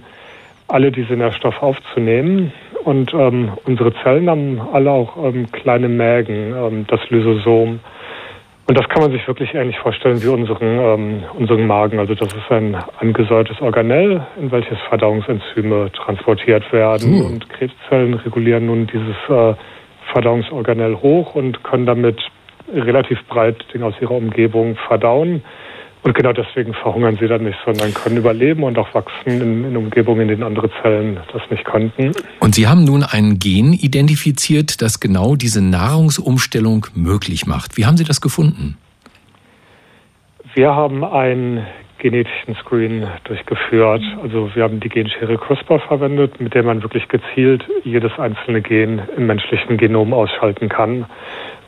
alle 0.68 0.90
diese 0.90 1.12
Nährstoffe 1.12 1.62
aufzunehmen. 1.62 2.54
Und 2.84 3.12
ähm, 3.12 3.52
unsere 3.66 3.92
Zellen 4.02 4.30
haben 4.30 4.62
alle 4.72 4.90
auch 4.90 5.14
ähm, 5.22 5.52
kleine 5.52 5.90
Mägen, 5.90 6.54
ähm, 6.56 6.86
das 6.88 7.00
Lysosom. 7.10 7.80
Und 8.68 8.76
das 8.76 8.86
kann 8.90 9.00
man 9.00 9.10
sich 9.12 9.26
wirklich 9.26 9.54
ähnlich 9.54 9.78
vorstellen 9.78 10.22
wie 10.22 10.28
unseren, 10.28 10.78
ähm, 10.78 11.24
unseren 11.38 11.66
Magen. 11.66 11.98
Also 11.98 12.14
das 12.14 12.28
ist 12.34 12.50
ein 12.50 12.76
angesäuertes 12.98 13.62
Organell, 13.62 14.26
in 14.38 14.52
welches 14.52 14.76
Verdauungsenzyme 14.90 15.90
transportiert 15.92 16.70
werden. 16.70 17.16
Mhm. 17.16 17.20
Und 17.22 17.48
Krebszellen 17.48 18.12
regulieren 18.12 18.66
nun 18.66 18.86
dieses 18.86 19.16
äh, 19.30 19.54
Verdauungsorganell 20.12 20.96
hoch 20.96 21.34
und 21.34 21.64
können 21.64 21.86
damit 21.86 22.20
relativ 22.70 23.24
breit 23.26 23.56
Dinge 23.72 23.86
aus 23.86 23.94
ihrer 24.02 24.10
Umgebung 24.10 24.76
verdauen. 24.86 25.42
Und 26.02 26.14
genau 26.14 26.32
deswegen 26.32 26.74
verhungern 26.74 27.18
sie 27.20 27.26
dann 27.26 27.44
nicht, 27.44 27.58
sondern 27.64 27.92
können 27.92 28.16
überleben 28.16 28.62
und 28.62 28.78
auch 28.78 28.92
wachsen 28.94 29.40
in, 29.40 29.64
in 29.64 29.76
Umgebungen, 29.76 30.22
in 30.22 30.28
denen 30.28 30.42
andere 30.42 30.70
Zellen 30.80 31.18
das 31.32 31.42
nicht 31.50 31.64
konnten. 31.64 32.12
Und 32.40 32.54
Sie 32.54 32.66
haben 32.66 32.84
nun 32.84 33.02
ein 33.02 33.38
Gen 33.38 33.72
identifiziert, 33.72 34.80
das 34.80 35.00
genau 35.00 35.34
diese 35.34 35.62
Nahrungsumstellung 35.62 36.86
möglich 36.94 37.46
macht. 37.46 37.76
Wie 37.76 37.84
haben 37.84 37.96
Sie 37.96 38.04
das 38.04 38.20
gefunden? 38.20 38.76
Wir 40.54 40.74
haben 40.74 41.04
einen 41.04 41.66
genetischen 41.98 42.54
Screen 42.56 43.06
durchgeführt. 43.24 44.02
Also 44.22 44.50
wir 44.54 44.62
haben 44.62 44.80
die 44.80 44.88
Genschere 44.88 45.36
CRISPR 45.36 45.80
verwendet, 45.80 46.40
mit 46.40 46.54
der 46.54 46.62
man 46.62 46.82
wirklich 46.82 47.08
gezielt 47.08 47.64
jedes 47.84 48.16
einzelne 48.18 48.62
Gen 48.62 49.02
im 49.16 49.26
menschlichen 49.26 49.76
Genom 49.76 50.14
ausschalten 50.14 50.68
kann. 50.68 51.06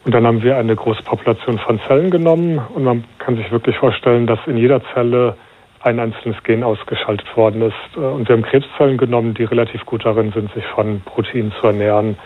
Und 0.04 0.14
dann 0.14 0.26
haben 0.26 0.42
wir 0.42 0.56
eine 0.56 0.74
große 0.74 1.02
Population 1.02 1.58
von 1.58 1.78
Zellen 1.86 2.10
genommen 2.10 2.58
und 2.74 2.84
man 2.84 3.04
kann 3.18 3.36
sich 3.36 3.50
wirklich 3.52 3.76
vorstellen, 3.76 4.26
dass 4.26 4.38
in 4.46 4.56
jeder 4.56 4.80
Zelle 4.94 5.36
ein 5.82 5.98
einzelnes 5.98 6.42
Gen 6.42 6.62
ausgeschaltet 6.62 7.36
worden 7.36 7.62
ist. 7.62 7.96
Und 7.96 8.28
wir 8.28 8.36
haben 8.36 8.42
Krebszellen 8.42 8.96
genommen, 8.96 9.34
die 9.34 9.44
relativ 9.44 9.84
gut 9.86 10.04
darin 10.04 10.32
sind, 10.32 10.52
sich 10.54 10.64
von 10.66 11.00
Proteinen 11.02 11.52
zu 11.60 11.66
ernähren. 11.66 12.16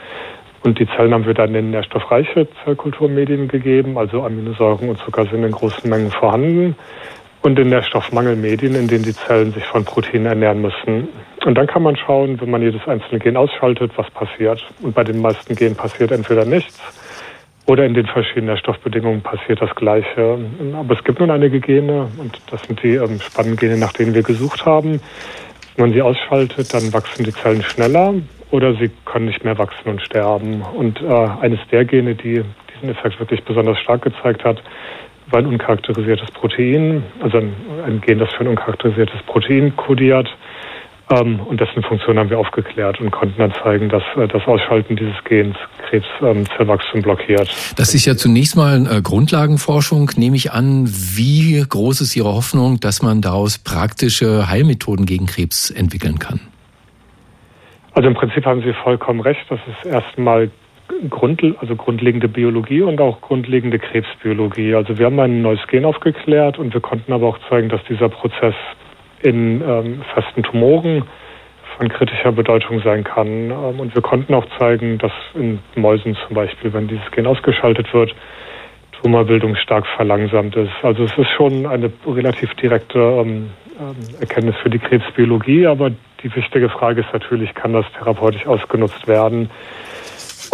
Und 0.62 0.78
die 0.78 0.86
Zellen 0.86 1.12
haben 1.12 1.26
wir 1.26 1.34
dann 1.34 1.54
in 1.54 1.70
nährstoffreiche 1.70 2.48
Zellkulturmedien 2.64 3.48
gegeben, 3.48 3.98
also 3.98 4.22
Aminosäuren 4.22 4.88
und 4.88 4.98
Zucker 4.98 5.26
sind 5.26 5.44
in 5.44 5.52
großen 5.52 5.88
Mengen 5.88 6.10
vorhanden. 6.10 6.76
Und 7.42 7.58
in 7.58 7.68
Nährstoffmangelmedien, 7.68 8.74
in 8.74 8.88
denen 8.88 9.04
die 9.04 9.12
Zellen 9.12 9.52
sich 9.52 9.64
von 9.66 9.84
Proteinen 9.84 10.26
ernähren 10.26 10.62
müssen. 10.62 11.08
Und 11.44 11.58
dann 11.58 11.66
kann 11.66 11.82
man 11.82 11.94
schauen, 11.94 12.40
wenn 12.40 12.50
man 12.50 12.62
jedes 12.62 12.88
einzelne 12.88 13.18
Gen 13.18 13.36
ausschaltet, 13.36 13.92
was 13.96 14.10
passiert. 14.12 14.64
Und 14.80 14.94
bei 14.94 15.04
den 15.04 15.20
meisten 15.20 15.54
Genen 15.54 15.76
passiert 15.76 16.10
entweder 16.10 16.46
nichts 16.46 16.80
oder 17.66 17.86
in 17.86 17.94
den 17.94 18.06
verschiedenen 18.06 18.46
Nährstoffbedingungen 18.46 19.22
passiert 19.22 19.60
das 19.62 19.74
Gleiche. 19.74 20.38
Aber 20.74 20.94
es 20.94 21.04
gibt 21.04 21.20
nun 21.20 21.30
einige 21.30 21.60
Gene, 21.60 22.08
und 22.18 22.40
das 22.50 22.62
sind 22.62 22.82
die 22.82 22.94
ähm, 22.94 23.20
Spannengene, 23.20 23.78
nach 23.78 23.92
denen 23.92 24.14
wir 24.14 24.22
gesucht 24.22 24.66
haben. 24.66 25.00
Wenn 25.76 25.86
man 25.86 25.92
sie 25.92 26.02
ausschaltet, 26.02 26.72
dann 26.74 26.92
wachsen 26.92 27.24
die 27.24 27.32
Zellen 27.32 27.62
schneller 27.62 28.14
oder 28.50 28.74
sie 28.74 28.90
können 29.04 29.26
nicht 29.26 29.44
mehr 29.44 29.58
wachsen 29.58 29.88
und 29.88 30.02
sterben. 30.02 30.62
Und 30.62 31.00
äh, 31.02 31.06
eines 31.40 31.58
der 31.72 31.84
Gene, 31.84 32.14
die 32.14 32.44
diesen 32.74 32.90
Effekt 32.90 33.18
wirklich 33.18 33.42
besonders 33.44 33.78
stark 33.80 34.02
gezeigt 34.02 34.44
hat, 34.44 34.62
war 35.30 35.38
ein 35.38 35.46
uncharakterisiertes 35.46 36.30
Protein, 36.32 37.02
also 37.20 37.38
ein, 37.38 37.54
ein 37.86 38.00
Gen, 38.02 38.18
das 38.18 38.30
für 38.32 38.40
ein 38.40 38.48
uncharakterisiertes 38.48 39.22
Protein 39.22 39.74
kodiert. 39.74 40.28
Ähm, 41.10 41.40
und 41.40 41.60
dessen 41.60 41.82
Funktion 41.82 42.18
haben 42.18 42.30
wir 42.30 42.38
aufgeklärt 42.38 42.98
und 43.00 43.10
konnten 43.10 43.38
dann 43.38 43.52
zeigen, 43.62 43.90
dass 43.90 44.02
äh, 44.16 44.26
das 44.26 44.46
Ausschalten 44.46 44.96
dieses 44.96 45.22
Gens 45.24 45.56
Krebszellwachstum 45.90 46.98
ähm, 46.98 47.02
blockiert. 47.02 47.48
Das 47.76 47.94
ist 47.94 48.06
ja 48.06 48.16
zunächst 48.16 48.56
mal 48.56 48.86
äh, 48.86 49.02
Grundlagenforschung, 49.02 50.10
nehme 50.16 50.36
ich 50.36 50.52
an. 50.52 50.86
Wie 50.86 51.62
groß 51.68 52.00
ist 52.00 52.16
Ihre 52.16 52.32
Hoffnung, 52.32 52.80
dass 52.80 53.02
man 53.02 53.20
daraus 53.20 53.58
praktische 53.58 54.48
Heilmethoden 54.48 55.04
gegen 55.04 55.26
Krebs 55.26 55.70
entwickeln 55.70 56.18
kann? 56.18 56.40
Also 57.92 58.08
im 58.08 58.14
Prinzip 58.14 58.46
haben 58.46 58.62
Sie 58.62 58.72
vollkommen 58.72 59.20
recht. 59.20 59.44
Das 59.50 59.60
ist 59.68 59.86
erstmal 59.86 60.50
Grund, 61.10 61.42
also 61.60 61.76
grundlegende 61.76 62.28
Biologie 62.28 62.82
und 62.82 63.00
auch 63.00 63.20
grundlegende 63.20 63.78
Krebsbiologie. 63.78 64.74
Also 64.74 64.98
wir 64.98 65.06
haben 65.06 65.18
ein 65.20 65.42
neues 65.42 65.60
Gen 65.68 65.84
aufgeklärt 65.84 66.58
und 66.58 66.72
wir 66.72 66.80
konnten 66.80 67.12
aber 67.12 67.28
auch 67.28 67.38
zeigen, 67.48 67.68
dass 67.68 67.82
dieser 67.88 68.08
Prozess 68.08 68.54
in 69.24 69.62
ähm, 69.62 70.02
festen 70.14 70.42
Tumoren 70.42 71.04
von 71.76 71.88
kritischer 71.88 72.30
Bedeutung 72.30 72.80
sein 72.82 73.02
kann. 73.02 73.50
Ähm, 73.50 73.80
und 73.80 73.94
wir 73.94 74.02
konnten 74.02 74.34
auch 74.34 74.46
zeigen, 74.58 74.98
dass 74.98 75.12
in 75.34 75.58
Mäusen 75.74 76.16
zum 76.26 76.34
Beispiel, 76.34 76.72
wenn 76.72 76.88
dieses 76.88 77.10
Gen 77.10 77.26
ausgeschaltet 77.26 77.92
wird, 77.92 78.14
Tumorbildung 79.02 79.56
stark 79.56 79.86
verlangsamt 79.86 80.56
ist. 80.56 80.72
Also 80.82 81.04
es 81.04 81.18
ist 81.18 81.30
schon 81.30 81.66
eine 81.66 81.90
relativ 82.06 82.54
direkte 82.54 82.98
ähm, 82.98 83.50
ähm 83.78 83.96
Erkenntnis 84.20 84.56
für 84.62 84.70
die 84.70 84.78
Krebsbiologie, 84.78 85.66
aber 85.66 85.90
die 86.22 86.34
wichtige 86.34 86.68
Frage 86.68 87.00
ist 87.00 87.12
natürlich, 87.12 87.54
kann 87.54 87.72
das 87.72 87.86
therapeutisch 87.98 88.46
ausgenutzt 88.46 89.06
werden? 89.08 89.50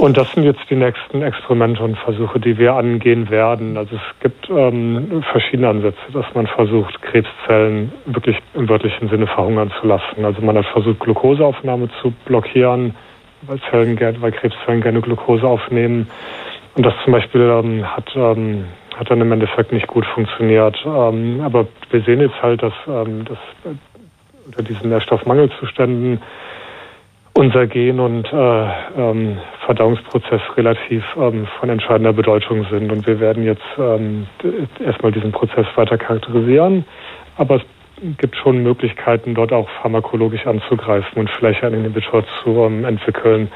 Und 0.00 0.16
das 0.16 0.32
sind 0.32 0.44
jetzt 0.44 0.62
die 0.70 0.76
nächsten 0.76 1.20
Experimente 1.20 1.82
und 1.82 1.98
Versuche, 1.98 2.40
die 2.40 2.56
wir 2.56 2.72
angehen 2.72 3.28
werden. 3.28 3.76
Also 3.76 3.96
es 3.96 4.20
gibt 4.20 4.48
ähm, 4.48 5.22
verschiedene 5.30 5.68
Ansätze, 5.68 6.00
dass 6.14 6.24
man 6.32 6.46
versucht, 6.46 7.02
Krebszellen 7.02 7.92
wirklich 8.06 8.38
im 8.54 8.66
wörtlichen 8.66 9.10
Sinne 9.10 9.26
verhungern 9.26 9.70
zu 9.78 9.86
lassen. 9.86 10.24
Also 10.24 10.40
man 10.40 10.56
hat 10.56 10.64
versucht, 10.72 11.00
Glukoseaufnahme 11.00 11.90
zu 12.00 12.14
blockieren, 12.24 12.94
weil, 13.42 13.60
Zellen, 13.68 14.00
weil 14.22 14.32
Krebszellen 14.32 14.80
gerne 14.80 15.02
Glucose 15.02 15.46
aufnehmen. 15.46 16.08
Und 16.76 16.86
das 16.86 16.94
zum 17.04 17.12
Beispiel 17.12 17.42
ähm, 17.42 17.84
hat, 17.84 18.10
ähm, 18.16 18.64
hat 18.96 19.10
dann 19.10 19.20
im 19.20 19.30
Endeffekt 19.32 19.70
nicht 19.70 19.86
gut 19.86 20.06
funktioniert. 20.06 20.78
Ähm, 20.86 21.42
aber 21.44 21.66
wir 21.90 22.00
sehen 22.00 22.22
jetzt 22.22 22.40
halt, 22.40 22.62
dass, 22.62 22.72
ähm, 22.88 23.26
dass 23.26 23.38
unter 24.46 24.62
diesen 24.62 24.88
Nährstoffmangelzuständen 24.88 26.22
unser 27.40 27.66
Gen- 27.66 28.00
und 28.00 28.30
äh, 28.30 28.66
ähm, 28.98 29.38
Verdauungsprozess 29.64 30.42
relativ 30.58 31.02
ähm, 31.16 31.48
von 31.58 31.70
entscheidender 31.70 32.12
Bedeutung 32.12 32.66
sind. 32.70 32.92
Und 32.92 33.06
wir 33.06 33.18
werden 33.18 33.44
jetzt 33.44 33.64
ähm, 33.78 34.26
erstmal 34.78 35.10
diesen 35.10 35.32
Prozess 35.32 35.66
weiter 35.74 35.96
charakterisieren. 35.96 36.84
Aber 37.38 37.56
es 37.56 37.62
gibt 38.18 38.36
schon 38.36 38.62
Möglichkeiten, 38.62 39.34
dort 39.34 39.54
auch 39.54 39.70
pharmakologisch 39.80 40.46
anzugreifen 40.46 41.18
und 41.18 41.30
vielleicht 41.30 41.64
einen 41.64 41.76
Inhibitor 41.76 42.24
zu 42.42 42.62
ähm, 42.62 42.84
entwickeln. 42.84 43.50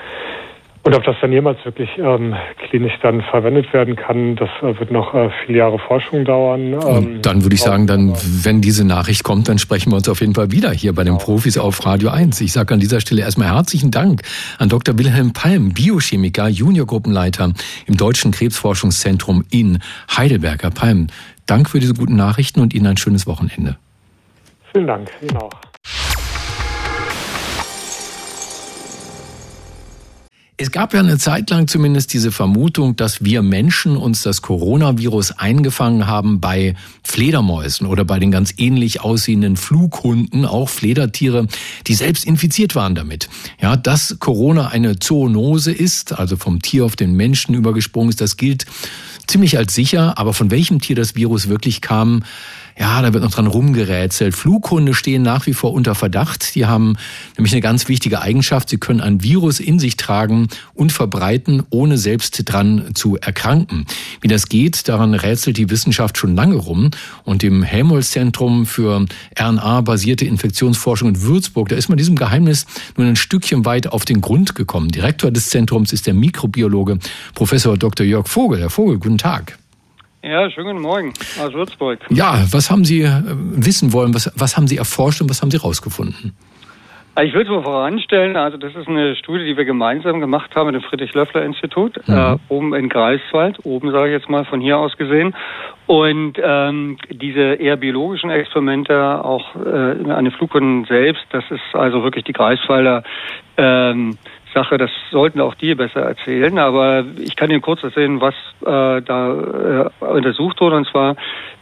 Und 0.85 0.95
ob 0.95 1.03
das 1.05 1.17
dann 1.23 1.33
jemals 1.33 1.65
wirklich 1.65 1.89
ähm, 1.97 2.35
klinisch 2.69 2.93
dann 3.01 3.23
verwendet 3.23 3.73
werden 3.73 3.97
kann, 3.97 4.37
das 4.37 4.51
äh, 4.61 4.79
wird 4.79 4.91
noch 4.91 5.15
äh, 5.15 5.31
viele 5.45 5.59
Jahre 5.59 5.79
Forschung 5.79 6.27
dauern. 6.27 6.75
Ähm, 6.87 7.23
dann 7.23 7.43
würde 7.43 7.55
ich 7.55 7.63
sagen, 7.63 7.87
dann, 7.87 8.13
wenn 8.45 8.61
diese 8.61 8.87
Nachricht 8.87 9.25
kommt, 9.25 9.49
dann 9.49 9.57
sprechen 9.57 9.91
wir 9.93 9.97
uns 9.97 10.11
auf 10.11 10.21
jeden 10.21 10.35
Fall 10.35 10.51
wieder 10.51 10.71
hier 10.73 10.95
bei 10.95 11.03
den 11.03 11.17
Profis 11.17 11.57
auf 11.57 11.87
Radio 11.87 12.11
1. 12.11 12.39
Ich 12.43 12.53
sage 12.53 12.75
an 12.75 12.81
dieser 12.81 13.01
Stelle 13.01 13.23
erstmal 13.23 13.49
herzlichen 13.55 13.91
Dank 13.91 14.21
an 14.59 14.69
Dr. 14.69 14.99
Wilhelm 14.99 15.33
Palm, 15.33 15.73
Biochemiker, 15.73 16.49
Juniorgruppenleiter 16.49 17.55
im 17.87 17.97
Deutschen 17.97 18.33
Krebsforschungszentrum 18.33 19.43
in 19.51 19.79
Heidelberg. 20.15 20.63
Herr 20.65 20.71
Palm, 20.71 21.07
Dank 21.47 21.71
für 21.71 21.81
diese 21.81 21.95
guten 21.95 22.17
Nachrichten 22.17 22.61
und 22.61 22.75
Ihnen 22.75 22.89
ein 22.89 22.99
schönes 22.99 23.27
Wochenende. 23.27 23.79
Vielen 24.71 24.87
Dank, 24.87 25.09
Ihnen 25.23 25.39
auch. 25.39 25.64
Es 30.57 30.71
gab 30.71 30.95
ja 30.95 31.01
eine 31.01 31.19
Zeit 31.19 31.51
lang 31.51 31.67
zumindest 31.67 32.13
diese 32.13 32.31
Vermutung, 32.31 32.95
dass 32.95 33.25
wir 33.25 33.43
Menschen 33.43 33.97
uns 33.97 34.23
das 34.23 34.41
Coronavirus 34.41 35.33
eingefangen 35.33 36.07
haben 36.07 36.39
bei 36.39 36.77
Fledermäusen 37.03 37.89
oder 37.89 38.05
bei 38.05 38.21
den 38.21 38.31
ganz 38.31 38.55
ähnlich 38.57 39.01
aussehenden 39.01 39.57
Flughunden, 39.57 40.45
auch 40.45 40.69
Fledertiere, 40.69 41.49
die 41.89 41.95
selbst 41.95 42.25
infiziert 42.25 42.77
waren 42.77 42.95
damit. 42.95 43.29
Ja, 43.61 43.77
dass 43.77 44.19
Corona 44.21 44.69
eine 44.69 45.01
Zoonose 45.01 45.73
ist, 45.73 46.17
also 46.17 46.37
vom 46.37 46.63
Tier 46.63 46.85
auf 46.85 46.95
den 46.95 47.15
Menschen 47.15 47.57
übergesprungen 47.57 48.11
ist, 48.11 48.21
das 48.21 48.37
gilt 48.37 48.65
ziemlich 49.27 49.59
als 49.59 49.75
sicher, 49.75 50.19
aber 50.19 50.35
von 50.35 50.53
welchem 50.53 50.81
Tier 50.81 50.95
das 50.95 51.17
Virus 51.17 51.49
wirklich 51.49 51.81
kam, 51.81 52.23
ja, 52.79 53.03
da 53.03 53.13
wird 53.13 53.23
noch 53.23 53.31
dran 53.31 53.47
rumgerätselt. 53.47 54.35
Flughunde 54.35 54.95
stehen 54.95 55.23
nach 55.23 55.47
wie 55.47 55.55
vor 55.55 55.73
unter 55.73 55.95
Verdacht. 55.95 56.57
Die 56.57 56.67
haben 56.67 56.97
nämlich 57.37 57.53
eine 57.53 57.61
ganz 57.61 57.89
wichtige 57.89 58.21
Eigenschaft. 58.21 58.69
Sie 58.69 58.79
können 58.79 59.01
ein 59.01 59.23
Virus 59.23 59.61
in 59.61 59.79
sich 59.79 59.97
tragen 59.97 60.49
und 60.75 60.91
verbreiten, 60.91 61.63
ohne 61.71 61.99
selbst 61.99 62.43
dran 62.47 62.91
zu 62.95 63.17
erkranken. 63.17 63.87
Wie 64.21 64.29
das 64.29 64.49
geht, 64.49 64.89
daran 64.89 65.15
rätselt 65.15 65.57
die 65.57 65.71
Wissenschaft 65.71 66.19
schon 66.19 66.35
lange 66.35 66.57
rum. 66.57 66.91
Und 67.23 67.45
im 67.45 67.63
Helmholtz-Zentrum 67.63 68.67
für 68.67 69.07
RNA-basierte 69.39 70.25
Infektionsforschung 70.25 71.11
in 71.11 71.23
Würzburg, 71.23 71.69
da 71.69 71.77
ist 71.77 71.89
man 71.89 71.99
diesem 71.99 72.17
Geheimnis 72.17 72.67
nur 72.97 73.07
ein 73.07 73.17
Stückchen 73.17 73.65
weit 73.65 73.87
auf 73.87 74.05
den 74.05 74.21
Grund 74.21 74.57
gekommen. 74.57 74.89
Direktor 74.89 75.31
des 75.31 75.49
Zentrums 75.51 75.93
ist 75.93 76.09
der 76.09 76.15
Mikrobiologe 76.15 76.99
Professor 77.35 77.77
Dr. 77.79 78.05
Jörg 78.05 78.27
Vogel. 78.27 78.61
Herr 78.61 78.71
Vogel, 78.71 78.99
guten 78.99 79.19
Tag. 79.19 79.59
Ja, 80.25 80.51
schönen 80.51 80.69
guten 80.69 80.81
Morgen 80.81 81.13
aus 81.39 81.53
Würzburg. 81.53 81.99
Ja, 82.09 82.43
was 82.51 82.71
haben 82.71 82.83
Sie 82.83 83.03
äh, 83.03 83.11
wissen 83.27 83.93
wollen? 83.93 84.15
Was, 84.15 84.33
was 84.37 84.57
haben 84.57 84.67
Sie 84.67 84.79
erforscht 84.79 85.21
und 85.21 85.29
was 85.29 85.43
haben 85.43 85.51
Sie 85.51 85.59
herausgefunden? 85.59 86.35
Ich 87.23 87.35
will 87.35 87.43
es 87.43 87.49
mal 87.49 87.63
voranstellen, 87.63 88.35
also 88.35 88.57
das 88.57 88.75
ist 88.75 88.89
eine 88.89 89.17
Studie, 89.17 89.45
die 89.45 89.57
wir 89.57 89.67
gemeinsam 89.67 90.21
gemacht 90.21 90.57
haben 90.57 90.73
mit 90.73 90.77
dem 90.77 90.83
Friedrich-Löffler-Institut, 90.89 92.09
mhm. 92.09 92.15
äh, 92.15 92.37
oben 92.49 92.75
in 92.75 92.89
Greifswald, 92.89 93.59
oben 93.65 93.93
sage 93.93 94.09
ich 94.09 94.13
jetzt 94.19 94.31
mal 94.31 94.47
von 94.47 94.63
hier 94.63 94.79
aus 94.79 94.97
gesehen. 94.97 95.37
Und 95.87 96.39
ähm, 96.43 96.97
diese 97.11 97.55
eher 97.55 97.77
biologischen 97.77 98.31
Experimente, 98.31 99.23
auch 99.23 99.55
äh, 99.57 100.11
an 100.11 100.25
den 100.25 100.33
Flughunden 100.33 100.87
selbst, 100.87 101.23
das 101.33 101.45
ist 101.51 101.75
also 101.75 102.03
wirklich 102.03 102.25
die 102.25 102.33
Greifswalder 102.33 103.05
ähm, 103.59 104.17
Sache, 104.55 104.79
das 104.79 104.91
sollten 105.11 105.41
auch 105.41 105.55
die 105.55 105.75
besser 105.75 106.01
erzählen. 106.01 106.59
Aber 106.59 107.05
ich 107.19 107.37
kann 107.37 107.51
Ihnen 107.51 107.61
kurz 107.61 107.83
erzählen, 107.83 108.21
was 108.21 108.35
äh, 108.63 109.03
da 109.03 109.91
äh, 110.01 110.05
untersucht 110.05 110.61
wurde. 110.61 110.77
Und 110.77 110.87
zwar, 110.89 111.17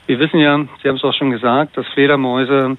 wir 0.07 0.19
wissen 0.19 0.39
ja, 0.39 0.65
Sie 0.83 0.89
haben 0.89 0.97
es 0.97 1.05
auch 1.05 1.15
schon 1.15 1.31
gesagt, 1.31 1.77
dass 1.77 1.87
Fledermäuse 1.89 2.77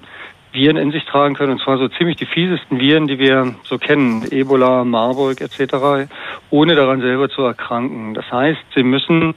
Viren 0.54 0.76
in 0.76 0.92
sich 0.92 1.04
tragen 1.04 1.34
können, 1.34 1.52
und 1.52 1.60
zwar 1.60 1.78
so 1.78 1.88
ziemlich 1.88 2.16
die 2.16 2.26
fiesesten 2.26 2.78
Viren, 2.78 3.08
die 3.08 3.18
wir 3.18 3.56
so 3.64 3.76
kennen, 3.76 4.24
Ebola, 4.30 4.84
Marburg 4.84 5.40
etc., 5.40 6.08
ohne 6.50 6.76
daran 6.76 7.00
selber 7.00 7.28
zu 7.28 7.42
erkranken. 7.42 8.14
Das 8.14 8.30
heißt, 8.30 8.60
sie 8.74 8.84
müssen 8.84 9.34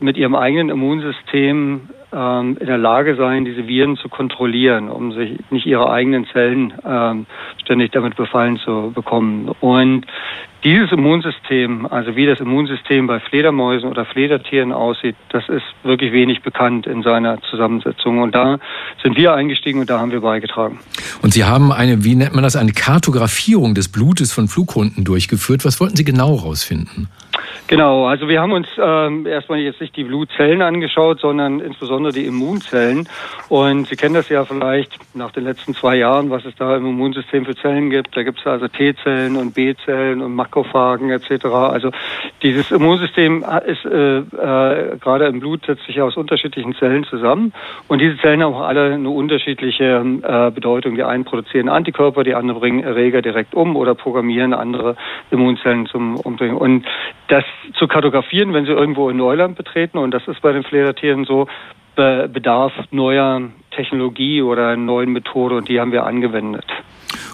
mit 0.00 0.16
ihrem 0.16 0.34
eigenen 0.34 0.68
Immunsystem 0.70 1.88
in 2.10 2.66
der 2.66 2.78
Lage 2.78 3.16
sein, 3.16 3.44
diese 3.44 3.66
Viren 3.66 3.96
zu 3.98 4.08
kontrollieren, 4.08 4.88
um 4.88 5.12
sich 5.12 5.38
nicht 5.50 5.66
ihre 5.66 5.90
eigenen 5.90 6.26
Zellen 6.32 6.72
ähm, 6.86 7.26
ständig 7.62 7.92
damit 7.92 8.16
befallen 8.16 8.56
zu 8.56 8.92
bekommen. 8.94 9.50
Und 9.60 10.06
dieses 10.64 10.90
Immunsystem, 10.90 11.86
also 11.86 12.16
wie 12.16 12.26
das 12.26 12.40
Immunsystem 12.40 13.06
bei 13.06 13.20
Fledermäusen 13.20 13.88
oder 13.88 14.04
Fledertieren 14.04 14.72
aussieht, 14.72 15.16
das 15.28 15.48
ist 15.48 15.64
wirklich 15.84 16.12
wenig 16.12 16.42
bekannt 16.42 16.86
in 16.86 17.02
seiner 17.02 17.40
Zusammensetzung. 17.42 18.18
Und 18.20 18.34
da 18.34 18.58
sind 19.02 19.16
wir 19.16 19.34
eingestiegen 19.34 19.80
und 19.80 19.90
da 19.90 20.00
haben 20.00 20.10
wir 20.10 20.20
beigetragen. 20.20 20.80
Und 21.22 21.32
Sie 21.32 21.44
haben 21.44 21.72
eine, 21.72 22.04
wie 22.04 22.16
nennt 22.16 22.34
man 22.34 22.42
das, 22.42 22.56
eine 22.56 22.72
Kartografierung 22.72 23.74
des 23.74 23.92
Blutes 23.92 24.32
von 24.32 24.48
Flughunden 24.48 25.04
durchgeführt. 25.04 25.64
Was 25.64 25.80
wollten 25.80 25.96
Sie 25.96 26.04
genau 26.04 26.40
herausfinden? 26.40 27.08
Genau, 27.68 28.06
also 28.06 28.28
wir 28.28 28.40
haben 28.40 28.52
uns 28.52 28.66
ähm, 28.82 29.26
erstmal 29.26 29.58
jetzt 29.58 29.80
nicht 29.80 29.94
die 29.94 30.04
Blutzellen 30.04 30.62
angeschaut, 30.62 31.20
sondern 31.20 31.60
insbesondere 31.60 31.97
die 32.12 32.26
Immunzellen. 32.26 33.08
Und 33.48 33.88
Sie 33.88 33.96
kennen 33.96 34.14
das 34.14 34.28
ja 34.28 34.44
vielleicht 34.44 34.98
nach 35.14 35.32
den 35.32 35.44
letzten 35.44 35.74
zwei 35.74 35.96
Jahren, 35.96 36.30
was 36.30 36.44
es 36.44 36.54
da 36.56 36.76
im 36.76 36.86
Immunsystem 36.86 37.44
für 37.44 37.56
Zellen 37.56 37.90
gibt. 37.90 38.16
Da 38.16 38.22
gibt 38.22 38.40
es 38.40 38.46
also 38.46 38.68
T-Zellen 38.68 39.36
und 39.36 39.54
B-Zellen 39.54 40.22
und 40.22 40.34
Makrophagen 40.34 41.10
etc. 41.10 41.46
Also 41.46 41.90
dieses 42.42 42.70
Immunsystem 42.70 43.44
ist 43.66 43.84
äh, 43.84 44.18
äh, 44.18 44.96
gerade 44.98 45.26
im 45.26 45.40
Blut 45.40 45.66
setzt 45.66 45.84
sich 45.86 46.00
aus 46.00 46.16
unterschiedlichen 46.16 46.74
Zellen 46.74 47.04
zusammen. 47.04 47.52
Und 47.88 48.00
diese 48.00 48.16
Zellen 48.18 48.42
haben 48.42 48.54
auch 48.54 48.66
alle 48.66 48.94
eine 48.94 49.10
unterschiedliche 49.10 50.04
äh, 50.22 50.50
Bedeutung. 50.50 50.94
Die 50.94 51.04
einen 51.04 51.24
produzieren 51.24 51.68
Antikörper, 51.68 52.24
die 52.24 52.34
anderen 52.34 52.60
bringen 52.60 52.84
Erreger 52.84 53.22
direkt 53.22 53.54
um 53.54 53.76
oder 53.76 53.94
programmieren 53.94 54.54
andere 54.54 54.96
Immunzellen 55.30 55.86
zum 55.86 56.16
Umdrehen. 56.16 56.54
Und 56.54 56.84
das 57.28 57.44
zu 57.78 57.86
kartografieren, 57.86 58.52
wenn 58.52 58.64
sie 58.64 58.72
irgendwo 58.72 59.10
in 59.10 59.16
Neuland 59.16 59.56
betreten, 59.56 59.98
und 59.98 60.12
das 60.12 60.26
ist 60.28 60.40
bei 60.40 60.52
den 60.52 60.62
Fledertieren 60.62 61.24
so, 61.24 61.46
bedarf 61.98 62.72
neuer 62.90 63.42
Technologie 63.70 64.42
oder 64.42 64.76
neuen 64.76 65.12
Methode 65.12 65.56
und 65.56 65.68
die 65.68 65.80
haben 65.80 65.92
wir 65.92 66.04
angewendet. 66.04 66.66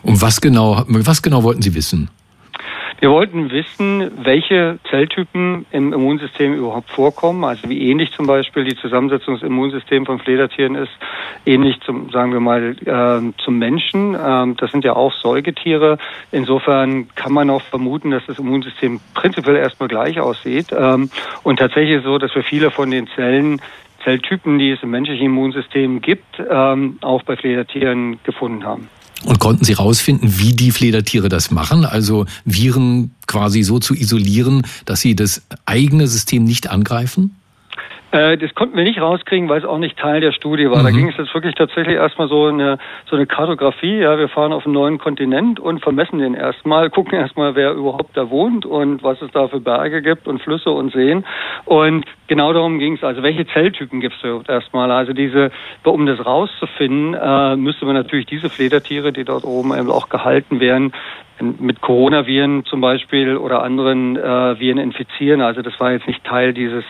Und 0.02 0.20
was 0.20 0.40
genau, 0.40 0.84
was 0.88 1.22
genau 1.22 1.42
wollten 1.42 1.62
Sie 1.62 1.74
wissen? 1.74 2.10
Wir 3.00 3.10
wollten 3.10 3.50
wissen, 3.50 4.10
welche 4.24 4.78
Zelltypen 4.88 5.66
im 5.72 5.92
Immunsystem 5.92 6.54
überhaupt 6.54 6.90
vorkommen, 6.90 7.44
also 7.44 7.68
wie 7.68 7.90
ähnlich 7.90 8.12
zum 8.12 8.26
Beispiel 8.26 8.64
die 8.64 8.76
Zusammensetzung 8.76 9.34
des 9.34 9.42
Immunsystems 9.42 10.06
von 10.06 10.20
Fledertieren 10.20 10.74
ist, 10.74 10.92
ähnlich 11.44 11.80
zum, 11.82 12.10
sagen 12.10 12.32
wir 12.32 12.40
mal, 12.40 12.76
äh, 12.84 13.42
zum 13.42 13.58
Menschen. 13.58 14.16
Ähm, 14.18 14.56
das 14.56 14.70
sind 14.70 14.84
ja 14.84 14.94
auch 14.94 15.12
Säugetiere. 15.12 15.98
Insofern 16.32 17.08
kann 17.14 17.32
man 17.32 17.50
auch 17.50 17.62
vermuten, 17.62 18.10
dass 18.10 18.24
das 18.26 18.38
Immunsystem 18.38 19.00
prinzipiell 19.12 19.56
erstmal 19.56 19.88
gleich 19.88 20.20
aussieht. 20.20 20.68
Ähm, 20.72 21.10
und 21.42 21.58
tatsächlich 21.58 21.96
ist 21.96 22.00
es 22.00 22.04
so, 22.04 22.18
dass 22.18 22.34
wir 22.34 22.44
viele 22.44 22.70
von 22.70 22.90
den 22.90 23.08
Zellen 23.08 23.60
Zelltypen, 24.04 24.58
die 24.58 24.70
es 24.70 24.82
im 24.82 24.90
menschlichen 24.90 25.26
Immunsystem 25.26 26.00
gibt, 26.00 26.24
ähm, 26.50 26.98
auch 27.00 27.22
bei 27.22 27.36
Fledertieren 27.36 28.18
gefunden 28.24 28.64
haben. 28.64 28.88
Und 29.24 29.40
konnten 29.40 29.64
Sie 29.64 29.76
herausfinden, 29.76 30.34
wie 30.38 30.52
die 30.52 30.70
Fledertiere 30.70 31.28
das 31.28 31.50
machen? 31.50 31.86
Also 31.86 32.26
Viren 32.44 33.14
quasi 33.26 33.62
so 33.62 33.78
zu 33.78 33.94
isolieren, 33.94 34.66
dass 34.84 35.00
sie 35.00 35.16
das 35.16 35.46
eigene 35.64 36.06
System 36.06 36.44
nicht 36.44 36.70
angreifen? 36.70 37.34
Äh, 38.14 38.38
das 38.38 38.54
konnten 38.54 38.76
wir 38.76 38.84
nicht 38.84 39.00
rauskriegen, 39.00 39.48
weil 39.48 39.58
es 39.58 39.64
auch 39.64 39.78
nicht 39.78 39.98
Teil 39.98 40.20
der 40.20 40.30
Studie 40.30 40.70
war. 40.70 40.78
Mhm. 40.78 40.84
Da 40.84 40.90
ging 40.92 41.08
es 41.08 41.16
jetzt 41.16 41.34
wirklich 41.34 41.56
tatsächlich 41.56 41.96
erstmal 41.96 42.28
so 42.28 42.46
eine, 42.46 42.78
so 43.10 43.16
eine 43.16 43.26
Kartografie. 43.26 43.98
Ja, 43.98 44.16
wir 44.16 44.28
fahren 44.28 44.52
auf 44.52 44.66
einen 44.66 44.74
neuen 44.74 44.98
Kontinent 44.98 45.58
und 45.58 45.82
vermessen 45.82 46.20
den 46.20 46.34
erstmal, 46.34 46.90
gucken 46.90 47.18
erstmal, 47.18 47.56
wer 47.56 47.72
überhaupt 47.72 48.16
da 48.16 48.30
wohnt 48.30 48.66
und 48.66 49.02
was 49.02 49.20
es 49.20 49.32
da 49.32 49.48
für 49.48 49.58
Berge 49.58 50.00
gibt 50.00 50.28
und 50.28 50.40
Flüsse 50.40 50.70
und 50.70 50.92
Seen. 50.92 51.24
Und 51.64 52.04
genau 52.28 52.52
darum 52.52 52.78
ging 52.78 52.94
es. 52.94 53.02
Also 53.02 53.24
welche 53.24 53.48
Zelltypen 53.48 54.00
gibt 54.00 54.14
es 54.22 54.48
erstmal? 54.48 54.92
Also 54.92 55.12
diese, 55.12 55.50
um 55.82 56.06
das 56.06 56.24
rauszufinden, 56.24 57.14
äh, 57.14 57.56
müsste 57.56 57.84
man 57.84 57.96
natürlich 57.96 58.26
diese 58.26 58.48
Fledertiere, 58.48 59.12
die 59.12 59.24
dort 59.24 59.42
oben 59.42 59.76
eben 59.76 59.90
auch 59.90 60.08
gehalten 60.08 60.60
werden, 60.60 60.92
mit 61.40 61.80
Coronaviren 61.80 62.64
zum 62.64 62.80
Beispiel 62.80 63.36
oder 63.36 63.62
anderen 63.62 64.16
äh, 64.16 64.58
Viren 64.58 64.78
infizieren. 64.78 65.40
Also 65.40 65.62
das 65.62 65.78
war 65.80 65.92
jetzt 65.92 66.06
nicht 66.06 66.24
Teil 66.24 66.52
dieses 66.52 66.84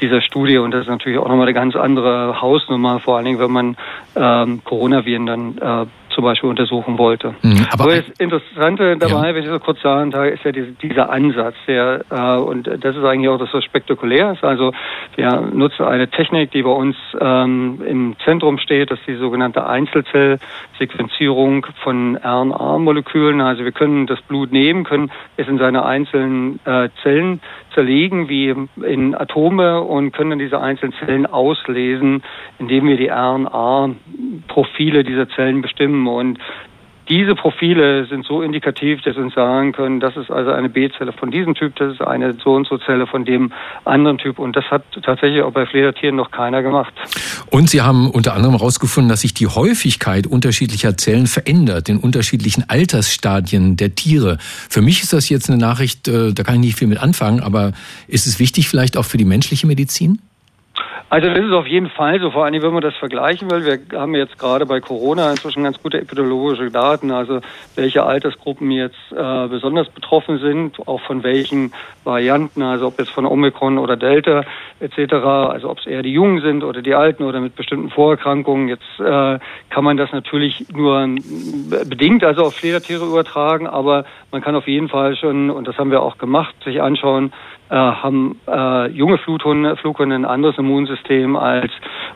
dieser 0.00 0.20
Studie 0.20 0.58
und 0.58 0.70
das 0.70 0.82
ist 0.82 0.88
natürlich 0.88 1.18
auch 1.18 1.28
nochmal 1.28 1.46
eine 1.46 1.54
ganz 1.54 1.74
andere 1.74 2.40
Hausnummer, 2.40 3.00
vor 3.00 3.16
allen 3.16 3.24
Dingen, 3.24 3.38
wenn 3.40 3.50
man 3.50 3.76
ähm, 4.14 4.62
Coronaviren 4.64 5.26
dann 5.26 5.58
äh, 5.58 5.86
zum 6.18 6.24
Beispiel 6.24 6.50
untersuchen 6.50 6.98
wollte. 6.98 7.36
Mhm, 7.42 7.64
aber 7.70 7.84
aber 7.84 8.02
das 8.02 8.08
Interessante 8.18 8.96
dabei, 8.96 9.28
ja. 9.28 9.34
wenn 9.36 9.44
ich 9.44 9.48
so 9.48 9.60
kurz 9.60 9.80
sagen 9.82 10.10
darf, 10.10 10.26
ist 10.26 10.42
ja 10.42 10.50
diese, 10.50 10.72
dieser 10.72 11.10
Ansatz, 11.10 11.54
der, 11.68 12.04
äh, 12.10 12.38
und 12.38 12.66
das 12.66 12.96
ist 12.96 13.04
eigentlich 13.04 13.28
auch 13.28 13.38
das, 13.38 13.54
was 13.54 13.62
spektakulär 13.62 14.32
ist. 14.32 14.42
Also 14.42 14.72
wir 15.14 15.40
nutzen 15.52 15.84
eine 15.84 16.08
Technik, 16.08 16.50
die 16.50 16.62
bei 16.62 16.70
uns 16.70 16.96
ähm, 17.20 17.80
im 17.86 18.16
Zentrum 18.24 18.58
steht, 18.58 18.90
das 18.90 18.98
ist 18.98 19.06
die 19.06 19.14
sogenannte 19.14 19.68
Einzelzellsequenzierung 19.68 21.66
von 21.84 22.16
RNA-Molekülen. 22.16 23.40
Also 23.40 23.62
wir 23.62 23.70
können 23.70 24.08
das 24.08 24.20
Blut 24.22 24.50
nehmen, 24.50 24.82
können 24.82 25.12
es 25.36 25.46
in 25.46 25.58
seine 25.58 25.84
einzelnen 25.84 26.58
äh, 26.64 26.88
Zellen 27.04 27.40
zerlegen 27.78 28.28
wie 28.28 28.52
in 28.82 29.14
Atome 29.14 29.80
und 29.82 30.10
können 30.10 30.30
dann 30.30 30.40
diese 30.40 30.60
einzelnen 30.60 30.94
Zellen 30.94 31.26
auslesen, 31.26 32.24
indem 32.58 32.88
wir 32.88 32.96
die 32.96 33.06
RNA-Profile 33.08 35.04
dieser 35.04 35.28
Zellen 35.28 35.62
bestimmen. 35.62 36.08
Und 36.08 36.40
diese 37.08 37.34
Profile 37.34 38.06
sind 38.06 38.26
so 38.26 38.42
indikativ, 38.42 39.00
dass 39.02 39.16
wir 39.16 39.22
uns 39.22 39.34
sagen 39.34 39.72
können, 39.72 40.00
das 40.00 40.16
ist 40.16 40.30
also 40.30 40.50
eine 40.50 40.68
B-Zelle 40.68 41.12
von 41.12 41.30
diesem 41.30 41.54
Typ, 41.54 41.74
das 41.76 41.94
ist 41.94 42.02
eine 42.02 42.34
so 42.42 42.52
und 42.54 42.66
so 42.66 42.78
Zelle 42.78 43.06
von 43.06 43.24
dem 43.24 43.52
anderen 43.84 44.18
Typ. 44.18 44.38
Und 44.38 44.56
das 44.56 44.64
hat 44.66 44.82
tatsächlich 45.02 45.42
auch 45.42 45.52
bei 45.52 45.66
Fledertieren 45.66 46.16
noch 46.16 46.30
keiner 46.30 46.62
gemacht. 46.62 46.92
Und 47.50 47.70
Sie 47.70 47.80
haben 47.80 48.10
unter 48.10 48.34
anderem 48.34 48.56
herausgefunden, 48.56 49.08
dass 49.08 49.22
sich 49.22 49.34
die 49.34 49.46
Häufigkeit 49.46 50.26
unterschiedlicher 50.26 50.96
Zellen 50.96 51.26
verändert 51.26 51.88
in 51.88 51.98
unterschiedlichen 51.98 52.68
Altersstadien 52.68 53.76
der 53.76 53.94
Tiere. 53.94 54.36
Für 54.40 54.82
mich 54.82 55.02
ist 55.02 55.12
das 55.12 55.28
jetzt 55.28 55.48
eine 55.48 55.58
Nachricht, 55.58 56.08
äh, 56.08 56.32
da 56.32 56.42
kann 56.42 56.56
ich 56.56 56.60
nicht 56.60 56.78
viel 56.78 56.88
mit 56.88 57.02
anfangen, 57.02 57.40
aber 57.40 57.72
ist 58.06 58.26
es 58.26 58.38
wichtig 58.38 58.68
vielleicht 58.68 58.96
auch 58.96 59.04
für 59.04 59.16
die 59.16 59.24
menschliche 59.24 59.66
Medizin? 59.66 60.20
Also 61.10 61.28
das 61.28 61.38
ist 61.38 61.52
auf 61.52 61.66
jeden 61.66 61.88
Fall 61.88 62.20
so, 62.20 62.30
vor 62.30 62.44
allem 62.44 62.60
wenn 62.60 62.72
man 62.72 62.82
das 62.82 62.94
vergleichen 62.96 63.50
will. 63.50 63.64
Wir 63.64 63.98
haben 63.98 64.14
jetzt 64.14 64.38
gerade 64.38 64.66
bei 64.66 64.80
Corona 64.80 65.30
inzwischen 65.30 65.64
ganz 65.64 65.82
gute 65.82 65.98
epidemiologische 65.98 66.70
Daten, 66.70 67.10
also 67.10 67.40
welche 67.76 68.02
Altersgruppen 68.02 68.70
jetzt 68.70 68.98
äh, 69.12 69.46
besonders 69.48 69.88
betroffen 69.88 70.38
sind, 70.38 70.86
auch 70.86 71.00
von 71.00 71.22
welchen 71.22 71.72
Varianten, 72.04 72.60
also 72.60 72.88
ob 72.88 72.98
jetzt 72.98 73.10
von 73.10 73.24
Omikron 73.24 73.78
oder 73.78 73.96
Delta 73.96 74.42
etc., 74.80 75.14
also 75.14 75.70
ob 75.70 75.78
es 75.78 75.86
eher 75.86 76.02
die 76.02 76.12
Jungen 76.12 76.42
sind 76.42 76.62
oder 76.62 76.82
die 76.82 76.94
Alten 76.94 77.24
oder 77.24 77.40
mit 77.40 77.56
bestimmten 77.56 77.88
Vorerkrankungen. 77.88 78.68
Jetzt 78.68 79.00
äh, 79.00 79.38
kann 79.70 79.84
man 79.84 79.96
das 79.96 80.12
natürlich 80.12 80.66
nur 80.74 81.08
bedingt 81.86 82.22
also 82.22 82.42
auf 82.42 82.54
Fledertiere 82.54 83.06
übertragen, 83.06 83.66
aber 83.66 84.04
man 84.30 84.42
kann 84.42 84.54
auf 84.54 84.68
jeden 84.68 84.90
Fall 84.90 85.16
schon, 85.16 85.48
und 85.48 85.66
das 85.66 85.78
haben 85.78 85.90
wir 85.90 86.02
auch 86.02 86.18
gemacht, 86.18 86.54
sich 86.64 86.82
anschauen, 86.82 87.32
haben 87.74 88.40
äh, 88.46 88.86
junge 88.88 89.18
Flughunde, 89.18 89.76
Flughunde 89.76 90.14
ein 90.14 90.24
anderes 90.24 90.58
Immunsystem 90.58 91.36
als, 91.36 91.70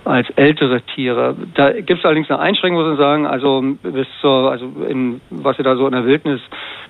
als 0.05 0.28
ältere 0.30 0.80
Tiere. 0.82 1.36
Da 1.55 1.72
gibt 1.72 1.98
es 1.98 2.05
allerdings 2.05 2.30
eine 2.30 2.40
Einschränkung, 2.40 2.80
muss 2.80 2.88
man 2.88 2.98
sagen, 2.98 3.26
also 3.26 3.62
bis 3.82 4.07
zur, 4.20 4.50
also 4.50 4.66
in, 4.88 5.20
was 5.30 5.57
sie 5.57 5.62
da 5.62 5.76
so 5.76 5.86
in 5.86 5.92
der 5.92 6.07
Wildnis 6.07 6.40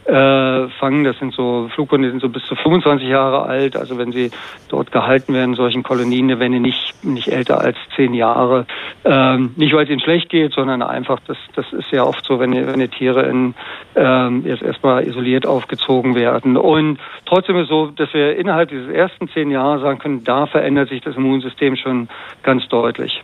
äh, 0.05 0.68
fangen, 0.80 1.05
das 1.05 1.18
sind 1.18 1.32
so 1.32 1.70
Flughunde, 1.74 2.09
die 2.09 2.12
sind 2.12 2.20
so 2.20 2.28
bis 2.28 2.44
zu 2.44 2.57
25 2.57 3.09
Jahre 3.09 3.42
alt, 3.42 3.76
also 3.76 3.98
wenn 3.98 4.12
sie 4.12 4.30
dort 4.68 4.90
gehalten 4.90 5.32
werden 5.32 5.50
in 5.50 5.57
solchen 5.57 5.82
Kolonien, 5.82 6.40
wenn 6.40 6.53
sie 6.53 6.61
nicht, 6.61 7.05
nicht 7.05 7.28
älter 7.28 7.61
als 7.61 7.76
zehn 7.94 8.14
Jahre. 8.14 8.66
Ähm, 9.05 9.53
nicht, 9.57 9.72
weil 9.74 9.84
es 9.84 9.90
ihnen 9.90 10.00
schlecht 10.00 10.28
geht, 10.28 10.53
sondern 10.53 10.82
einfach, 10.82 11.20
das, 11.26 11.36
das 11.55 11.66
ist 11.72 11.90
ja 11.92 12.05
oft 12.05 12.24
so, 12.24 12.40
wenn, 12.40 12.53
wenn 12.53 12.80
die 12.80 12.88
Tiere 12.88 13.22
in, 13.28 13.55
ähm, 13.94 14.44
jetzt 14.44 14.62
erstmal 14.62 15.07
isoliert 15.07 15.46
aufgezogen 15.46 16.14
werden. 16.14 16.57
Und 16.57 16.98
trotzdem 17.26 17.57
ist 17.57 17.64
es 17.64 17.68
so, 17.68 17.86
dass 17.86 18.12
wir 18.12 18.36
innerhalb 18.36 18.70
dieses 18.70 18.88
ersten 18.88 19.28
zehn 19.28 19.50
Jahre 19.50 19.80
sagen 19.80 19.98
können, 19.98 20.24
da 20.24 20.46
verändert 20.46 20.88
sich 20.88 21.00
das 21.03 21.16
Immunsystem 21.16 21.76
schon 21.76 22.09
ganz 22.42 22.66
deutlich. 22.68 23.22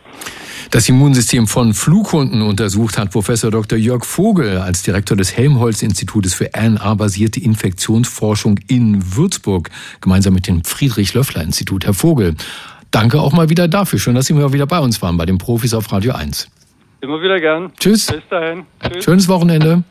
Das 0.71 0.87
Immunsystem 0.87 1.47
von 1.47 1.73
Flughunden 1.73 2.43
untersucht 2.43 2.99
hat 2.99 3.11
Professor 3.11 3.49
Dr. 3.49 3.77
Jörg 3.77 4.05
Vogel 4.05 4.59
als 4.59 4.83
Direktor 4.83 5.17
des 5.17 5.35
Helmholtz-Institutes 5.35 6.35
für 6.35 6.53
RNA-basierte 6.77 7.39
Infektionsforschung 7.39 8.59
in 8.67 9.15
Würzburg, 9.15 9.69
gemeinsam 10.01 10.33
mit 10.33 10.47
dem 10.47 10.63
Friedrich-Löffler-Institut. 10.63 11.85
Herr 11.85 11.93
Vogel, 11.93 12.35
danke 12.91 13.19
auch 13.19 13.33
mal 13.33 13.49
wieder 13.49 13.67
dafür. 13.67 13.99
Schön, 13.99 14.15
dass 14.15 14.27
Sie 14.27 14.33
mal 14.33 14.53
wieder 14.53 14.67
bei 14.67 14.79
uns 14.79 15.01
waren, 15.01 15.17
bei 15.17 15.25
den 15.25 15.37
Profis 15.37 15.73
auf 15.73 15.91
Radio 15.91 16.13
1. 16.13 16.47
Immer 17.01 17.21
wieder 17.21 17.39
gern. 17.39 17.71
Tschüss. 17.79 18.07
Bis 18.07 18.21
dahin. 18.29 18.65
Tschüss. 18.81 19.05
Schönes 19.05 19.27
Wochenende. 19.27 19.83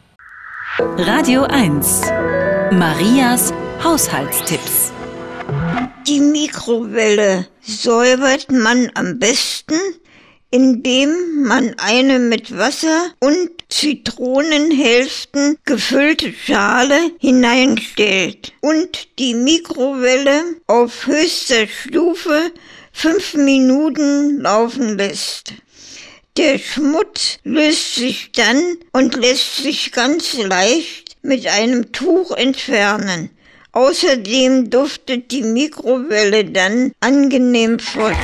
Radio 0.98 1.44
1. 1.44 2.02
Marias 2.72 3.52
Haushaltstipps. 3.82 4.92
Die 6.06 6.20
Mikrowelle 6.20 7.46
säubert 7.60 8.50
man 8.50 8.90
am 8.94 9.18
besten, 9.18 9.74
indem 10.50 11.42
man 11.44 11.74
eine 11.78 12.18
mit 12.18 12.56
Wasser 12.56 13.12
und 13.20 13.50
Zitronenhälften 13.68 15.58
gefüllte 15.64 16.32
Schale 16.32 16.98
hineinstellt 17.20 18.52
und 18.60 19.08
die 19.18 19.34
Mikrowelle 19.34 20.42
auf 20.66 21.06
höchster 21.06 21.66
Stufe 21.66 22.50
fünf 22.92 23.34
Minuten 23.34 24.40
laufen 24.40 24.96
lässt. 24.96 25.52
Der 26.38 26.58
Schmutz 26.58 27.38
löst 27.44 27.96
sich 27.96 28.30
dann 28.32 28.78
und 28.92 29.16
lässt 29.16 29.56
sich 29.56 29.92
ganz 29.92 30.34
leicht 30.34 31.16
mit 31.22 31.46
einem 31.46 31.92
Tuch 31.92 32.30
entfernen. 32.36 33.30
Außerdem 33.72 34.70
duftet 34.70 35.30
die 35.30 35.42
Mikrowelle 35.42 36.44
dann 36.44 36.92
angenehm 37.00 37.78
fort. 37.78 38.16